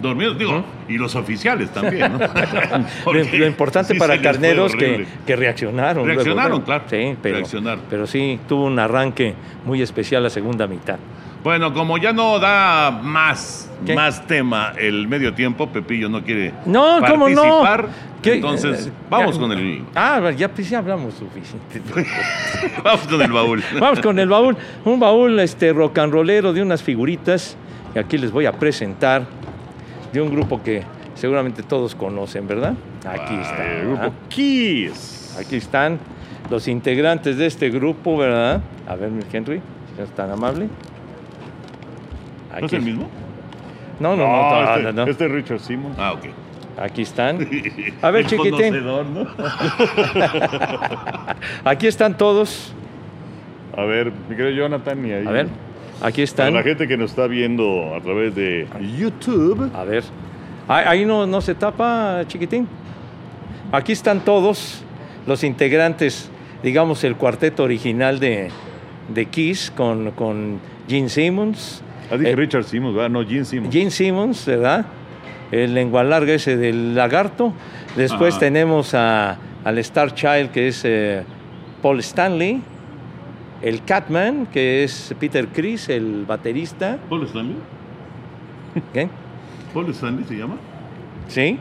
Dormidos, 0.00 0.38
digo, 0.38 0.64
y 0.88 0.96
los 0.96 1.16
oficiales 1.16 1.72
también, 1.72 2.12
¿no? 2.12 2.18
Lo, 2.20 2.84
Porque 3.04 3.36
lo 3.36 3.46
importante 3.48 3.94
sí 3.94 3.98
para 3.98 4.22
Carneros 4.22 4.76
que, 4.76 5.06
que 5.26 5.34
reaccionaron. 5.34 6.04
luego, 6.06 6.22
Reaccionaron, 6.22 6.50
bueno, 6.50 6.64
claro, 6.64 6.84
Sí, 6.88 7.16
pero, 7.20 7.42
pero 7.90 8.06
sí, 8.06 8.38
tuvo 8.46 8.66
un 8.66 8.78
arranque 8.78 9.34
muy 9.64 9.82
especial 9.82 10.22
la 10.22 10.30
segunda 10.30 10.68
mitad. 10.68 11.00
Bueno, 11.44 11.74
como 11.74 11.98
ya 11.98 12.12
no 12.14 12.38
da 12.38 12.90
más, 12.90 13.70
¿Qué? 13.84 13.94
más 13.94 14.26
tema 14.26 14.72
el 14.78 15.06
medio 15.06 15.34
tiempo, 15.34 15.68
Pepillo 15.68 16.08
no 16.08 16.22
quiere 16.24 16.54
No, 16.64 17.00
¿cómo 17.06 17.28
no? 17.28 17.60
participar. 17.62 17.88
¿Qué? 18.22 18.34
Entonces, 18.36 18.86
Eh, 18.86 18.92
vamos 19.10 19.38
con 19.38 19.52
el 19.52 19.84
Ah, 19.94 20.30
ya, 20.34 20.48
pues 20.48 20.70
ya 20.70 20.78
hablamos 20.78 21.12
suficiente. 21.12 21.82
vamos 22.82 23.06
con 23.06 23.20
el 23.20 23.30
baúl. 23.30 23.62
Vamos 23.78 24.00
con 24.00 24.18
el 24.18 24.28
baúl. 24.30 24.56
Un 24.86 24.98
baúl 24.98 25.38
este, 25.40 25.74
rock 25.74 25.98
and 25.98 26.10
rollero 26.14 26.54
de 26.54 26.62
unas 26.62 26.82
figuritas 26.82 27.58
que 27.92 27.98
aquí 28.00 28.16
les 28.16 28.32
voy 28.32 28.46
a 28.46 28.52
presentar 28.52 29.26
de 30.14 30.22
un 30.22 30.30
grupo 30.30 30.62
que 30.62 30.82
seguramente 31.14 31.62
todos 31.62 31.94
conocen, 31.94 32.48
¿verdad? 32.48 32.72
Aquí 33.06 33.34
El 33.34 33.40
está. 33.42 33.64
grupo 33.84 34.14
Kiss. 34.30 35.36
Aquí 35.38 35.56
están 35.56 35.98
los 36.50 36.66
integrantes 36.68 37.36
de 37.36 37.44
este 37.44 37.68
grupo, 37.68 38.16
¿verdad? 38.16 38.62
A 38.88 38.96
ver, 38.96 39.10
Henry, 39.30 39.60
si 39.92 39.98
no 39.98 40.04
es 40.04 40.10
tan 40.14 40.30
amable. 40.30 40.68
¿No 42.60 42.66
es 42.66 42.72
Aquí- 42.72 42.76
el 42.76 42.82
mismo? 42.82 43.08
No, 44.00 44.16
no, 44.16 44.26
no, 44.26 44.28
No, 44.32 44.62
no, 44.62 44.70
este, 44.74 44.82
no, 44.82 44.92
no. 44.92 45.04
este 45.10 45.24
es 45.26 45.30
Richard 45.30 45.60
Simmons. 45.60 45.96
Ah, 45.98 46.12
ok. 46.12 46.24
Aquí 46.82 47.02
están. 47.02 47.36
A 48.02 48.10
ver, 48.10 48.22
El 48.22 48.26
chiquitín. 48.30 48.50
conocedor, 48.52 49.06
¿no? 49.06 49.24
Aquí 51.64 51.86
están 51.86 52.16
todos. 52.16 52.72
A 53.76 53.84
ver, 53.84 54.12
mi 54.28 54.36
querido 54.36 54.50
Jonathan, 54.50 55.04
y 55.06 55.12
ahí. 55.12 55.26
A 55.26 55.30
ver, 55.30 55.46
aquí 56.02 56.16
Para 56.16 56.22
están. 56.24 56.54
la 56.54 56.62
gente 56.62 56.86
que 56.88 56.96
nos 56.96 57.10
está 57.10 57.26
viendo 57.26 57.94
a 57.94 58.00
través 58.00 58.34
de 58.34 58.66
YouTube. 58.98 59.70
A 59.74 59.84
ver. 59.84 60.04
Ahí 60.68 60.84
ahí 60.86 61.04
no, 61.04 61.26
no 61.26 61.40
se 61.40 61.54
tapa, 61.54 62.22
chiquitín. 62.26 62.66
Aquí 63.72 63.92
están 63.92 64.20
todos 64.24 64.82
los 65.26 65.42
integrantes, 65.44 66.30
digamos, 66.62 67.02
el 67.04 67.16
cuarteto 67.16 67.64
original 67.64 68.20
de, 68.20 68.50
de 69.12 69.26
Kiss 69.26 69.72
con, 69.76 70.12
con 70.12 70.60
Gene 70.88 71.08
Simmons. 71.08 71.82
Ah, 72.10 72.16
dije 72.16 72.30
Eh, 72.32 72.36
Richard 72.36 72.64
Simmons, 72.64 72.94
¿verdad? 72.94 73.10
No, 73.10 73.24
Gene 73.26 73.44
Simmons. 73.44 73.72
Gene 73.74 73.90
Simmons, 73.90 74.46
¿verdad? 74.46 74.84
El 75.50 75.74
lengua 75.74 76.02
larga 76.04 76.34
ese 76.34 76.56
del 76.56 76.94
lagarto. 76.94 77.52
Después 77.96 78.34
Ajá. 78.34 78.40
tenemos 78.40 78.94
a, 78.94 79.38
al 79.64 79.78
Star 79.78 80.14
Child, 80.14 80.50
que 80.50 80.68
es 80.68 80.82
eh, 80.84 81.22
Paul 81.82 82.00
Stanley. 82.00 82.60
El 83.62 83.82
Catman, 83.84 84.46
que 84.46 84.84
es 84.84 85.14
Peter 85.18 85.46
Chris, 85.48 85.88
el 85.88 86.24
baterista. 86.26 86.98
¿Paul 87.08 87.24
Stanley? 87.24 87.56
¿Qué? 88.92 89.08
¿Paul 89.72 89.88
Stanley 89.90 90.24
se 90.24 90.34
llama? 90.36 90.56
¿Sí? 91.28 91.58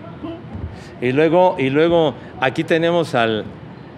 Y 1.02 1.12
luego, 1.14 1.56
y 1.60 1.70
luego 1.70 2.14
aquí 2.42 2.64
tenemos 2.64 3.16
al, 3.16 3.46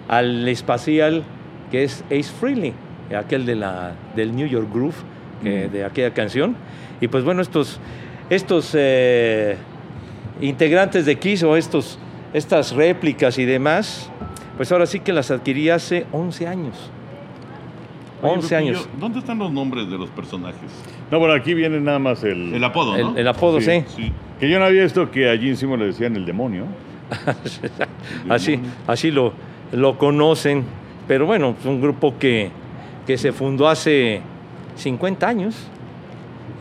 al 0.08 0.48
espacial, 0.48 1.24
que 1.72 1.84
es 1.84 2.04
Ace 2.08 2.24
Frehley, 2.40 2.74
aquel 3.18 3.46
de 3.46 3.56
la, 3.56 3.94
del 4.16 4.36
New 4.36 4.48
York 4.48 4.68
Groove, 4.72 4.96
que- 5.44 5.68
de 5.70 5.84
aquella 5.86 6.14
canción. 6.14 6.56
Y 7.02 7.08
pues 7.08 7.24
bueno, 7.24 7.42
estos, 7.42 7.80
estos 8.30 8.72
eh, 8.78 9.58
integrantes 10.42 11.06
de 11.06 11.18
Kiss 11.18 11.44
o 11.44 11.56
estos, 11.58 12.00
estas 12.34 12.72
réplicas 12.74 13.38
y 13.38 13.46
demás, 13.46 14.10
pues 14.58 14.72
ahora 14.72 14.86
sí 14.86 15.00
que 15.00 15.14
las 15.14 15.32
adquirí 15.32 15.70
hace 15.70 16.06
11 16.12 16.48
años. 16.48 16.90
Oye, 18.22 18.34
11 18.34 18.56
Pepillo, 18.56 18.58
años. 18.78 18.90
¿Dónde 19.00 19.20
están 19.20 19.38
los 19.40 19.52
nombres 19.52 19.90
de 19.90 19.98
los 19.98 20.10
personajes? 20.10 20.60
No, 21.12 21.20
bueno, 21.20 21.34
aquí 21.34 21.54
viene 21.54 21.80
nada 21.82 22.00
más 22.00 22.24
el. 22.24 22.54
El 22.54 22.64
apodo, 22.64 22.98
¿no? 22.98 23.12
El, 23.12 23.18
el 23.20 23.28
apodo, 23.28 23.60
Sí. 23.62 23.84
sí. 23.88 24.04
Sí. 24.04 24.12
Que 24.40 24.50
yo 24.50 24.58
no 24.60 24.66
había 24.66 24.84
visto 24.84 25.12
que 25.12 25.30
a 25.30 25.38
Gene 25.38 25.56
Simmons 25.56 25.80
le 25.82 25.86
decían 25.88 26.16
el 26.16 26.26
demonio. 26.26 26.66
así, 28.30 28.60
así 28.88 29.12
lo, 29.12 29.34
lo 29.72 29.98
conocen. 29.98 30.64
Pero 31.08 31.26
bueno, 31.26 31.56
es 31.60 31.66
un 31.66 31.82
grupo 31.82 32.16
que, 32.18 32.50
que 33.06 33.18
se 33.18 33.32
fundó 33.32 33.68
hace 33.70 34.22
50 34.76 35.28
años. 35.28 35.56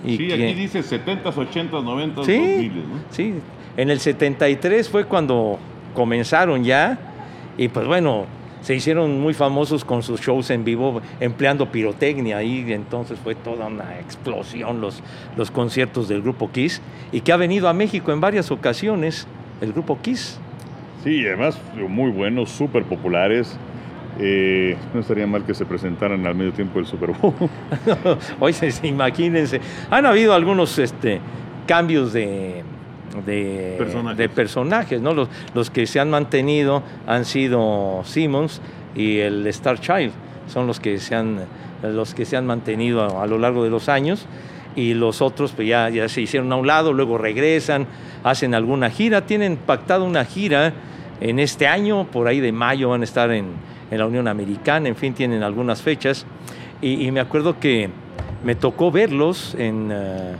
Y 0.04 0.16
sí, 0.16 0.28
que- 0.28 0.34
aquí 0.34 0.54
dice 0.54 0.82
70s, 0.82 1.34
80s, 1.36 1.82
90s, 1.84 2.24
Sí, 2.26 2.38
2000 2.38 2.76
¿no? 2.76 2.82
sí. 3.10 3.34
En 3.76 3.90
el 3.90 3.98
73 4.00 4.88
fue 4.88 5.04
cuando 5.04 5.58
comenzaron 5.94 6.62
ya. 6.64 6.98
Y 7.56 7.68
pues 7.68 7.86
bueno, 7.86 8.26
se 8.60 8.74
hicieron 8.74 9.20
muy 9.20 9.34
famosos 9.34 9.84
con 9.84 10.02
sus 10.02 10.20
shows 10.20 10.50
en 10.50 10.64
vivo, 10.64 11.00
empleando 11.20 11.70
pirotecnia. 11.72 12.42
Y 12.42 12.72
entonces 12.72 13.18
fue 13.18 13.34
toda 13.34 13.66
una 13.66 13.98
explosión 13.98 14.80
los, 14.80 15.02
los 15.36 15.50
conciertos 15.50 16.08
del 16.08 16.22
grupo 16.22 16.50
Kiss. 16.52 16.80
Y 17.12 17.20
que 17.22 17.32
ha 17.32 17.36
venido 17.36 17.68
a 17.68 17.72
México 17.72 18.12
en 18.12 18.20
varias 18.20 18.50
ocasiones, 18.50 19.26
el 19.60 19.72
grupo 19.72 19.98
Kiss. 20.02 20.38
Sí, 21.02 21.26
además 21.26 21.58
muy 21.88 22.10
buenos, 22.10 22.50
súper 22.50 22.84
populares. 22.84 23.56
Eh, 24.18 24.76
no 24.92 25.00
estaría 25.00 25.26
mal 25.26 25.44
que 25.44 25.54
se 25.54 25.66
presentaran 25.66 26.24
al 26.26 26.34
medio 26.34 26.52
tiempo 26.52 26.78
del 26.78 26.86
Super 26.86 27.10
Bowl. 27.12 27.34
Oye, 28.40 28.72
imagínense. 28.84 29.60
Han 29.90 30.06
habido 30.06 30.34
algunos 30.34 30.78
este, 30.78 31.20
cambios 31.66 32.12
de, 32.12 32.62
de 33.26 33.74
Personajes. 33.76 34.18
de 34.18 34.28
personajes, 34.28 35.00
¿no? 35.00 35.14
Los, 35.14 35.28
los 35.54 35.70
que 35.70 35.86
se 35.86 35.98
han 35.98 36.10
mantenido 36.10 36.82
han 37.06 37.24
sido 37.24 38.02
Simmons 38.04 38.60
y 38.94 39.18
el 39.18 39.46
Star 39.48 39.80
Child. 39.80 40.12
Son 40.46 40.66
los 40.66 40.78
que 40.78 40.98
se 40.98 41.14
han, 41.16 41.40
los 41.82 42.14
que 42.14 42.24
se 42.24 42.36
han 42.36 42.46
mantenido 42.46 43.02
a, 43.02 43.24
a 43.24 43.26
lo 43.26 43.38
largo 43.38 43.64
de 43.64 43.70
los 43.70 43.88
años. 43.88 44.26
Y 44.76 44.94
los 44.94 45.22
otros 45.22 45.52
pues 45.52 45.68
ya, 45.68 45.88
ya 45.88 46.08
se 46.08 46.20
hicieron 46.20 46.52
a 46.52 46.56
un 46.56 46.66
lado, 46.66 46.92
luego 46.92 47.18
regresan, 47.18 47.86
hacen 48.22 48.54
alguna 48.54 48.90
gira. 48.90 49.26
Tienen 49.26 49.56
pactado 49.56 50.04
una 50.04 50.24
gira 50.24 50.72
en 51.20 51.38
este 51.38 51.66
año, 51.66 52.04
por 52.04 52.26
ahí 52.26 52.40
de 52.40 52.52
mayo 52.52 52.90
van 52.90 53.00
a 53.00 53.04
estar 53.04 53.30
en, 53.30 53.46
en 53.94 54.00
la 54.00 54.06
Unión 54.06 54.28
Americana, 54.28 54.88
en 54.88 54.96
fin, 54.96 55.14
tienen 55.14 55.42
algunas 55.42 55.82
fechas. 55.82 56.26
Y, 56.82 57.10
me 57.12 57.20
acuerdo 57.20 57.58
que 57.58 57.88
me 58.44 58.54
tocó 58.54 58.90
verlos 58.90 59.54
en, 59.58 59.88
eh, 59.90 60.34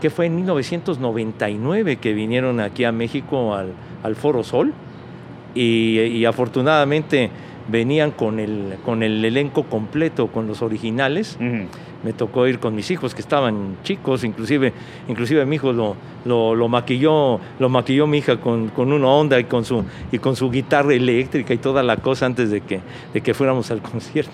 que 0.00 0.10
fue 0.10 0.26
en 0.26 0.36
1999 0.36 1.96
que 1.96 2.12
vinieron 2.12 2.60
aquí 2.60 2.84
a 2.84 2.92
México 2.92 3.54
al, 3.54 3.72
al 4.02 4.16
Foro 4.16 4.44
Sol. 4.44 4.74
Y, 5.54 6.24
afortunadamente 6.26 7.30
venían 7.68 8.10
con 8.10 8.38
el, 8.38 8.74
con 8.84 9.02
el 9.02 9.24
elenco 9.24 9.64
completo, 9.64 10.26
con 10.26 10.46
los 10.46 10.60
originales. 10.60 11.38
Me 12.04 12.12
tocó 12.12 12.46
ir 12.46 12.58
con 12.60 12.74
mis 12.74 12.90
hijos 12.90 13.14
que 13.14 13.20
estaban 13.20 13.78
chicos, 13.82 14.22
inclusive, 14.22 14.72
inclusive 15.08 15.44
mi 15.46 15.56
hijo 15.56 15.72
lo, 15.72 15.96
lo, 16.24 16.68
maquilló, 16.68 17.40
lo 17.58 17.68
maquilló 17.68 18.06
mi 18.06 18.18
hija 18.18 18.38
con, 18.38 18.68
con 18.68 18.92
una 18.92 19.08
onda 19.08 19.40
y 19.40 19.44
con 19.44 19.64
su 19.64 19.82
y 20.12 20.18
con 20.18 20.36
su 20.36 20.50
guitarra 20.50 20.94
eléctrica 20.94 21.54
y 21.54 21.58
toda 21.58 21.82
la 21.82 21.96
cosa 21.96 22.26
antes 22.26 22.50
de 22.50 22.60
que, 22.60 22.80
de 23.12 23.20
que 23.22 23.34
fuéramos 23.34 23.70
al 23.70 23.80
concierto. 23.90 24.32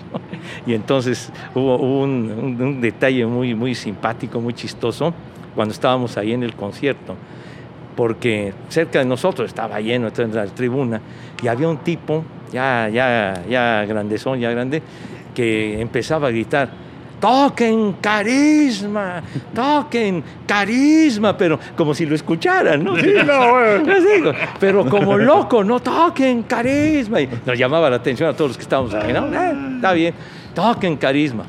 Y 0.67 0.73
entonces 0.73 1.31
hubo, 1.55 1.77
un, 1.77 2.57
un- 2.59 2.81
detalle 2.81 3.25
muy, 3.25 3.55
muy 3.55 3.73
simpático, 3.75 4.39
muy 4.41 4.53
chistoso, 4.53 5.13
cuando 5.55 5.73
estábamos 5.73 6.17
ahí 6.17 6.33
en 6.33 6.43
el 6.43 6.53
concierto, 6.55 7.15
porque 7.95 8.53
cerca 8.69 8.99
de 8.99 9.05
nosotros 9.05 9.47
estaba 9.47 9.79
lleno 9.79 10.09
en 10.15 10.35
la 10.35 10.45
tribuna 10.47 10.99
y 11.41 11.47
había 11.47 11.69
un 11.69 11.77
tipo, 11.77 12.23
ya, 12.51 12.89
ya, 12.89 13.43
ya 13.49 13.85
grandezón, 13.85 14.39
ya 14.39 14.49
grande, 14.51 14.81
que 15.35 15.79
empezaba 15.81 16.27
a 16.27 16.31
gritar, 16.31 16.69
toquen 17.23 17.93
carisma, 18.01 19.23
toquen 19.55 20.21
carisma, 20.45 21.37
pero 21.37 21.57
como 21.73 21.93
si 21.93 22.05
lo 22.05 22.15
escucharan, 22.15 22.83
¿no? 22.83 22.97
Sí, 22.97 23.13
no, 23.25 23.51
bueno. 23.53 24.33
Pero 24.59 24.85
como 24.89 25.17
loco, 25.17 25.63
no 25.63 25.79
toquen 25.79 26.43
carisma. 26.43 27.21
Y 27.21 27.29
nos 27.45 27.57
llamaba 27.57 27.89
la 27.89 27.95
atención 27.95 28.27
a 28.27 28.33
todos 28.33 28.49
los 28.49 28.57
que 28.57 28.63
estábamos 28.63 28.93
ahí, 28.93 29.13
¿no? 29.13 29.27
Eh, 29.27 29.75
está 29.75 29.93
bien, 29.93 30.13
toquen 30.53 30.97
carisma. 30.97 31.45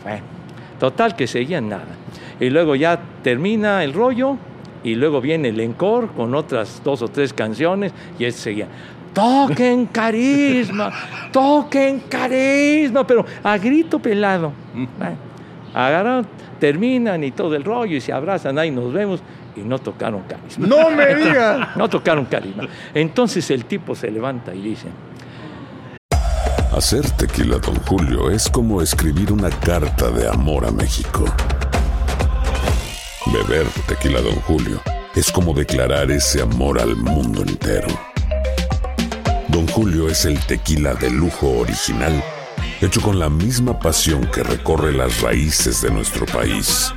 Total 0.78 1.16
que 1.16 1.26
seguían 1.26 1.68
nada. 1.68 1.88
Y 2.38 2.50
luego 2.50 2.76
ya 2.76 3.00
termina 3.24 3.82
el 3.82 3.94
rollo 3.94 4.36
y 4.84 4.94
luego 4.94 5.20
viene 5.20 5.48
el 5.48 5.58
encore 5.58 6.06
con 6.06 6.36
otras 6.36 6.82
dos 6.84 7.02
o 7.02 7.08
tres 7.08 7.32
canciones 7.32 7.92
y 8.16 8.26
él 8.26 8.32
seguía. 8.32 8.68
Toquen 9.12 9.86
carisma, 9.92 10.92
toquen 11.32 11.98
carisma, 12.08 13.04
pero 13.04 13.26
a 13.42 13.58
grito 13.58 13.98
pelado. 13.98 14.52
Agarran, 15.74 16.26
terminan 16.60 17.24
y 17.24 17.32
todo 17.32 17.54
el 17.56 17.64
rollo 17.64 17.96
y 17.96 18.00
se 18.00 18.12
abrazan, 18.12 18.58
ahí 18.58 18.70
nos 18.70 18.92
vemos 18.92 19.20
y 19.56 19.60
no 19.60 19.78
tocaron 19.78 20.22
carisma. 20.22 20.66
¡No 20.66 20.90
me 20.90 21.14
digas! 21.16 21.76
No 21.76 21.88
tocaron 21.88 22.24
carisma. 22.26 22.64
Entonces 22.94 23.50
el 23.50 23.64
tipo 23.64 23.94
se 23.94 24.10
levanta 24.10 24.54
y 24.54 24.60
dice, 24.62 24.88
Hacer 26.76 27.08
tequila, 27.12 27.58
Don 27.58 27.76
Julio, 27.86 28.30
es 28.30 28.48
como 28.48 28.82
escribir 28.82 29.32
una 29.32 29.48
carta 29.48 30.10
de 30.10 30.28
amor 30.28 30.66
a 30.66 30.72
México. 30.72 31.24
Beber 33.26 33.66
tequila, 33.86 34.20
Don 34.20 34.34
Julio, 34.40 34.80
es 35.14 35.30
como 35.30 35.54
declarar 35.54 36.10
ese 36.10 36.42
amor 36.42 36.80
al 36.80 36.96
mundo 36.96 37.42
entero. 37.42 37.86
Don 39.48 39.68
Julio 39.68 40.08
es 40.08 40.24
el 40.24 40.36
tequila 40.46 40.94
de 40.94 41.10
lujo 41.10 41.48
original, 41.60 42.12
hecho 42.80 43.00
con 43.00 43.18
la 43.18 43.28
misma 43.28 43.78
pasión 43.78 44.26
que 44.26 44.42
recorre 44.42 44.92
las 44.92 45.20
raíces 45.20 45.80
de 45.82 45.90
nuestro 45.90 46.26
país. 46.26 46.92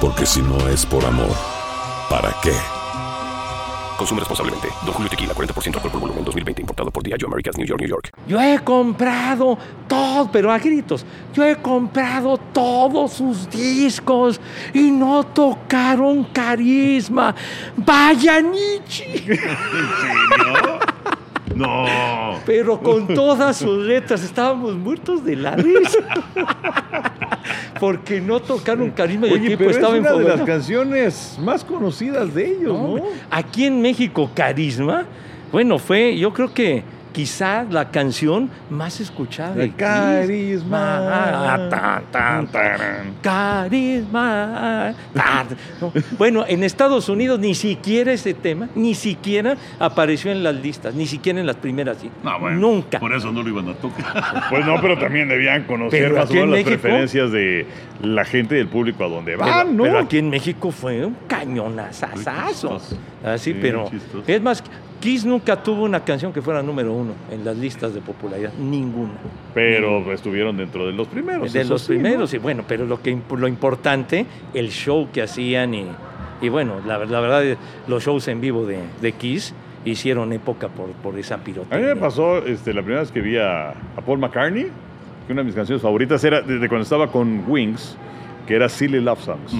Porque 0.00 0.26
si 0.26 0.40
no 0.42 0.68
es 0.68 0.84
por 0.86 1.04
amor, 1.04 1.34
¿para 2.08 2.34
qué? 2.42 2.52
Consume 3.96 4.20
responsablemente. 4.20 4.68
Don 4.84 4.92
Julio 4.92 5.08
Tequila, 5.08 5.34
40% 5.34 5.74
alcohol 5.76 5.90
por 5.90 6.00
volumen, 6.00 6.24
2020. 6.24 6.62
Importado 6.62 6.90
por 6.90 7.02
Diageo 7.02 7.28
Americas, 7.28 7.56
New 7.56 7.66
York, 7.66 7.80
New 7.80 7.88
York. 7.88 8.10
Yo 8.26 8.40
he 8.40 8.58
comprado 8.58 9.56
todo, 9.86 10.30
pero 10.30 10.50
a 10.50 10.58
gritos. 10.58 11.06
Yo 11.32 11.44
he 11.44 11.56
comprado 11.56 12.38
todos 12.52 13.12
sus 13.12 13.48
discos 13.48 14.40
y 14.72 14.90
no 14.90 15.24
tocaron 15.24 16.24
carisma. 16.24 17.34
Vaya 17.76 18.40
Nietzsche. 18.40 19.38
No. 21.54 22.40
Pero 22.46 22.80
con 22.80 23.08
todas 23.08 23.56
sus 23.58 23.84
letras 23.84 24.22
estábamos 24.24 24.74
muertos 24.74 25.24
de 25.24 25.36
la 25.36 25.56
risa. 25.56 25.98
Porque 27.80 28.20
no 28.20 28.40
tocaron 28.40 28.90
carisma 28.90 29.26
y 29.26 29.30
el 29.32 29.40
Oye, 29.40 29.48
tipo 29.48 29.58
pero 29.58 29.70
es 29.70 29.76
estaba 29.76 29.98
una 29.98 30.12
de 30.12 30.24
las 30.24 30.40
canciones 30.42 31.38
más 31.40 31.64
conocidas 31.64 32.32
de 32.32 32.52
ellos, 32.52 32.72
No. 32.72 33.02
Aquí 33.30 33.66
en 33.66 33.82
México, 33.82 34.30
Carisma, 34.34 35.04
bueno, 35.52 35.78
fue, 35.78 36.16
yo 36.16 36.32
creo 36.32 36.52
que 36.54 36.82
quizá 37.24 37.64
la 37.70 37.90
canción 37.92 38.50
más 38.70 38.98
escuchada 39.00 39.54
de 39.54 39.64
El 39.66 39.74
carisma. 39.76 40.98
Ah, 41.54 41.68
tan, 41.70 42.04
tan, 42.10 42.46
tan. 42.48 43.14
Carisma. 43.22 44.92
No, 45.80 45.92
Bueno, 46.18 46.44
en 46.46 46.64
Estados 46.64 47.08
Unidos 47.08 47.38
ni 47.38 47.54
siquiera 47.54 48.12
ese 48.12 48.34
tema, 48.34 48.68
ni 48.74 48.94
siquiera 48.96 49.56
apareció 49.78 50.32
en 50.32 50.42
las 50.42 50.56
listas, 50.56 50.92
ni 50.94 51.06
siquiera 51.06 51.38
en 51.38 51.46
las 51.46 51.56
primeras 51.56 51.98
citas. 51.98 52.16
No, 52.24 52.38
bueno, 52.40 52.58
Nunca. 52.58 52.98
Por 52.98 53.14
eso 53.14 53.30
no 53.30 53.42
lo 53.44 53.48
iban 53.48 53.68
a 53.68 53.74
tocar. 53.74 54.44
Pues 54.50 54.66
no, 54.66 54.80
pero 54.80 54.98
también 54.98 55.28
debían 55.28 55.62
conocer 55.64 56.02
Pero 56.02 56.16
más 56.16 56.30
o 56.30 56.34
menos 56.34 56.48
las 56.50 56.58
México- 56.64 56.70
preferencias 56.70 57.30
de 57.30 57.66
la 58.02 58.24
gente 58.24 58.56
y 58.56 58.58
del 58.58 58.68
público 58.68 59.04
a 59.04 59.08
donde 59.08 59.32
Pero, 59.36 59.46
van, 59.46 59.76
¿no? 59.76 59.84
pero 59.84 59.98
aquí 60.00 60.18
en 60.18 60.30
México 60.30 60.72
fue 60.72 61.06
un 61.06 61.16
cañonazazazo. 61.28 62.80
Así, 63.24 63.52
Sí, 63.52 63.58
pero 63.60 63.88
chistoso. 63.90 64.24
es 64.26 64.42
más, 64.42 64.62
Kiss 65.00 65.24
nunca 65.26 65.62
tuvo 65.62 65.82
una 65.84 66.00
canción 66.04 66.32
que 66.32 66.40
fuera 66.40 66.62
número 66.62 66.92
uno 66.92 67.12
en 67.30 67.44
las 67.44 67.56
listas 67.56 67.92
de 67.94 68.00
popularidad, 68.00 68.52
ninguna. 68.54 69.12
Pero 69.52 70.10
estuvieron 70.12 70.56
dentro 70.56 70.86
de 70.86 70.92
los 70.92 71.06
primeros. 71.08 71.52
de 71.52 71.64
los 71.64 71.82
sí, 71.82 71.88
primeros, 71.88 72.32
y 72.32 72.38
bueno, 72.38 72.64
pero 72.66 72.86
lo 72.86 73.02
que 73.02 73.16
lo 73.36 73.46
importante, 73.48 74.24
el 74.54 74.70
show 74.70 75.08
que 75.12 75.20
hacían 75.22 75.74
y, 75.74 75.86
y 76.40 76.48
bueno, 76.48 76.76
la, 76.86 76.96
ver- 76.98 77.10
la 77.10 77.20
verdad, 77.20 77.58
los 77.86 78.02
shows 78.02 78.28
en 78.28 78.40
vivo 78.40 78.64
de, 78.66 78.78
de 79.02 79.12
Kiss 79.12 79.54
hicieron 79.84 80.32
época 80.32 80.68
por, 80.68 80.88
por 80.92 81.18
esa 81.18 81.36
¿no? 81.36 81.42
A 81.42 81.44
pirotecnia. 81.44 81.88
mí 81.88 81.94
me 81.94 82.00
pasó 82.00 82.38
este, 82.38 82.72
la 82.72 82.80
primera 82.80 83.00
vez 83.02 83.10
que 83.12 83.20
vi 83.20 83.36
a, 83.36 83.70
a 83.70 84.00
Paul 84.06 84.18
McCartney, 84.18 84.68
que 85.26 85.32
una 85.32 85.42
de 85.42 85.46
mis 85.46 85.54
canciones 85.54 85.82
favoritas 85.82 86.24
era 86.24 86.40
desde 86.40 86.68
cuando 86.68 86.84
estaba 86.84 87.12
con 87.12 87.44
Wings, 87.46 87.96
que 88.46 88.54
era 88.56 88.68
Silly 88.70 89.00
Love 89.00 89.20
Songs. 89.22 89.52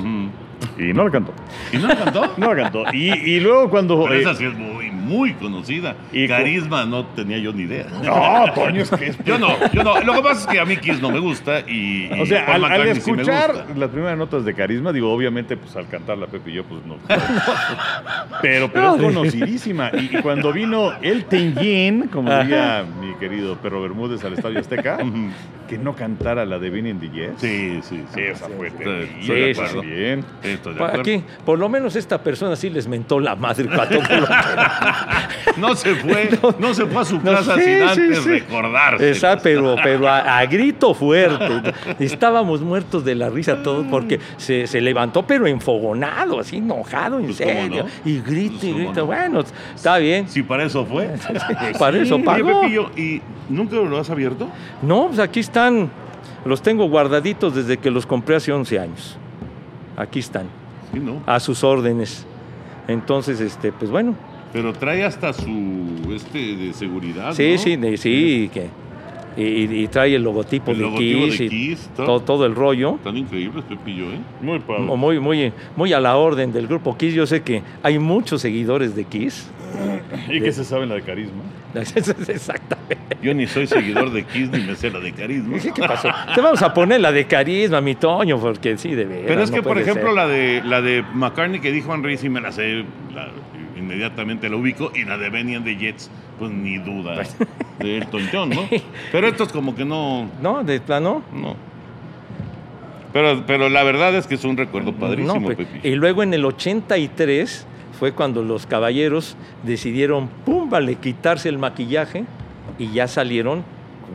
Y 0.79 0.93
no 0.93 1.05
la 1.05 1.11
cantó. 1.11 1.33
¿Y 1.73 1.77
no 1.79 1.89
la 1.89 1.97
cantó? 1.97 2.33
No 2.37 2.55
la 2.55 2.63
cantó. 2.65 2.85
Y, 2.93 3.13
y 3.13 3.41
luego 3.41 3.71
cuando... 3.71 4.03
Pero 4.05 4.15
eh, 4.15 4.21
esa 4.21 4.35
sí 4.35 4.45
es 4.45 4.55
muy, 4.55 4.91
muy 4.91 5.35
conocida. 5.35 5.97
Y 6.13 6.27
Carisma 6.29 6.85
no 6.85 7.05
tenía 7.07 7.39
yo 7.39 7.53
ni 7.53 7.63
idea. 7.65 7.87
no, 8.03 8.53
Toño, 8.55 8.83
es 8.83 8.91
que 8.91 9.07
es... 9.09 9.19
Yo 9.25 9.39
no, 9.39 9.49
yo 9.73 9.83
no. 9.83 10.01
Lo 10.01 10.13
que 10.15 10.23
pasa 10.23 10.41
es 10.41 10.47
que 10.47 10.61
a 10.61 10.65
mí 10.65 10.77
Kiss 10.77 11.01
no 11.01 11.11
me 11.11 11.19
gusta 11.19 11.61
y. 11.61 12.09
y 12.15 12.21
O 12.21 12.27
sea, 12.27 12.45
Paul 12.47 12.65
al, 12.65 12.73
al 12.73 12.93
sí 12.95 12.99
escuchar 12.99 13.67
las 13.77 13.91
primeras 13.91 14.19
notas 14.19 14.45
de 14.45 14.55
carisma, 14.55 14.93
digo, 14.93 15.13
obviamente, 15.13 15.57
pues 15.57 15.75
al 15.77 15.89
cantar 15.89 16.19
la 16.19 16.27
Pepe 16.27 16.51
y 16.51 16.55
yo, 16.55 16.65
pues 16.65 16.85
no. 16.85 16.97
pero 18.43 18.71
pero 18.71 18.85
No, 18.85 18.97
es 18.97 19.03
conocidísima. 19.03 19.91
Y, 19.95 20.17
y 20.17 20.23
cuando 20.23 20.53
vino 20.53 20.93
el 21.03 21.25
Tenyin, 21.25 22.09
como 22.09 22.35
diría 22.39 22.85
mi 23.01 23.15
querido 23.15 23.57
perro 23.57 23.83
Bermúdez 23.83 24.25
al 24.25 24.35
Estadio 24.35 24.59
Azteca, 24.61 24.99
que 25.69 25.79
no 25.79 25.95
cantara 25.95 26.45
la 26.45 26.59
de 26.59 26.71
Vin 26.71 26.87
in 26.87 27.01
the 27.01 27.11
Yes. 27.11 27.31
Sí, 27.37 27.81
sí, 27.83 28.05
sí. 28.13 28.21
Esa 28.21 28.49
fue 28.49 28.71
Sí, 29.21 29.55
Sí. 29.55 29.87
Bien. 29.87 30.25
Estoy 30.45 30.75
de. 30.75 30.85
Aquí, 30.85 31.25
por 31.45 31.59
lo 31.59 31.69
menos 31.69 31.97
esta 31.97 32.23
persona 32.23 32.55
sí 32.55 32.71
les 32.71 32.87
mentó 32.87 33.19
la 33.19 33.35
madre 33.35 33.67
cuando 33.67 34.01
No 35.57 35.75
se 35.75 35.95
fue, 35.95 36.31
no, 36.59 36.75
se 36.75 36.87
fue 36.87 37.03
a 37.03 37.05
su 37.05 37.17
No, 37.21 37.33
casa 37.33 37.57
sí, 37.57 37.63
sin 37.65 37.83
antes 37.83 38.19
sí. 38.23 38.29
recordarse. 38.29 39.15
Pero, 39.43 39.77
pero 39.83 40.09
a, 40.09 40.39
a 40.39 40.47
grito 40.47 40.95
fuerte. 40.95 41.73
Estábamos 41.99 42.61
muertos 42.61 43.05
de 43.05 43.15
la 43.15 43.31
risa 43.31 43.63
todos 43.63 43.87
porque 43.91 44.21
se, 44.37 44.67
se 44.67 44.81
levantó, 44.81 45.27
pero 45.27 45.47
enfogonado, 45.47 46.41
así 46.41 46.57
enojado, 46.59 47.19
en 47.19 47.27
Pues, 47.27 47.39
¿cómo 47.39 47.51
serio. 47.53 47.85
no? 47.85 48.11
Y 48.11 48.21
grita 48.21 48.55
Pues, 48.61 48.65
y 48.65 48.73
¿cómo 48.73 48.85
grita. 48.85 49.01
no? 49.01 49.07
Bueno, 49.07 49.45
está 49.75 49.99
bien. 49.99 50.29
Si 50.29 50.43
para 50.43 50.65
eso 50.65 50.85
fue. 50.85 51.09
Para 51.79 51.99
eso 51.99 52.23
pagó. 52.23 52.61
Pepillo, 52.63 52.91
¿y 52.97 53.21
nunca 53.49 53.77
lo 53.77 53.99
has 53.99 54.11
abierto? 54.11 54.49
No, 54.83 55.07
pues 55.07 55.19
aquí 55.19 55.41
están. 55.41 55.91
Los 56.45 56.61
tengo 56.63 56.87
guardaditos 56.89 57.55
desde 57.55 57.79
que 57.79 57.91
los 57.91 58.05
compré 58.07 58.37
hace 58.37 58.53
11 58.53 58.79
años. 58.79 59.17
Aquí 59.97 60.19
están, 60.19 60.47
Sí, 60.93 61.01
¿no? 61.01 61.23
a 61.27 61.39
sus 61.41 61.63
órdenes. 61.65 62.27
Entonces, 62.89 63.41
este, 63.41 63.73
pues 63.73 63.91
bueno. 63.91 64.15
Pero 64.53 64.73
trae 64.73 65.05
hasta 65.05 65.33
su 65.33 66.13
este 66.15 66.57
de 66.57 66.73
seguridad. 66.73 67.33
Sí, 67.33 67.53
¿no? 67.53 67.59
sí, 67.59 67.77
de- 67.77 67.97
sí, 67.97 68.51
que. 68.53 68.69
Y, 69.37 69.83
y 69.83 69.89
trae 69.89 70.15
el 70.15 70.23
logotipo 70.23 70.71
El 70.71 70.77
de 70.79 70.83
logotipo 70.85 71.25
Kiss 71.27 71.39
de 71.39 71.45
y 71.45 71.49
Kiss, 71.49 71.91
todo. 71.97 72.07
todo, 72.07 72.21
todo 72.21 72.47
el 72.47 72.55
rollo. 72.55 73.01
Tan 73.03 73.17
increíbles, 73.17 73.65
Pepillo, 73.69 74.05
¿eh? 74.13 74.19
Muy 74.41 74.61
padre. 74.61 74.83
Muy, 74.83 75.19
muy, 75.19 75.53
muy 75.75 75.93
a 75.93 75.99
la 75.99 76.17
orden 76.17 76.53
del 76.53 76.69
grupo 76.69 76.97
Kiss. 76.97 77.15
Yo 77.15 77.27
sé 77.27 77.43
que 77.43 77.63
hay 77.83 77.99
muchos 77.99 78.41
seguidores 78.43 78.95
de 78.95 79.03
Kiss. 79.05 79.51
Y 80.29 80.41
que 80.41 80.53
se 80.53 80.65
sabe 80.65 80.87
la 80.87 80.95
de 80.95 81.03
carisma. 81.03 81.43
Exactamente. 82.29 83.17
Yo 83.23 83.35
ni 83.35 83.47
soy 83.47 83.67
seguidor 83.67 84.13
de 84.13 84.25
Kiss 84.25 84.51
ni 84.51 84.61
me 84.61 84.75
sé 84.77 84.91
la 84.91 85.01
de 85.01 85.13
carisma. 85.13 85.59
¿Qué 85.59 85.81
pasó? 85.83 86.09
Te 86.35 86.41
vamos 86.41 86.63
a 86.63 86.73
poner 86.75 87.01
la 87.01 87.11
de 87.13 87.27
carisma, 87.27 87.81
mi 87.81 87.95
Toño, 87.95 88.39
porque 88.39 88.77
sí, 88.79 88.95
de 88.95 89.05
veras, 89.05 89.25
Pero 89.27 89.43
es 89.43 89.51
no 89.51 89.57
que, 89.57 89.63
por 89.63 89.79
ejemplo, 89.79 90.07
ser. 90.07 90.15
la 90.15 90.27
de 90.29 90.63
la 90.65 90.81
de 90.83 91.03
McCartney 91.15 91.61
que 91.61 91.73
dijo 91.73 91.95
Henry 91.95 92.17
sí 92.17 92.29
me 92.29 92.41
la 92.41 92.53
sé, 92.53 92.85
la- 93.15 93.29
inmediatamente 93.77 94.49
la 94.49 94.57
ubico, 94.57 94.93
y 94.95 95.05
la 95.05 95.19
de 95.19 95.31
Benny 95.31 95.55
and 95.57 95.65
the 95.65 95.77
Jets, 95.77 96.11
pues 96.39 96.51
ni 96.53 96.79
duda 96.79 97.23
de 97.81 97.97
Elton 97.99 98.23
John, 98.33 98.51
¿no? 98.51 98.63
Pero 99.13 99.27
estos 99.27 99.51
como 99.53 99.75
que 99.75 99.85
no, 99.85 100.31
¿No? 100.41 100.63
¿De 100.63 100.81
plano? 100.81 101.23
no. 101.33 101.57
Pero, 103.13 103.45
pero 103.47 103.69
la 103.69 103.85
verdad 103.85 104.13
es 104.17 104.27
que 104.27 104.35
es 104.35 104.45
un 104.45 104.57
recuerdo 104.57 104.93
padrísimo, 104.93 105.35
No, 105.39 105.41
pues, 105.55 105.69
y 105.85 105.91
luego 105.95 106.25
en 106.25 106.35
el 106.35 106.45
83 106.45 107.65
fue 107.99 108.13
cuando 108.13 108.43
los 108.43 108.67
caballeros 108.67 109.37
decidieron, 109.63 110.29
pum, 110.45 110.69
vale, 110.71 110.97
quitarse 110.97 111.49
el 111.49 111.59
maquillaje 111.59 112.25
y 112.79 112.93
ya 112.93 113.07
salieron 113.09 113.63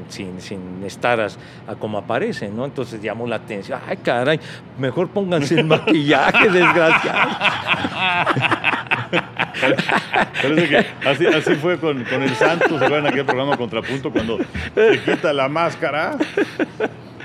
sin, 0.09 0.39
sin 0.41 0.83
estar 0.85 1.19
as- 1.19 1.37
a 1.67 1.75
como 1.75 1.97
aparecen, 1.97 2.55
¿no? 2.55 2.65
Entonces 2.65 3.01
llamó 3.01 3.27
la 3.27 3.37
atención. 3.37 3.79
Ay, 3.87 3.97
caray, 3.97 4.39
mejor 4.77 5.09
pónganse 5.09 5.59
el 5.59 5.65
maquillaje, 5.65 6.49
desgraciado. 6.51 7.29
Parece 10.41 10.69
que 10.69 10.85
así, 11.09 11.25
así 11.27 11.55
fue 11.55 11.77
con, 11.79 12.03
con 12.05 12.21
el 12.23 12.33
Santos, 12.35 12.79
¿se 12.79 12.85
acuerdan 12.85 13.07
aquel 13.07 13.25
programa 13.25 13.57
Contrapunto 13.57 14.11
cuando 14.11 14.37
se 14.75 14.99
quita 15.05 15.33
la 15.33 15.49
máscara? 15.49 16.17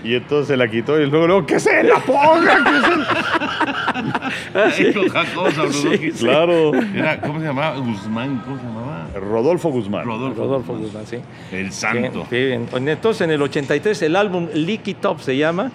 Y 0.05 0.15
entonces 0.17 0.49
se 0.49 0.57
la 0.57 0.69
quitó 0.69 1.01
y 1.01 1.07
luego, 1.07 1.27
luego 1.27 1.47
que 1.47 1.59
se 1.59 1.83
la 1.83 1.99
ponga, 1.99 2.63
que 4.55 4.77
se 4.77 4.85
Ay, 4.85 4.93
jocosa, 4.93 5.63
Bruno. 5.63 5.99
Claro. 6.19 6.75
Era, 6.95 7.21
¿Cómo 7.21 7.41
se 7.41 7.47
llamaba? 7.47 7.79
Guzmán, 7.79 8.43
¿cómo 8.45 8.59
se 8.59 8.65
llamaba? 8.65 9.09
Rodolfo 9.15 9.71
Guzmán. 9.71 10.05
Rodolfo. 10.05 10.43
Rodolfo 10.43 10.77
Guzmán, 10.77 11.07
sí. 11.07 11.17
El 11.51 11.73
santo. 11.73 12.27
Sí, 12.29 12.37
sí. 12.37 12.77
Entonces 12.77 13.23
en 13.23 13.31
el 13.31 13.41
83 13.41 14.03
el 14.03 14.17
álbum 14.17 14.49
Lick 14.53 14.89
It 14.89 15.05
Up 15.07 15.21
se 15.21 15.37
llama. 15.37 15.71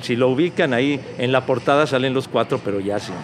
Si 0.00 0.16
lo 0.16 0.28
ubican 0.28 0.72
ahí 0.72 1.00
en 1.18 1.32
la 1.32 1.44
portada 1.44 1.86
salen 1.86 2.14
los 2.14 2.28
cuatro, 2.28 2.60
pero 2.64 2.80
ya 2.80 2.98
sin, 2.98 3.14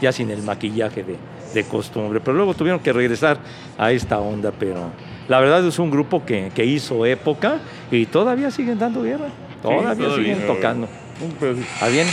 ya 0.00 0.12
sin 0.12 0.30
el 0.30 0.42
maquillaje 0.42 1.02
de, 1.02 1.16
de 1.52 1.64
costumbre. 1.64 2.20
Pero 2.20 2.36
luego 2.36 2.54
tuvieron 2.54 2.80
que 2.80 2.92
regresar 2.92 3.38
a 3.76 3.90
esta 3.92 4.18
onda, 4.20 4.52
pero 4.58 4.90
la 5.28 5.40
verdad 5.40 5.66
es 5.66 5.78
un 5.78 5.90
grupo 5.90 6.24
que, 6.24 6.50
que 6.54 6.64
hizo 6.64 7.04
época 7.04 7.58
y 7.90 8.06
todavía 8.06 8.50
siguen 8.50 8.78
dando 8.78 9.02
guerra. 9.02 9.26
Todavía, 9.64 9.94
todavía. 9.94 10.34
siguen 10.34 10.46
tocando. 10.46 10.88
Un 11.22 11.30
pedacito. 11.32 11.66
¿Ah, 11.80 11.88
bien? 11.88 12.06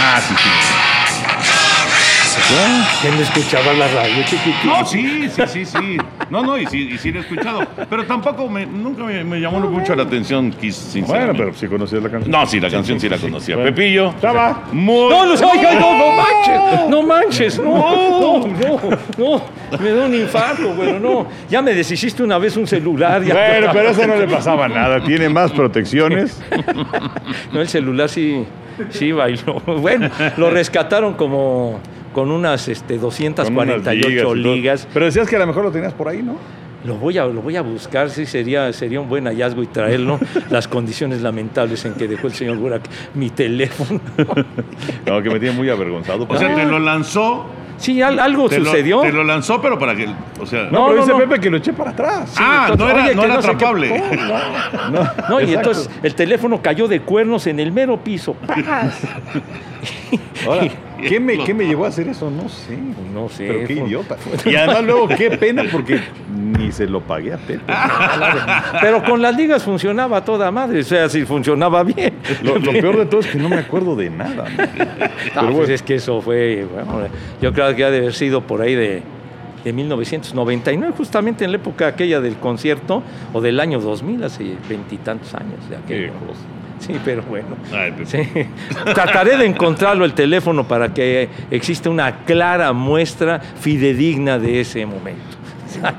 Ah, 0.00 0.22
sí, 0.26 0.34
sí. 0.42 0.95
¿Quién 3.00 3.14
escuchaba 3.14 3.72
la 3.72 3.88
radio, 3.88 4.22
chiquitito? 4.24 4.66
No, 4.66 4.84
sí, 4.86 5.28
sí, 5.28 5.42
sí, 5.46 5.64
sí. 5.64 5.96
No, 6.30 6.42
no, 6.42 6.58
y 6.58 6.66
sí, 6.66 6.90
y 6.92 6.98
sí 6.98 7.10
lo 7.10 7.18
he 7.20 7.22
escuchado. 7.22 7.66
Pero 7.88 8.04
tampoco 8.04 8.48
me, 8.48 8.66
nunca 8.66 9.04
me, 9.04 9.24
me 9.24 9.40
llamó 9.40 9.60
mucho 9.60 9.94
la 9.94 10.02
atención 10.04 10.50
Kiss, 10.52 10.76
Bueno, 10.76 10.92
sinceramente. 11.06 11.38
pero 11.42 11.54
si 11.54 11.66
conocías 11.66 12.02
la 12.02 12.10
canción. 12.10 12.30
No, 12.30 12.46
sí, 12.46 12.60
la 12.60 12.70
canción 12.70 13.00
sí 13.00 13.08
la 13.08 13.18
conocía. 13.18 13.56
Bueno. 13.56 13.70
Pepillo. 13.74 14.14
Chava. 14.20 14.64
Muy... 14.72 15.08
No, 15.10 15.26
no, 15.26 15.32
oiga, 15.32 15.74
no, 15.74 15.98
no 15.98 16.12
manches, 16.16 16.90
no 16.90 17.02
manches, 17.02 17.58
no, 17.58 18.40
no, 18.40 18.46
no, 18.46 19.02
no, 19.18 19.78
me 19.80 19.90
da 19.90 20.06
un 20.06 20.14
infarto, 20.14 20.74
bueno, 20.74 20.98
no, 21.00 21.26
ya 21.48 21.62
me 21.62 21.74
deshiciste 21.74 22.22
una 22.22 22.38
vez 22.38 22.56
un 22.56 22.66
celular, 22.66 23.22
ya. 23.22 23.34
Bueno, 23.34 23.68
pero 23.72 23.88
eso 23.90 24.06
no 24.06 24.16
le 24.16 24.26
pasaba 24.34 24.68
nada. 24.68 25.02
Tiene 25.02 25.28
más 25.28 25.52
protecciones. 25.52 26.40
No, 27.52 27.60
el 27.60 27.68
celular 27.68 28.08
sí, 28.08 28.44
sí 28.90 29.12
bailó, 29.12 29.60
bueno, 29.66 30.10
lo 30.36 30.50
rescataron 30.50 31.14
como, 31.14 31.80
con 32.16 32.30
unas 32.30 32.66
este, 32.68 32.96
Con 32.96 33.04
unas 33.04 33.18
248 33.18 34.34
ligas 34.34 34.56
ligas. 34.56 34.88
Pero 34.94 35.04
decías 35.04 35.28
que 35.28 35.36
a 35.36 35.38
lo 35.40 35.46
mejor 35.46 35.64
lo 35.64 35.70
tenías 35.70 35.92
por 35.92 36.08
ahí, 36.08 36.22
¿no? 36.22 36.36
Lo 36.86 36.94
voy 36.94 37.18
a, 37.18 37.26
lo 37.26 37.42
voy 37.42 37.56
a 37.56 37.60
buscar, 37.62 38.08
sí, 38.08 38.24
sería, 38.24 38.72
sería 38.72 39.00
un 39.00 39.08
buen 39.10 39.26
hallazgo 39.26 39.62
y 39.62 39.66
traerlo. 39.66 40.18
Las 40.50 40.66
condiciones 40.66 41.20
lamentables 41.20 41.84
en 41.84 41.92
que 41.92 42.08
dejó 42.08 42.28
el 42.28 42.32
señor 42.32 42.56
Burak 42.56 42.82
mi 43.14 43.28
teléfono. 43.28 44.00
No, 45.06 45.22
que 45.22 45.28
me 45.30 45.38
tiene 45.38 45.54
muy 45.54 45.68
avergonzado. 45.68 46.24
O 46.26 46.36
sea, 46.38 46.54
te 46.54 46.64
lo 46.64 46.78
lanzó. 46.78 47.44
Sí, 47.78 48.00
al- 48.00 48.18
algo 48.18 48.48
Te 48.48 48.58
lo, 48.58 48.64
sucedió. 48.64 49.02
te 49.02 49.12
lo 49.12 49.22
lanzó, 49.22 49.60
pero 49.60 49.78
para 49.78 49.94
que. 49.94 50.08
O 50.40 50.46
sea. 50.46 50.64
no, 50.64 50.70
no, 50.70 50.86
pero 50.86 50.96
no, 50.96 51.02
dice 51.02 51.12
no. 51.12 51.18
Pepe 51.18 51.40
que 51.40 51.50
lo 51.50 51.56
eché 51.58 51.72
para 51.74 51.90
atrás. 51.90 52.34
ah, 52.38 52.74
no 52.76 52.88
era, 52.88 53.02
Oye, 53.02 53.12
era 53.12 53.14
no 53.14 53.22
sé 53.22 53.28
qué- 53.28 53.34
atrapable. 53.54 54.02
No, 54.90 55.08
No, 55.28 55.40
y 55.42 55.52
entonces 55.54 55.90
el 56.02 56.14
teléfono 56.14 56.62
cayó 56.62 56.88
de 56.88 57.00
cuernos 57.00 57.46
en 57.46 57.60
el 57.60 57.72
mero 57.72 57.98
piso. 58.02 58.32
¡Paz! 58.46 58.98
Ahora, 60.46 60.68
¿qué 61.08 61.20
me, 61.20 61.42
¿qué 61.44 61.54
me 61.54 61.66
llevó 61.66 61.84
a 61.84 61.88
hacer 61.88 62.08
eso? 62.08 62.30
No 62.30 62.48
sé. 62.48 62.78
No 63.12 63.28
sé. 63.28 63.46
Pero 63.46 63.66
qué 63.66 63.72
idiota. 63.74 64.16
Y 64.44 64.54
además 64.54 64.84
luego, 64.84 65.08
qué 65.08 65.30
pena, 65.32 65.64
porque 65.70 66.00
ni 66.58 66.72
se 66.72 66.86
lo 66.86 67.00
pagué 67.00 67.32
a 67.32 67.38
Pepe. 67.38 67.62
Pero 68.80 69.02
con 69.04 69.22
las 69.22 69.36
ligas 69.36 69.62
funcionaba 69.62 70.24
toda 70.24 70.50
madre, 70.50 70.80
o 70.80 70.84
sea, 70.84 71.08
si 71.08 71.24
funcionaba 71.24 71.82
bien. 71.82 72.14
Lo, 72.42 72.58
lo 72.58 72.72
peor 72.72 72.98
de 72.98 73.06
todo 73.06 73.20
es 73.20 73.26
que 73.26 73.38
no 73.38 73.48
me 73.48 73.56
acuerdo 73.56 73.96
de 73.96 74.10
nada. 74.10 74.44
¿no? 74.48 74.56
Pero 74.56 75.08
pues 75.34 75.54
bueno. 75.54 75.74
es 75.74 75.82
que 75.82 75.96
eso 75.96 76.20
fue, 76.20 76.64
bueno, 76.64 77.08
yo 77.40 77.52
creo 77.52 77.74
que 77.74 77.84
ha 77.84 77.90
de 77.90 77.98
haber 77.98 78.14
sido 78.14 78.42
por 78.42 78.60
ahí 78.60 78.74
de, 78.74 79.02
de 79.64 79.72
1999, 79.72 80.94
justamente 80.96 81.44
en 81.44 81.52
la 81.52 81.58
época 81.58 81.88
aquella 81.88 82.20
del 82.20 82.36
concierto, 82.36 83.02
o 83.32 83.40
del 83.40 83.60
año 83.60 83.80
2000, 83.80 84.24
hace 84.24 84.56
veintitantos 84.68 85.34
años 85.34 85.58
de 85.68 86.08
cosa. 86.10 86.55
Sí, 86.86 86.94
pero 87.04 87.22
bueno. 87.22 87.48
Ay, 87.72 87.92
Pepe. 87.92 88.06
Sí. 88.06 88.46
Trataré 88.94 89.36
de 89.36 89.46
encontrarlo 89.46 90.04
el 90.04 90.12
teléfono 90.12 90.68
para 90.68 90.92
que 90.92 91.28
exista 91.50 91.90
una 91.90 92.24
clara 92.24 92.72
muestra 92.72 93.40
fidedigna 93.40 94.38
de 94.38 94.60
ese 94.60 94.84
momento. 94.86 95.36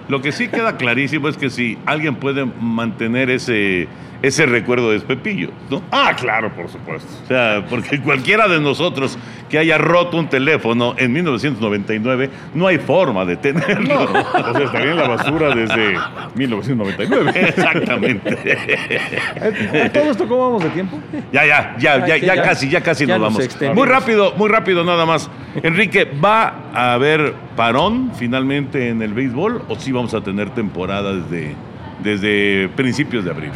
Lo 0.08 0.22
que 0.22 0.32
sí 0.32 0.48
queda 0.48 0.78
clarísimo 0.78 1.28
es 1.28 1.38
que 1.38 1.50
si 1.50 1.78
alguien 1.86 2.16
puede 2.16 2.46
mantener 2.46 3.30
ese, 3.30 3.88
ese 4.22 4.46
recuerdo 4.46 4.94
es 4.94 5.04
Pepillo, 5.04 5.50
¿no? 5.70 5.82
Ah, 5.92 6.14
claro, 6.20 6.52
por 6.54 6.70
supuesto. 6.70 7.08
O 7.24 7.28
sea, 7.28 7.64
porque 7.70 8.00
cualquiera 8.02 8.48
de 8.48 8.60
nosotros 8.60 9.18
que 9.50 9.58
haya 9.58 9.78
roto 9.78 10.18
un 10.18 10.28
teléfono 10.28 10.94
en 10.98 11.14
1999, 11.14 12.30
no 12.54 12.68
hay 12.68 12.78
forma 12.80 13.24
de 13.26 13.38
tenerlo. 13.38 14.04
O 14.04 14.54
sea, 14.54 14.64
estaría 14.66 14.92
en 14.92 14.98
la 14.98 15.08
basura 15.08 15.56
desde 15.56 15.96
1999. 16.36 17.32
Exactamente. 17.36 18.38
¿A 19.86 19.90
todo 19.90 20.12
esto 20.12 20.28
cómo 20.28 20.48
vamos 20.50 20.64
de 20.64 20.70
tiempo? 20.72 21.00
Ya, 21.32 21.46
ya, 21.46 21.76
ya, 21.80 22.06
ya, 22.06 22.16
que 22.20 22.26
ya 22.26 22.36
ya- 22.36 22.42
casi, 22.42 22.70
ya 22.70 22.82
casi 22.82 23.06
ya 23.06 23.14
nos 23.18 23.22
nos 23.22 23.34
vamos. 23.34 23.46
extendimos. 23.46 23.76
Muy 23.86 23.88
rápido, 23.94 24.34
muy 24.36 24.50
rápido 24.50 24.84
nada 24.84 25.06
más. 25.06 25.30
Enrique, 25.64 26.06
¿va 26.24 26.54
a 26.74 26.94
haber 26.94 27.34
parón 27.56 28.12
finalmente 28.18 28.90
en 28.90 29.02
el 29.02 29.14
béisbol 29.14 29.64
o 29.70 29.76
sí 29.80 29.92
vamos 29.92 30.14
a 30.14 30.22
tener 30.22 30.50
temporada 30.50 31.14
desde, 31.14 31.56
desde 32.04 32.70
principios 32.76 33.24
de 33.24 33.32
abril? 33.32 33.52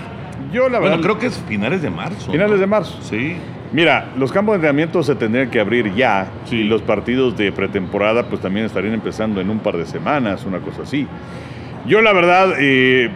Yo, 0.52 0.70
la 0.70 0.80
verdad, 0.80 0.97
Bueno, 0.97 1.04
creo 1.04 1.18
que 1.20 1.28
es 1.28 1.38
finales 1.47 1.82
de 1.82 1.89
marzo. 1.89 2.28
¿no? 2.28 2.34
finales 2.34 2.60
de 2.60 2.68
marzo. 2.68 2.97
Sí. 3.02 3.36
Mira, 3.72 4.10
los 4.18 4.32
campos 4.34 4.54
de 4.54 4.56
entrenamiento 4.58 5.02
se 5.02 5.16
tendrían 5.16 5.49
que 5.49 5.60
abrir 5.60 5.93
ya 5.95 6.28
Sí. 6.45 6.58
y 6.58 6.64
los 6.66 6.82
partidos 6.82 7.38
de 7.38 7.52
pretemporada 7.54 8.24
pues 8.24 8.41
también 8.41 8.66
estarían 8.66 8.93
empezando 8.93 9.39
en 9.39 9.49
un 9.49 9.60
par 9.60 9.78
de 9.78 9.86
semanas, 9.86 10.45
una 10.45 10.60
cosa 10.60 10.82
así. 10.82 11.08
Yo 11.88 12.02
la 12.02 12.12
verdad 12.12 12.54
eh, 12.60 13.10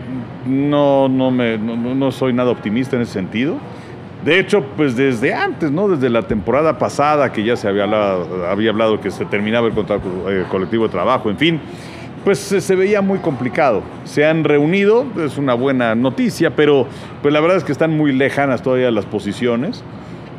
no, 0.47 1.09
no, 1.09 1.29
me, 1.29 1.57
no, 1.57 1.75
no- 1.75 1.93
no 1.93 2.11
soy 2.11 2.31
nada 2.31 2.51
optimista 2.51 2.95
en 2.95 3.01
ese 3.01 3.11
sentido. 3.13 3.57
De 4.23 4.39
hecho, 4.39 4.63
pues 4.77 4.95
desde 4.95 5.33
antes, 5.35 5.69
¿no? 5.71 5.87
Desde 5.87 6.09
la 6.09 6.23
temporada 6.23 6.79
pasada 6.79 7.31
que 7.31 7.43
ya 7.43 7.55
se 7.57 7.67
había 7.67 7.83
hablado, 7.83 8.47
había 8.49 8.71
hablado 8.71 8.99
que 9.01 9.11
se 9.11 9.25
terminaba 9.25 9.67
el 9.67 9.73
contrato 9.73 10.07
eh, 10.31 10.45
colectivo 10.49 10.85
de 10.85 10.89
trabajo, 10.89 11.29
en 11.29 11.37
fin, 11.37 11.59
pues 12.25 12.39
se, 12.39 12.59
se 12.59 12.75
veía 12.75 13.01
muy 13.01 13.19
complicado. 13.19 13.83
Se 14.03 14.25
han 14.25 14.43
reunido, 14.43 15.05
es 15.23 15.37
una 15.37 15.53
buena 15.53 15.95
noticia, 15.95 16.55
pero 16.55 16.87
pues 17.21 17.33
la 17.33 17.39
verdad 17.39 17.57
es 17.57 17.63
que 17.63 17.71
están 17.71 17.95
muy 17.95 18.11
lejanas 18.11 18.61
todavía 18.61 18.91
las 18.91 19.05
posiciones. 19.05 19.83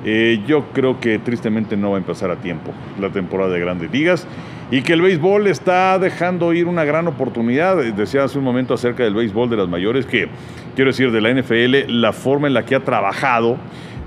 Eh, 0.04 0.40
yo 0.46 0.66
creo 0.72 1.00
que 1.00 1.18
tristemente 1.18 1.76
no 1.76 1.90
va 1.90 1.96
a 1.96 1.98
empezar 1.98 2.30
a 2.30 2.36
tiempo 2.36 2.72
la 3.00 3.10
temporada 3.10 3.52
de 3.52 3.58
grandes 3.58 3.90
ligas 3.90 4.24
y 4.70 4.82
que 4.82 4.92
el 4.92 5.02
béisbol 5.02 5.48
está 5.48 5.98
dejando 5.98 6.52
ir 6.52 6.66
una 6.66 6.84
gran 6.84 7.08
oportunidad. 7.08 7.84
Eh, 7.84 7.90
Decía 7.90 8.22
hace 8.22 8.38
un 8.38 8.44
momento 8.44 8.74
acerca 8.74 9.02
del 9.02 9.14
béisbol 9.14 9.50
de 9.50 9.56
las 9.56 9.68
mayores 9.68 10.06
que, 10.06 10.28
quiero 10.76 10.90
decir, 10.90 11.10
de 11.10 11.20
la 11.20 11.30
NFL, 11.30 11.92
la 12.00 12.12
forma 12.12 12.46
en 12.46 12.54
la 12.54 12.64
que 12.64 12.76
ha 12.76 12.80
trabajado, 12.80 13.56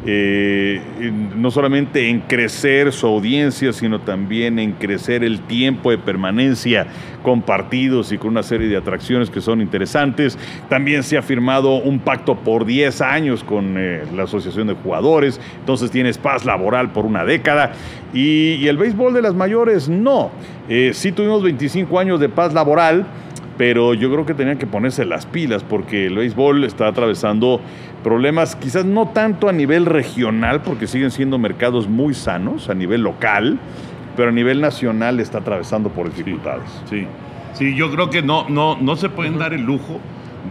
eh, 0.05 0.81
no 1.35 1.51
solamente 1.51 2.07
en 2.07 2.21
crecer 2.21 2.93
su 2.93 3.05
audiencia, 3.05 3.73
sino 3.73 3.99
también 3.99 4.57
en 4.57 4.71
crecer 4.73 5.23
el 5.23 5.41
tiempo 5.41 5.91
de 5.91 5.97
permanencia 5.97 6.87
con 7.21 7.41
partidos 7.41 8.11
y 8.13 8.17
con 8.17 8.29
una 8.29 8.43
serie 8.43 8.69
de 8.69 8.77
atracciones 8.77 9.29
que 9.29 9.41
son 9.41 9.61
interesantes. 9.61 10.37
También 10.69 11.03
se 11.03 11.17
ha 11.17 11.21
firmado 11.21 11.75
un 11.75 11.99
pacto 11.99 12.35
por 12.37 12.65
10 12.65 13.01
años 13.01 13.43
con 13.43 13.75
eh, 13.77 14.03
la 14.15 14.23
Asociación 14.23 14.67
de 14.67 14.73
Jugadores, 14.73 15.39
entonces 15.59 15.91
tienes 15.91 16.17
paz 16.17 16.45
laboral 16.45 16.91
por 16.91 17.05
una 17.05 17.25
década. 17.25 17.73
Y, 18.13 18.53
y 18.53 18.67
el 18.67 18.77
béisbol 18.77 19.13
de 19.13 19.21
las 19.21 19.35
mayores, 19.35 19.89
no. 19.89 20.31
Eh, 20.69 20.91
sí 20.93 21.11
tuvimos 21.11 21.43
25 21.43 21.99
años 21.99 22.19
de 22.19 22.29
paz 22.29 22.53
laboral, 22.53 23.05
pero 23.59 23.93
yo 23.93 24.09
creo 24.09 24.25
que 24.25 24.33
tenían 24.33 24.57
que 24.57 24.65
ponerse 24.65 25.03
las 25.03 25.25
pilas 25.25 25.65
porque 25.65 26.05
el 26.05 26.15
béisbol 26.15 26.63
está 26.63 26.87
atravesando 26.87 27.59
problemas 28.05 28.55
quizás 28.55 28.85
no 28.85 29.09
tanto 29.09 29.49
a 29.49 29.51
nivel 29.51 29.85
regional, 29.85 30.61
porque 30.61 30.87
siguen 30.87 31.11
siendo 31.11 31.37
mercados 31.37 31.89
muy 31.89 32.13
sanos 32.13 32.69
a 32.69 32.73
nivel 32.73 33.01
local, 33.01 33.59
pero 34.15 34.29
a 34.29 34.31
nivel 34.31 34.61
nacional 34.61 35.19
está 35.19 35.39
atravesando 35.39 35.89
por 35.89 36.07
dificultades. 36.07 36.69
Sí, 36.89 37.05
sí, 37.51 37.75
yo 37.75 37.91
creo 37.91 38.09
que 38.09 38.21
no, 38.21 38.47
no, 38.47 38.77
no 38.79 38.95
se 38.95 39.09
pueden 39.09 39.37
dar 39.37 39.51
el 39.51 39.63
lujo 39.63 39.99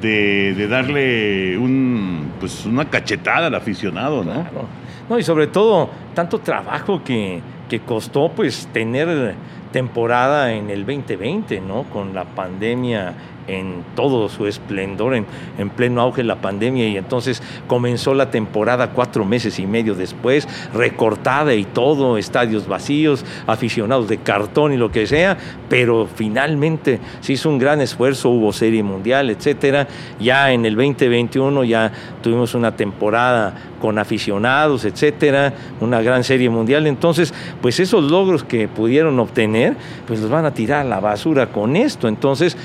de, 0.03 0.53
de 0.53 0.69
darle 0.69 1.57
un, 1.57 2.33
pues 2.39 2.67
una 2.67 2.91
cachetada 2.91 3.47
al 3.47 3.55
aficionado, 3.55 4.23
¿no? 4.23 4.33
Claro. 4.33 4.67
No, 5.09 5.19
y 5.19 5.23
sobre 5.23 5.47
todo, 5.47 5.89
tanto 6.13 6.41
trabajo 6.41 7.03
que, 7.03 7.41
que 7.71 7.81
costó 7.81 8.31
pues 8.37 8.69
tener 8.71 9.35
temporada 9.73 10.53
en 10.53 10.71
el 10.71 10.87
2020, 10.87 11.61
¿no? 11.61 11.85
Con 11.85 12.15
la 12.15 12.25
pandemia 12.25 13.15
en 13.49 13.83
todo 13.97 14.29
su 14.29 14.47
esplendor, 14.47 15.15
en, 15.15 15.27
en 15.57 15.71
pleno 15.71 16.03
auge 16.03 16.23
la 16.23 16.37
pandemia, 16.37 16.87
y 16.87 16.97
entonces 16.97 17.43
comenzó 17.67 18.15
la 18.15 18.31
temporada 18.31 18.91
cuatro 18.91 19.25
meses 19.25 19.59
y 19.59 19.67
medio 19.67 19.95
después, 19.95 20.47
recortada 20.75 21.55
y 21.55 21.65
todo, 21.65 22.19
estadios 22.19 22.69
vacíos, 22.69 23.25
aficionados 23.47 24.09
de 24.09 24.19
cartón 24.19 24.73
y 24.73 24.77
lo 24.77 24.93
que 24.93 25.07
sea, 25.07 25.39
pero 25.69 26.07
finalmente 26.15 27.01
se 27.21 27.33
hizo 27.33 27.49
un 27.49 27.59
gran 27.59 27.81
esfuerzo, 27.81 28.29
hubo 28.29 28.53
serie 28.53 28.83
mundial, 28.83 29.31
etcétera. 29.31 29.89
Ya 30.21 30.53
en 30.53 30.67
el 30.67 30.77
2021 30.77 31.65
ya 31.65 31.91
tuvimos 32.23 32.55
una 32.55 32.77
temporada 32.77 33.55
con 33.81 33.99
aficionados, 33.99 34.85
etcétera, 34.85 35.55
una 35.81 36.03
gran 36.03 36.25
serie 36.25 36.51
mundial. 36.51 36.87
Entonces, 36.87 37.33
pues 37.63 37.81
esos 37.81 38.11
logros 38.11 38.45
que 38.45 38.69
pudieron 38.69 39.19
obtener, 39.21 39.58
pues 40.07 40.21
los 40.21 40.31
van 40.31 40.45
a 40.45 40.53
tirar 40.53 40.81
a 40.81 40.85
la 40.85 41.01
basura 41.01 41.47
con 41.47 41.77
esto. 41.77 42.09
Entonces, 42.09 42.57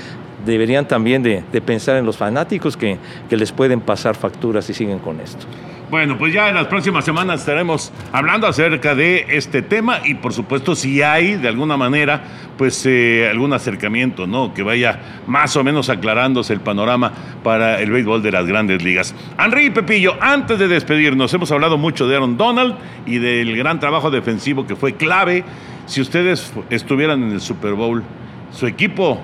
deberían 0.45 0.87
también 0.87 1.23
de, 1.23 1.43
pensar 1.65 1.97
en 1.97 2.05
los 2.05 2.17
fanáticos 2.17 2.77
que, 2.77 2.97
que 3.29 3.37
les 3.37 3.51
pueden 3.51 3.81
pasar 3.81 4.15
facturas 4.15 4.65
si 4.65 4.73
siguen 4.73 4.99
con 4.99 5.19
esto. 5.19 5.45
Bueno, 5.93 6.17
pues 6.17 6.33
ya 6.33 6.49
en 6.49 6.55
las 6.55 6.65
próximas 6.65 7.05
semanas 7.05 7.41
estaremos 7.41 7.93
hablando 8.11 8.47
acerca 8.47 8.95
de 8.95 9.27
este 9.29 9.61
tema 9.61 9.99
y 10.03 10.15
por 10.15 10.33
supuesto 10.33 10.75
si 10.75 11.03
hay 11.03 11.35
de 11.35 11.47
alguna 11.47 11.77
manera 11.77 12.23
pues 12.57 12.83
eh, 12.87 13.29
algún 13.29 13.53
acercamiento, 13.53 14.25
¿no? 14.25 14.55
Que 14.55 14.63
vaya 14.63 15.21
más 15.27 15.55
o 15.55 15.63
menos 15.63 15.89
aclarándose 15.89 16.51
el 16.51 16.61
panorama 16.61 17.11
para 17.43 17.79
el 17.79 17.91
béisbol 17.91 18.23
de 18.23 18.31
las 18.31 18.47
grandes 18.47 18.83
ligas. 18.83 19.13
Henry 19.37 19.67
y 19.67 19.69
Pepillo, 19.69 20.15
antes 20.19 20.57
de 20.57 20.67
despedirnos, 20.67 21.31
hemos 21.31 21.51
hablado 21.51 21.77
mucho 21.77 22.07
de 22.07 22.15
Aaron 22.15 22.37
Donald 22.37 22.75
y 23.05 23.19
del 23.19 23.55
gran 23.55 23.79
trabajo 23.79 24.09
defensivo 24.09 24.65
que 24.65 24.75
fue 24.75 24.95
clave. 24.95 25.43
Si 25.85 26.01
ustedes 26.01 26.53
estuvieran 26.69 27.23
en 27.23 27.31
el 27.31 27.41
Super 27.41 27.73
Bowl, 27.73 28.03
su 28.51 28.67
equipo 28.67 29.19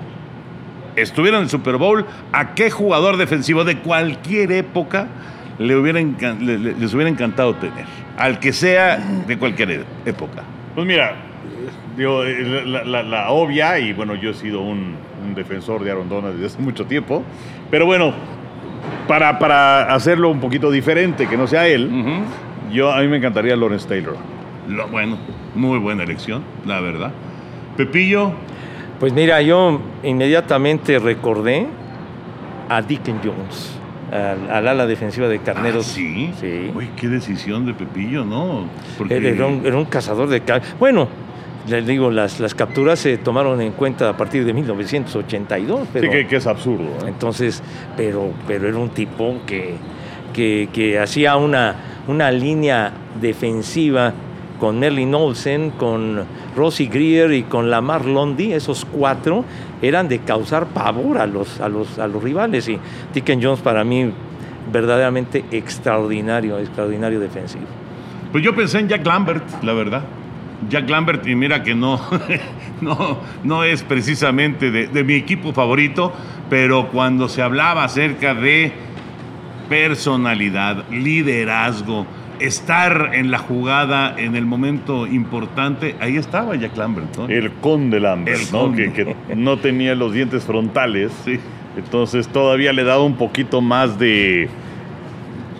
estuviera 0.96 1.38
en 1.38 1.44
el 1.44 1.50
Super 1.50 1.76
Bowl, 1.76 2.04
¿a 2.32 2.54
qué 2.54 2.70
jugador 2.70 3.16
defensivo 3.16 3.64
de 3.64 3.78
cualquier 3.78 4.52
época 4.52 5.06
le 5.58 5.76
hubiera 5.76 6.00
les 6.00 6.94
hubiera 6.94 7.08
encantado 7.10 7.54
tener? 7.54 7.84
Al 8.18 8.38
que 8.38 8.52
sea 8.52 8.98
de 9.26 9.38
cualquier 9.38 9.70
e- 9.70 9.84
época. 10.04 10.42
Pues 10.74 10.86
mira, 10.86 11.14
digo, 11.96 12.24
eh, 12.24 12.62
la, 12.66 12.84
la- 12.84 13.02
la 13.02 13.30
obvia, 13.30 13.78
y 13.78 13.92
bueno, 13.94 14.14
yo 14.14 14.30
he 14.30 14.34
sido 14.34 14.60
un, 14.60 14.96
un 15.26 15.34
defensor 15.34 15.82
de 15.82 15.90
Aaron 15.90 16.08
Donald 16.08 16.34
desde 16.34 16.46
hace 16.54 16.62
mucho 16.62 16.84
tiempo, 16.84 17.22
pero 17.70 17.86
bueno, 17.86 18.12
para, 19.08 19.38
para 19.38 19.92
hacerlo 19.94 20.28
un 20.28 20.40
poquito 20.40 20.70
diferente, 20.70 21.26
que 21.26 21.36
no 21.36 21.46
sea 21.46 21.66
él, 21.66 21.90
yo 22.70 22.92
a 22.92 23.00
mí 23.00 23.08
me 23.08 23.16
encantaría 23.16 23.56
Lawrence 23.56 23.88
Taylor. 23.88 24.16
Lo- 24.70 24.88
bueno, 24.88 25.18
muy 25.54 25.78
buena 25.78 26.02
elección, 26.04 26.42
la 26.66 26.80
verdad. 26.80 27.12
Pepillo, 27.76 28.32
Pues 28.98 29.12
mira, 29.12 29.40
yo 29.42 29.80
inmediatamente 30.02 30.98
recordé 30.98 31.66
a 32.68 32.82
Deacon 32.82 33.18
Jones, 33.24 33.72
al, 34.12 34.50
al 34.50 34.68
ala 34.68 34.86
defensiva 34.86 35.26
de 35.28 35.38
Carneros. 35.40 35.86
Ah, 35.88 35.92
sí. 35.94 36.30
Sí. 36.38 36.70
Uy, 36.74 36.90
qué 36.96 37.08
decisión 37.08 37.64
de 37.66 37.72
Pepillo, 37.74 38.24
¿no? 38.24 38.66
Porque 38.98 39.16
Era, 39.16 39.46
un, 39.46 39.64
era 39.64 39.76
un 39.76 39.86
cazador 39.86 40.28
de 40.28 40.42
Bueno, 40.78 41.08
les 41.68 41.86
digo, 41.86 42.10
las, 42.10 42.40
las 42.40 42.54
capturas 42.54 42.98
se 42.98 43.16
tomaron 43.18 43.60
en 43.62 43.72
cuenta 43.72 44.10
a 44.10 44.16
partir 44.16 44.44
de 44.44 44.52
1982. 44.52 45.88
Pero, 45.92 46.10
sí, 46.12 46.18
que, 46.18 46.26
que 46.26 46.36
es 46.36 46.46
absurdo. 46.46 46.84
¿eh? 46.84 47.08
Entonces, 47.08 47.62
pero, 47.96 48.30
pero 48.46 48.68
era 48.68 48.76
un 48.78 48.90
tipo 48.90 49.36
que, 49.46 49.74
que, 50.34 50.68
que 50.72 50.98
hacía 50.98 51.36
una, 51.36 51.74
una 52.06 52.30
línea 52.30 52.92
defensiva 53.20 54.12
con 54.60 54.78
Merlin 54.78 55.14
Olsen, 55.14 55.70
con 55.70 56.22
Rossi 56.54 56.86
Greer 56.86 57.32
y 57.32 57.42
con 57.44 57.70
Lamar 57.70 58.04
Londi, 58.04 58.52
esos 58.52 58.84
cuatro 58.84 59.44
eran 59.82 60.06
de 60.06 60.20
causar 60.20 60.66
pavor 60.66 61.18
a 61.18 61.26
los, 61.26 61.60
a 61.60 61.68
los, 61.68 61.98
a 61.98 62.06
los 62.06 62.22
rivales. 62.22 62.68
Y 62.68 62.78
Dickens 63.12 63.44
Jones 63.44 63.60
para 63.60 63.82
mí 63.82 64.12
verdaderamente 64.70 65.44
extraordinario, 65.50 66.58
extraordinario 66.58 67.18
defensivo. 67.18 67.64
Pues 68.30 68.44
yo 68.44 68.54
pensé 68.54 68.78
en 68.78 68.88
Jack 68.88 69.04
Lambert, 69.04 69.64
la 69.64 69.72
verdad. 69.72 70.04
Jack 70.68 70.88
Lambert, 70.90 71.26
y 71.26 71.34
mira 71.34 71.62
que 71.62 71.74
no, 71.74 71.98
no, 72.82 73.18
no 73.42 73.64
es 73.64 73.82
precisamente 73.82 74.70
de 74.70 75.04
mi 75.04 75.14
equipo 75.14 75.54
favorito, 75.54 76.12
pero 76.50 76.88
cuando 76.90 77.30
se 77.30 77.40
hablaba 77.40 77.84
acerca 77.84 78.34
de 78.34 78.72
personalidad, 79.70 80.84
liderazgo, 80.90 82.04
estar 82.40 83.10
en 83.14 83.30
la 83.30 83.38
jugada 83.38 84.14
en 84.18 84.36
el 84.36 84.46
momento 84.46 85.06
importante, 85.06 85.96
ahí 86.00 86.16
estaba 86.16 86.56
Jack 86.56 86.76
Lambert. 86.76 87.16
¿no? 87.16 87.28
El 87.28 87.52
conde 87.52 88.00
Lambert, 88.00 88.38
El 88.40 88.52
¿no? 88.52 88.58
conde. 88.60 88.92
Que, 88.92 89.04
que 89.28 89.36
no 89.36 89.58
tenía 89.58 89.94
los 89.94 90.12
dientes 90.12 90.44
frontales. 90.44 91.12
Sí. 91.24 91.38
Entonces 91.76 92.28
todavía 92.28 92.72
le 92.72 92.84
daba 92.84 93.02
un 93.02 93.16
poquito 93.16 93.60
más 93.60 93.98
de. 93.98 94.48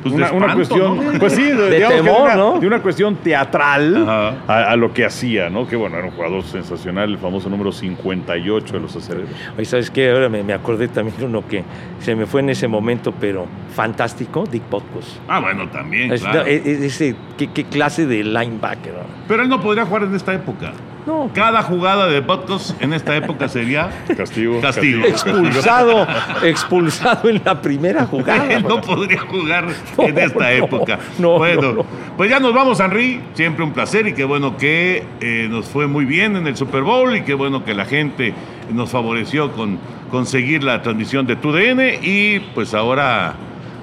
Pues 0.03 0.15
de 0.15 0.21
una, 0.23 0.33
una 0.33 0.47
espanto, 0.47 0.57
cuestión, 0.57 1.13
¿no? 1.13 1.19
pues 1.19 1.33
sí, 1.35 1.43
de, 1.45 1.71
De 1.71 1.81
temor, 1.87 2.23
una, 2.23 2.35
¿no? 2.37 2.59
de 2.59 2.67
una 2.67 2.81
cuestión 2.81 3.17
teatral 3.17 4.07
a, 4.09 4.71
a 4.71 4.77
lo 4.77 4.93
que 4.95 5.05
hacía, 5.05 5.51
¿no? 5.51 5.67
Que 5.67 5.77
bueno, 5.77 5.97
era 5.99 6.07
un 6.07 6.13
jugador 6.13 6.43
sensacional, 6.43 7.11
el 7.11 7.19
famoso 7.19 7.51
número 7.51 7.71
58 7.73 8.73
de 8.75 8.81
los 8.81 8.97
aceleros. 8.97 9.31
Oye, 9.57 9.65
¿sabes 9.67 9.91
qué? 9.91 10.11
Ahora 10.11 10.29
me, 10.29 10.43
me 10.43 10.53
acordé 10.55 10.89
también 10.89 11.17
de 11.19 11.25
uno 11.27 11.47
que 11.47 11.65
se 11.99 12.15
me 12.17 12.27
fue 12.27 12.41
en 12.41 12.51
ese 12.51 12.67
momento, 12.69 13.13
pero 13.19 13.47
fantástico, 13.75 14.45
Dick 14.51 14.63
Potkus. 14.63 15.21
Ah, 15.29 15.41
bueno, 15.41 15.69
también, 15.69 16.13
Es- 16.13 16.23
claro. 16.23 16.41
no, 16.41 16.47
e- 16.47 16.57
e- 16.87 17.17
¿qué, 17.37 17.49
qué 17.53 17.65
clase 17.65 18.07
de 18.07 18.25
linebacker? 18.25 18.95
Pero 19.29 19.43
él 19.43 19.49
no 19.49 19.61
podría 19.61 19.85
jugar 19.87 20.05
en 20.05 20.15
esta 20.15 20.33
época. 20.35 20.73
No, 21.07 21.31
Cada 21.35 21.63
jugada 21.63 22.07
de 22.09 22.21
Butkus 22.21 22.75
en 22.81 22.93
esta 22.93 23.17
época 23.17 23.49
sería 23.49 23.91
Castigo. 24.17 24.61
Castigo. 24.61 25.05
expulsado, 25.07 26.07
expulsado 26.43 27.29
en 27.29 27.41
la 27.45 27.61
primera 27.61 28.05
jugada. 28.07 28.53
Él 28.53 28.63
no 28.69 28.81
podría 28.81 29.21
jugar 29.21 29.67
No, 29.97 30.05
en 30.05 30.19
esta 30.19 30.39
no, 30.41 30.49
época. 30.49 30.99
no, 31.19 31.39
bueno, 31.39 31.63
no, 31.63 31.73
no. 31.73 31.87
pues 32.17 32.29
ya 32.31 32.39
nos 32.39 32.53
vamos, 32.55 32.79
Henry. 32.81 33.21
Siempre 33.35 33.65
un 33.65 33.73
placer 33.73 34.07
y 34.09 34.13
qué 34.13 34.25
bueno 34.25 34.57
que 34.57 35.05
eh, 35.21 35.49
nos 35.51 35.67
fue 35.67 35.87
muy 35.87 36.05
bien 36.05 36.37
en 36.37 36.47
el 36.47 36.57
Super 36.57 36.83
Bowl 36.83 37.17
y 37.17 37.23
qué 37.23 37.35
bueno 37.35 37.65
que 37.65 37.75
la 37.75 37.85
gente 37.87 38.35
nos 38.73 38.91
favoreció 38.91 39.53
con 39.53 39.79
conseguir 40.11 40.63
la 40.65 40.83
transmisión 40.83 41.27
de 41.27 41.37
TUDN 41.37 41.81
y 42.03 42.41
pues 42.55 42.75
ahora 42.75 43.35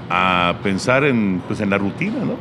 a 0.10 0.54
pensar 0.64 1.04
en, 1.04 1.42
pues, 1.48 1.60
en 1.62 1.70
la 1.70 1.78
rutina, 1.78 2.20
¿no? 2.24 2.36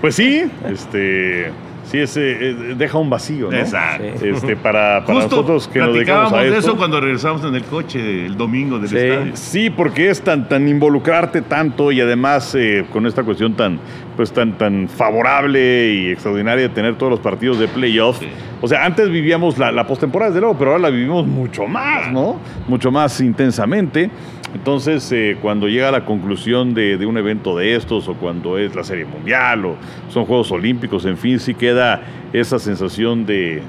Pues 0.00 0.14
sí, 0.14 0.44
este. 0.68 1.50
Sí, 1.90 1.98
ese, 1.98 2.50
eh, 2.50 2.54
deja 2.76 2.98
un 2.98 3.10
vacío, 3.10 3.50
¿no? 3.50 3.56
Exacto. 3.56 4.04
Este, 4.24 4.54
para, 4.56 5.04
para 5.04 5.20
Justo 5.20 5.36
nosotros 5.36 5.66
que 5.68 5.80
nos 5.80 5.92
dedicamos 5.94 6.32
a 6.32 6.42
de 6.42 6.56
eso 6.56 6.76
cuando 6.76 7.00
regresamos 7.00 7.44
en 7.44 7.54
el 7.54 7.64
coche 7.64 8.26
el 8.26 8.36
domingo 8.36 8.78
del 8.78 8.88
Sí. 8.88 8.96
estadio. 8.96 9.32
Sí, 9.34 9.70
porque 9.70 10.08
es 10.10 10.22
tan, 10.22 10.48
tan 10.48 10.68
involucrarte 10.68 11.42
tanto 11.42 11.90
y 11.90 12.00
además 12.00 12.54
eh, 12.54 12.84
con 12.92 13.06
esta 13.06 13.24
cuestión 13.24 13.54
tan, 13.54 13.80
pues 14.16 14.32
tan, 14.32 14.56
tan 14.56 14.88
favorable 14.88 15.92
y 15.92 16.10
extraordinaria 16.12 16.68
de 16.68 16.74
tener 16.74 16.96
todos 16.96 17.10
los 17.10 17.20
partidos 17.20 17.58
de 17.58 17.66
playoff. 17.68 18.18
Sí. 18.20 18.28
O 18.60 18.68
sea, 18.68 18.84
antes 18.84 19.10
vivíamos 19.10 19.58
la, 19.58 19.72
la 19.72 19.86
postemporada, 19.86 20.30
desde 20.30 20.42
luego, 20.42 20.56
pero 20.58 20.72
ahora 20.72 20.82
la 20.82 20.90
vivimos 20.90 21.26
mucho 21.26 21.66
más, 21.66 22.12
¿no? 22.12 22.38
Mucho 22.68 22.90
más 22.90 23.20
intensamente. 23.20 24.10
Entonces, 24.54 25.10
eh, 25.12 25.36
cuando 25.40 25.68
llega 25.68 25.90
la 25.92 26.04
conclusión 26.04 26.74
de, 26.74 26.98
de 26.98 27.06
un 27.06 27.16
evento 27.16 27.56
de 27.56 27.76
estos, 27.76 28.08
o 28.08 28.14
cuando 28.14 28.58
es 28.58 28.74
la 28.74 28.82
Serie 28.84 29.04
Mundial, 29.04 29.64
o 29.64 29.76
son 30.08 30.24
Juegos 30.24 30.50
Olímpicos, 30.50 31.04
en 31.06 31.16
fin, 31.16 31.38
sí 31.38 31.54
queda 31.54 32.02
esa 32.32 32.58
sensación 32.58 33.26
de, 33.26 33.62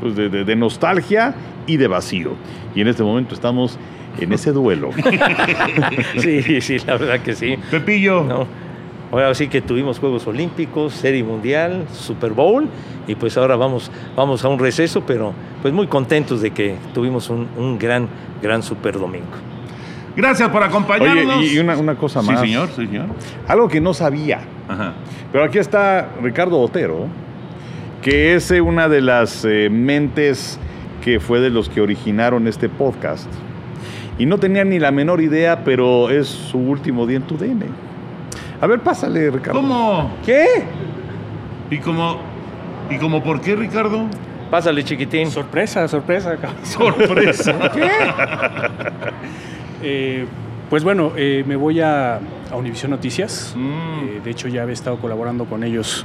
pues 0.00 0.16
de, 0.16 0.28
de- 0.30 0.44
de 0.44 0.56
nostalgia 0.56 1.34
y 1.66 1.76
de 1.76 1.86
vacío. 1.88 2.32
Y 2.74 2.80
en 2.80 2.88
este 2.88 3.02
momento 3.02 3.34
estamos 3.34 3.78
en 4.18 4.32
ese 4.32 4.52
duelo. 4.52 4.90
Sí, 6.18 6.60
sí, 6.60 6.78
la 6.86 6.96
verdad 6.96 7.20
que 7.20 7.34
sí. 7.34 7.56
Pepillo, 7.70 8.24
¿no? 8.24 8.46
Ahora 9.10 9.34
sí 9.34 9.48
que 9.48 9.60
tuvimos 9.62 9.98
Juegos 9.98 10.26
Olímpicos, 10.26 10.92
Serie 10.92 11.22
Mundial, 11.24 11.84
Super 11.92 12.32
Bowl 12.32 12.66
y 13.06 13.14
pues 13.14 13.38
ahora 13.38 13.56
vamos, 13.56 13.90
vamos 14.14 14.44
a 14.44 14.48
un 14.48 14.58
receso, 14.58 15.02
pero 15.06 15.32
pues 15.62 15.72
muy 15.72 15.86
contentos 15.86 16.42
de 16.42 16.50
que 16.50 16.74
tuvimos 16.92 17.30
un, 17.30 17.46
un 17.56 17.78
gran, 17.78 18.06
gran 18.42 18.62
Super 18.62 18.98
Domingo. 18.98 19.24
Gracias 20.18 20.48
por 20.50 20.62
acompañarnos. 20.62 21.36
Oye, 21.36 21.54
y 21.54 21.58
una, 21.58 21.76
una 21.76 21.94
cosa 21.94 22.20
más. 22.20 22.40
Sí, 22.40 22.46
señor, 22.48 22.68
sí, 22.68 22.86
señor. 22.86 23.06
Algo 23.46 23.68
que 23.68 23.80
no 23.80 23.94
sabía. 23.94 24.40
Ajá. 24.68 24.92
Pero 25.32 25.44
aquí 25.44 25.58
está 25.58 26.08
Ricardo 26.22 26.60
Otero, 26.60 27.06
que 28.02 28.34
es 28.34 28.50
eh, 28.50 28.60
una 28.60 28.88
de 28.88 29.00
las 29.00 29.44
eh, 29.44 29.68
mentes 29.70 30.58
que 31.02 31.20
fue 31.20 31.40
de 31.40 31.50
los 31.50 31.68
que 31.68 31.80
originaron 31.80 32.46
este 32.48 32.68
podcast. 32.68 33.30
Y 34.18 34.26
no 34.26 34.38
tenía 34.38 34.64
ni 34.64 34.78
la 34.78 34.90
menor 34.90 35.20
idea, 35.20 35.64
pero 35.64 36.10
es 36.10 36.26
su 36.26 36.58
último 36.58 37.06
día 37.06 37.18
en 37.18 37.22
tu 37.22 37.36
DN. 37.36 37.66
A 38.60 38.66
ver, 38.66 38.80
pásale, 38.80 39.30
Ricardo. 39.30 39.60
¿Cómo? 39.60 40.16
¿Qué? 40.26 40.64
¿Y 41.70 41.78
cómo? 41.78 42.18
¿Y 42.90 42.98
cómo 42.98 43.22
por 43.22 43.40
qué, 43.40 43.54
Ricardo? 43.54 44.06
Pásale, 44.50 44.82
chiquitín. 44.82 45.30
Sorpresa, 45.30 45.86
sorpresa. 45.86 46.36
cabrón. 46.36 46.64
Sorpresa. 46.64 47.54
Eh, 49.82 50.26
pues 50.70 50.84
bueno, 50.84 51.12
eh, 51.16 51.44
me 51.46 51.56
voy 51.56 51.80
a, 51.80 52.16
a 52.50 52.56
Univision 52.56 52.90
Noticias. 52.90 53.54
Mm. 53.56 53.68
Eh, 53.68 54.20
de 54.22 54.30
hecho, 54.30 54.48
ya 54.48 54.64
he 54.64 54.72
estado 54.72 54.98
colaborando 54.98 55.46
con 55.46 55.64
ellos 55.64 56.04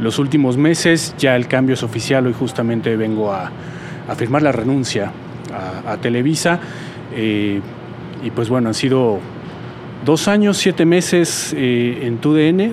los 0.00 0.18
últimos 0.18 0.56
meses. 0.56 1.14
Ya 1.18 1.36
el 1.36 1.46
cambio 1.46 1.74
es 1.74 1.82
oficial. 1.82 2.26
Hoy 2.26 2.32
justamente 2.32 2.96
vengo 2.96 3.32
a, 3.32 3.50
a 4.08 4.14
firmar 4.14 4.42
la 4.42 4.52
renuncia 4.52 5.12
a, 5.52 5.92
a 5.92 5.96
Televisa. 5.98 6.58
Eh, 7.14 7.60
y 8.24 8.30
pues 8.30 8.48
bueno, 8.48 8.68
han 8.68 8.74
sido 8.74 9.18
dos 10.04 10.26
años, 10.26 10.56
siete 10.56 10.86
meses 10.86 11.54
en 11.56 12.18
TUDN. 12.18 12.72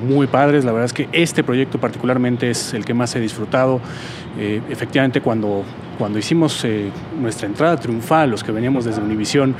Muy 0.00 0.26
padres, 0.26 0.64
la 0.64 0.72
verdad 0.72 0.86
es 0.86 0.92
que 0.92 1.08
este 1.12 1.44
proyecto 1.44 1.78
particularmente 1.78 2.50
es 2.50 2.74
el 2.74 2.84
que 2.84 2.94
más 2.94 3.14
he 3.16 3.20
disfrutado. 3.20 3.80
Eh, 4.38 4.60
efectivamente, 4.68 5.20
cuando, 5.20 5.62
cuando 5.98 6.18
hicimos 6.18 6.64
eh, 6.64 6.90
nuestra 7.20 7.46
entrada 7.46 7.76
triunfal, 7.76 8.30
los 8.30 8.44
que 8.44 8.52
veníamos 8.52 8.84
desde 8.84 9.00
Univisión 9.00 9.54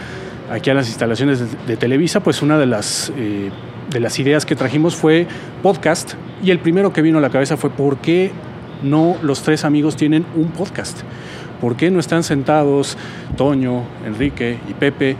aquí 0.50 0.70
a 0.70 0.74
las 0.74 0.88
instalaciones 0.88 1.40
de, 1.40 1.46
de 1.66 1.76
Televisa, 1.76 2.20
pues 2.20 2.42
una 2.42 2.58
de 2.58 2.66
las, 2.66 3.12
eh, 3.16 3.50
de 3.90 4.00
las 4.00 4.18
ideas 4.18 4.46
que 4.46 4.56
trajimos 4.56 4.96
fue 4.96 5.26
podcast. 5.62 6.14
Y 6.42 6.50
el 6.50 6.58
primero 6.58 6.92
que 6.92 7.02
vino 7.02 7.18
a 7.18 7.20
la 7.20 7.30
cabeza 7.30 7.56
fue 7.56 7.70
por 7.70 7.98
qué 7.98 8.32
no 8.82 9.16
los 9.22 9.42
tres 9.42 9.64
amigos 9.64 9.96
tienen 9.96 10.24
un 10.34 10.50
podcast. 10.50 11.02
¿Por 11.60 11.76
qué 11.76 11.90
no 11.90 12.00
están 12.00 12.22
sentados 12.22 12.96
Toño, 13.36 13.82
Enrique 14.06 14.58
y 14.68 14.72
Pepe 14.72 15.16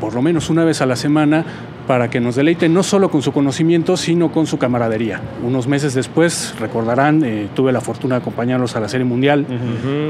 por 0.00 0.14
lo 0.14 0.22
menos 0.22 0.50
una 0.50 0.64
vez 0.64 0.80
a 0.80 0.86
la 0.86 0.96
semana 0.96 1.44
para 1.90 2.08
que 2.08 2.20
nos 2.20 2.36
deleiten 2.36 2.72
no 2.72 2.84
solo 2.84 3.10
con 3.10 3.20
su 3.20 3.32
conocimiento, 3.32 3.96
sino 3.96 4.30
con 4.30 4.46
su 4.46 4.58
camaradería? 4.58 5.20
Unos 5.42 5.66
meses 5.66 5.92
después, 5.92 6.54
recordarán, 6.60 7.24
eh, 7.24 7.48
tuve 7.52 7.72
la 7.72 7.80
fortuna 7.80 8.14
de 8.14 8.20
acompañarlos 8.20 8.76
a 8.76 8.80
la 8.80 8.88
Serie 8.88 9.04
Mundial 9.04 9.44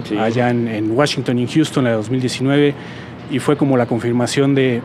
sí. 0.05 0.15
allá 0.19 0.51
en, 0.51 0.69
en 0.69 0.91
Washington 0.91 1.39
y 1.39 1.45
en 1.45 1.49
Houston, 1.49 1.85
la 1.85 1.91
de 1.91 1.97
2019, 1.97 2.75
y 3.31 3.39
fue 3.39 3.57
como 3.57 3.79
la 3.79 3.87
confirmación 3.87 4.55
de 4.55 4.83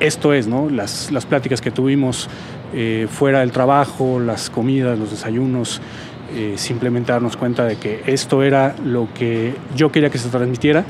esto 0.00 0.34
es, 0.34 0.46
¿no? 0.46 0.68
Las, 0.68 1.10
las 1.12 1.24
pláticas 1.24 1.62
que 1.62 1.70
tuvimos 1.70 2.28
eh, 2.74 3.06
fuera 3.10 3.40
del 3.40 3.50
trabajo, 3.50 4.20
las 4.20 4.50
comidas, 4.50 4.98
los 4.98 5.10
desayunos, 5.10 5.80
eh, 6.34 6.56
simplemente 6.56 7.10
darnos 7.10 7.38
cuenta 7.38 7.64
de 7.64 7.76
que 7.76 8.02
esto 8.04 8.42
era 8.42 8.76
lo 8.84 9.08
que 9.14 9.54
yo 9.74 9.90
quería 9.90 10.10
que 10.10 10.18
se 10.18 10.28
transmitiera 10.28 10.84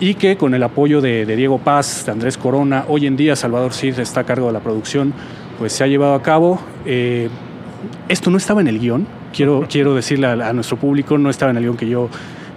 y 0.00 0.14
que 0.14 0.36
con 0.36 0.54
el 0.54 0.62
apoyo 0.62 1.00
de, 1.00 1.24
de 1.26 1.36
Diego 1.36 1.58
Paz, 1.58 2.04
de 2.06 2.12
Andrés 2.12 2.36
Corona, 2.36 2.84
hoy 2.88 3.06
en 3.06 3.16
día 3.16 3.34
Salvador 3.36 3.72
Cid 3.72 3.98
está 3.98 4.20
a 4.20 4.24
cargo 4.24 4.46
de 4.48 4.52
la 4.52 4.60
producción, 4.60 5.12
pues 5.58 5.72
se 5.72 5.84
ha 5.84 5.86
llevado 5.86 6.14
a 6.14 6.22
cabo. 6.22 6.60
Eh, 6.84 7.28
esto 8.08 8.30
no 8.30 8.36
estaba 8.36 8.60
en 8.60 8.68
el 8.68 8.78
guion, 8.78 9.06
quiero, 9.34 9.66
quiero 9.70 9.94
decirle 9.94 10.26
a, 10.26 10.32
a 10.32 10.52
nuestro 10.52 10.76
público, 10.76 11.16
no 11.18 11.30
estaba 11.30 11.50
en 11.50 11.56
el 11.58 11.62
guion 11.64 11.76
que 11.76 11.88
yo 11.88 12.08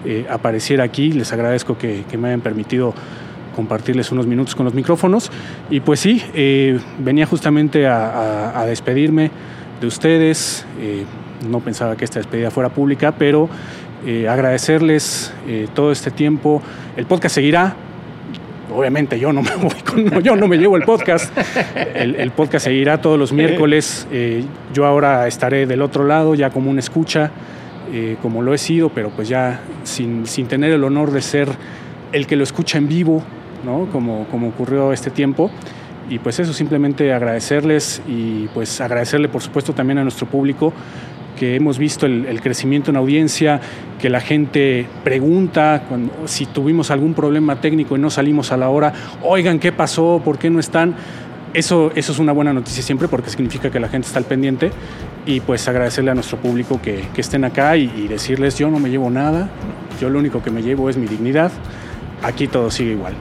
eh, 0.06 0.26
apareciera 0.30 0.84
aquí, 0.84 1.12
les 1.12 1.32
agradezco 1.32 1.78
que, 1.78 2.04
que 2.10 2.18
me 2.18 2.28
hayan 2.30 2.42
permitido 2.42 2.94
compartirles 3.56 4.12
unos 4.12 4.26
minutos 4.28 4.56
con 4.56 4.66
los 4.66 4.74
micrófonos. 4.74 5.32
Y 5.70 5.80
pues 5.80 6.00
sí, 6.00 6.22
eh, 6.34 6.80
venía 7.00 7.26
justamente 7.26 7.88
a, 7.88 8.08
a- 8.52 8.62
a 8.62 8.66
despedirme 8.66 9.32
de 9.80 9.88
ustedes. 9.88 10.66
no 11.50 11.60
pensaba 11.62 11.96
que 11.96 12.04
esta 12.04 12.20
despedida 12.20 12.52
fuera 12.52 12.68
pública, 12.70 13.14
pero 13.18 13.48
eh, 14.06 14.28
agradecerles 14.30 15.34
eh, 15.48 15.68
todo 15.74 15.92
este 15.92 16.12
tiempo. 16.12 16.62
El 16.96 17.06
podcast 17.06 17.36
seguirá. 17.36 17.76
Obviamente 18.74 19.20
yo 19.20 19.34
no 19.34 19.42
me 19.42 19.56
voy 19.62 19.74
con- 19.84 20.24
yo 20.24 20.36
no 20.36 20.48
me 20.48 20.58
llevo 20.58 20.78
el 20.78 20.84
podcast. 20.84 21.36
El, 21.96 22.32
podcast 22.32 22.66
seguirá 22.66 23.02
todos 23.02 23.20
los 23.20 23.34
miércoles. 23.34 24.08
Eh, 24.12 24.44
yo 24.74 24.86
ahora 24.86 25.28
estaré 25.28 25.66
del 25.66 25.82
otro 25.82 26.06
lado, 26.06 26.36
ya 26.36 26.50
como 26.50 26.70
un 26.70 26.80
escucha. 26.80 27.32
como 28.22 28.44
lo 28.44 28.54
he 28.54 28.60
sido, 28.60 28.90
pero 28.90 29.10
pues 29.10 29.28
ya 29.28 29.62
sin, 29.84 30.28
sin, 30.28 30.46
tener 30.48 30.72
el 30.72 30.84
honor 30.84 31.10
de 31.10 31.22
ser 31.24 31.50
el 32.12 32.28
que 32.28 32.36
lo 32.36 32.44
escucha 32.44 32.78
en 32.78 32.88
vivo, 32.88 33.24
¿no? 33.66 33.88
como, 33.92 34.28
como 34.30 34.50
ocurrió 34.50 34.94
este 34.94 35.10
tiempo. 35.10 35.50
Y 36.08 36.20
pues 36.20 36.40
eso, 36.40 36.54
simplemente 36.54 37.12
agradecerles 37.14 38.02
y 38.08 38.48
pues 38.54 38.80
agradecerle 38.82 39.28
por 39.28 39.42
supuesto 39.42 39.74
también 39.74 39.98
a 40.00 40.04
nuestro 40.04 40.28
público 40.28 40.72
que 41.40 41.56
hemos 41.56 41.78
visto 41.78 42.06
el, 42.06 42.26
el, 42.26 42.42
crecimiento 42.42 42.92
en 42.92 42.98
audiencia, 42.98 43.62
que 44.00 44.10
la 44.10 44.20
gente 44.20 44.86
pregunta 45.06 45.86
cuando, 45.88 46.12
si 46.26 46.46
tuvimos 46.46 46.92
algún 46.92 47.14
problema 47.14 47.62
técnico 47.62 47.96
y 47.96 48.00
no 48.00 48.10
salimos 48.10 48.52
a 48.52 48.58
la 48.58 48.68
hora, 48.68 48.94
oigan, 49.24 49.58
¿qué 49.58 49.72
pasó? 49.72 50.22
¿Por 50.24 50.38
qué 50.38 50.50
no 50.50 50.60
están? 50.60 50.96
Eso, 51.54 51.92
eso 51.96 52.12
es 52.12 52.20
una 52.20 52.34
buena 52.34 52.54
noticia 52.54 52.84
siempre 52.84 53.08
porque 53.08 53.30
significa 53.30 53.72
que 53.72 53.80
la 53.80 53.88
gente 53.88 54.06
está 54.08 54.20
al 54.20 54.26
pendiente 54.26 54.72
y 55.26 55.40
pues 55.40 55.68
agradecerle 55.68 56.12
a 56.12 56.14
nuestro 56.14 56.38
público 56.38 56.80
que, 56.82 57.06
que 57.14 57.22
estén 57.22 57.44
acá 57.46 57.76
y, 57.78 57.92
y, 57.96 58.08
decirles 58.08 58.58
yo 58.58 58.70
no 58.70 58.80
me 58.80 58.90
llevo 58.90 59.10
nada, 59.10 59.50
yo 60.00 60.10
lo 60.10 60.20
único 60.20 60.44
que 60.44 60.52
me 60.52 60.62
llevo 60.62 60.90
es 60.90 60.98
mi 60.98 61.08
dignidad, 61.08 61.52
aquí 62.22 62.48
todo 62.48 62.70
sigue 62.70 62.92
igual. 62.92 63.14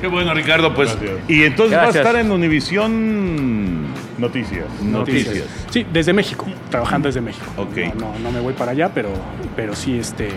Qué 0.00 0.08
bueno 0.08 0.34
Ricardo, 0.34 0.74
pues 0.74 0.98
Gracias. 0.98 1.20
y 1.28 1.44
entonces 1.44 1.72
Gracias. 1.72 1.94
va 1.94 1.98
a 1.98 2.02
estar 2.02 2.24
en 2.24 2.32
Univisión 2.32 3.85
Noticias. 4.18 4.66
Noticias. 4.82 5.44
Sí, 5.70 5.86
desde 5.92 6.12
México, 6.12 6.46
trabajando 6.70 7.08
desde 7.08 7.20
México. 7.20 7.46
Okay. 7.56 7.92
No, 7.98 8.12
no, 8.12 8.18
no, 8.18 8.32
me 8.32 8.40
voy 8.40 8.54
para 8.54 8.72
allá, 8.72 8.90
pero, 8.92 9.10
pero 9.54 9.74
sí 9.74 9.98
este, 9.98 10.30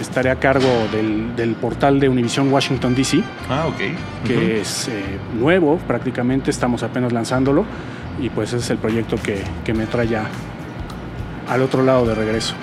estaré 0.00 0.30
a 0.30 0.36
cargo 0.36 0.68
del, 0.92 1.34
del 1.36 1.54
portal 1.54 2.00
de 2.00 2.08
Univision 2.08 2.52
Washington 2.52 2.94
DC. 2.94 3.22
Ah, 3.48 3.66
ok. 3.68 3.78
Que 4.26 4.36
uh 4.36 4.40
-huh. 4.40 4.60
es 4.60 4.88
eh, 4.88 4.92
nuevo 5.38 5.78
prácticamente, 5.86 6.50
estamos 6.50 6.82
apenas 6.82 7.12
lanzándolo 7.12 7.64
y 8.20 8.28
pues 8.30 8.50
ese 8.50 8.58
es 8.58 8.70
el 8.70 8.78
proyecto 8.78 9.16
que, 9.16 9.42
que 9.64 9.72
me 9.72 9.86
trae 9.86 10.08
ya 10.08 10.26
al 11.48 11.62
otro 11.62 11.82
lado 11.82 12.06
de 12.06 12.14
regreso. 12.14 12.54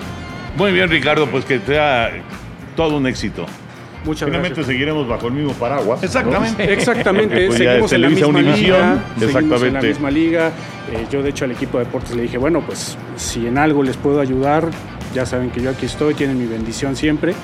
Muy 0.56 0.72
bien, 0.72 0.88
Ricardo, 0.88 1.26
pues 1.30 1.44
que 1.44 1.60
sea 1.60 2.10
todo 2.76 2.96
un 2.98 3.06
éxito. 3.06 3.46
Muchas 4.04 4.26
Finalmente 4.26 4.54
gracias. 4.56 4.66
seguiremos 4.66 5.06
bajo 5.06 5.26
el 5.28 5.34
mismo 5.34 5.52
paraguas. 5.52 6.02
Exactamente. 6.02 6.66
¿no? 6.66 6.72
Exactamente. 6.72 7.46
pues 7.48 7.58
seguimos 7.58 7.92
en 7.92 8.02
la 8.02 8.08
misma 8.08 8.40
liga. 8.40 9.04
Exactamente. 9.20 9.32
Seguimos 9.32 9.62
en 9.62 9.74
la 9.74 9.82
misma 9.82 10.10
liga. 10.10 10.46
Eh, 10.92 11.06
yo, 11.10 11.22
de 11.22 11.30
hecho, 11.30 11.44
al 11.44 11.52
equipo 11.52 11.78
de 11.78 11.84
deportes 11.84 12.16
le 12.16 12.22
dije, 12.22 12.38
bueno, 12.38 12.62
pues 12.64 12.96
si 13.16 13.46
en 13.46 13.58
algo 13.58 13.82
les 13.82 13.96
puedo 13.96 14.20
ayudar, 14.20 14.68
ya 15.14 15.26
saben 15.26 15.50
que 15.50 15.60
yo 15.60 15.70
aquí 15.70 15.86
estoy, 15.86 16.14
tienen 16.14 16.38
mi 16.38 16.46
bendición 16.46 16.96
siempre. 16.96 17.34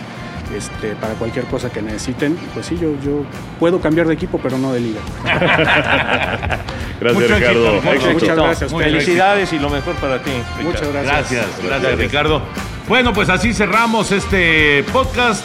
Este, 0.56 0.94
para 0.94 1.14
cualquier 1.14 1.44
cosa 1.46 1.70
que 1.70 1.82
necesiten, 1.82 2.38
pues 2.54 2.66
sí, 2.66 2.78
yo, 2.80 2.90
yo 3.04 3.24
puedo 3.58 3.80
cambiar 3.80 4.06
de 4.06 4.14
equipo, 4.14 4.38
pero 4.40 4.56
no 4.56 4.72
de 4.72 4.78
liga. 4.78 5.00
gracias, 7.00 7.14
Mucho 7.14 7.34
Ricardo. 7.34 7.76
éxito, 7.76 8.12
Muchas 8.12 8.36
gracias. 8.36 8.72
Muchas 8.72 8.90
Felicidades 8.92 9.52
y 9.52 9.58
lo 9.58 9.70
mejor 9.70 9.96
para 9.96 10.22
ti. 10.22 10.30
Ricardo. 10.30 10.62
Muchas 10.62 10.92
gracias. 10.92 11.30
Gracias, 11.30 11.64
gracias, 11.64 11.98
Ricardo. 11.98 12.42
Bueno, 12.88 13.12
pues 13.12 13.28
así 13.28 13.52
cerramos 13.52 14.12
este 14.12 14.84
podcast. 14.92 15.44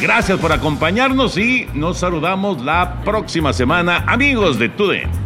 Gracias 0.00 0.38
por 0.38 0.52
acompañarnos 0.52 1.38
y 1.38 1.66
nos 1.72 1.98
saludamos 1.98 2.62
la 2.62 3.02
próxima 3.02 3.54
semana, 3.54 4.04
amigos 4.06 4.58
de 4.58 4.68
TUDE. 4.68 5.25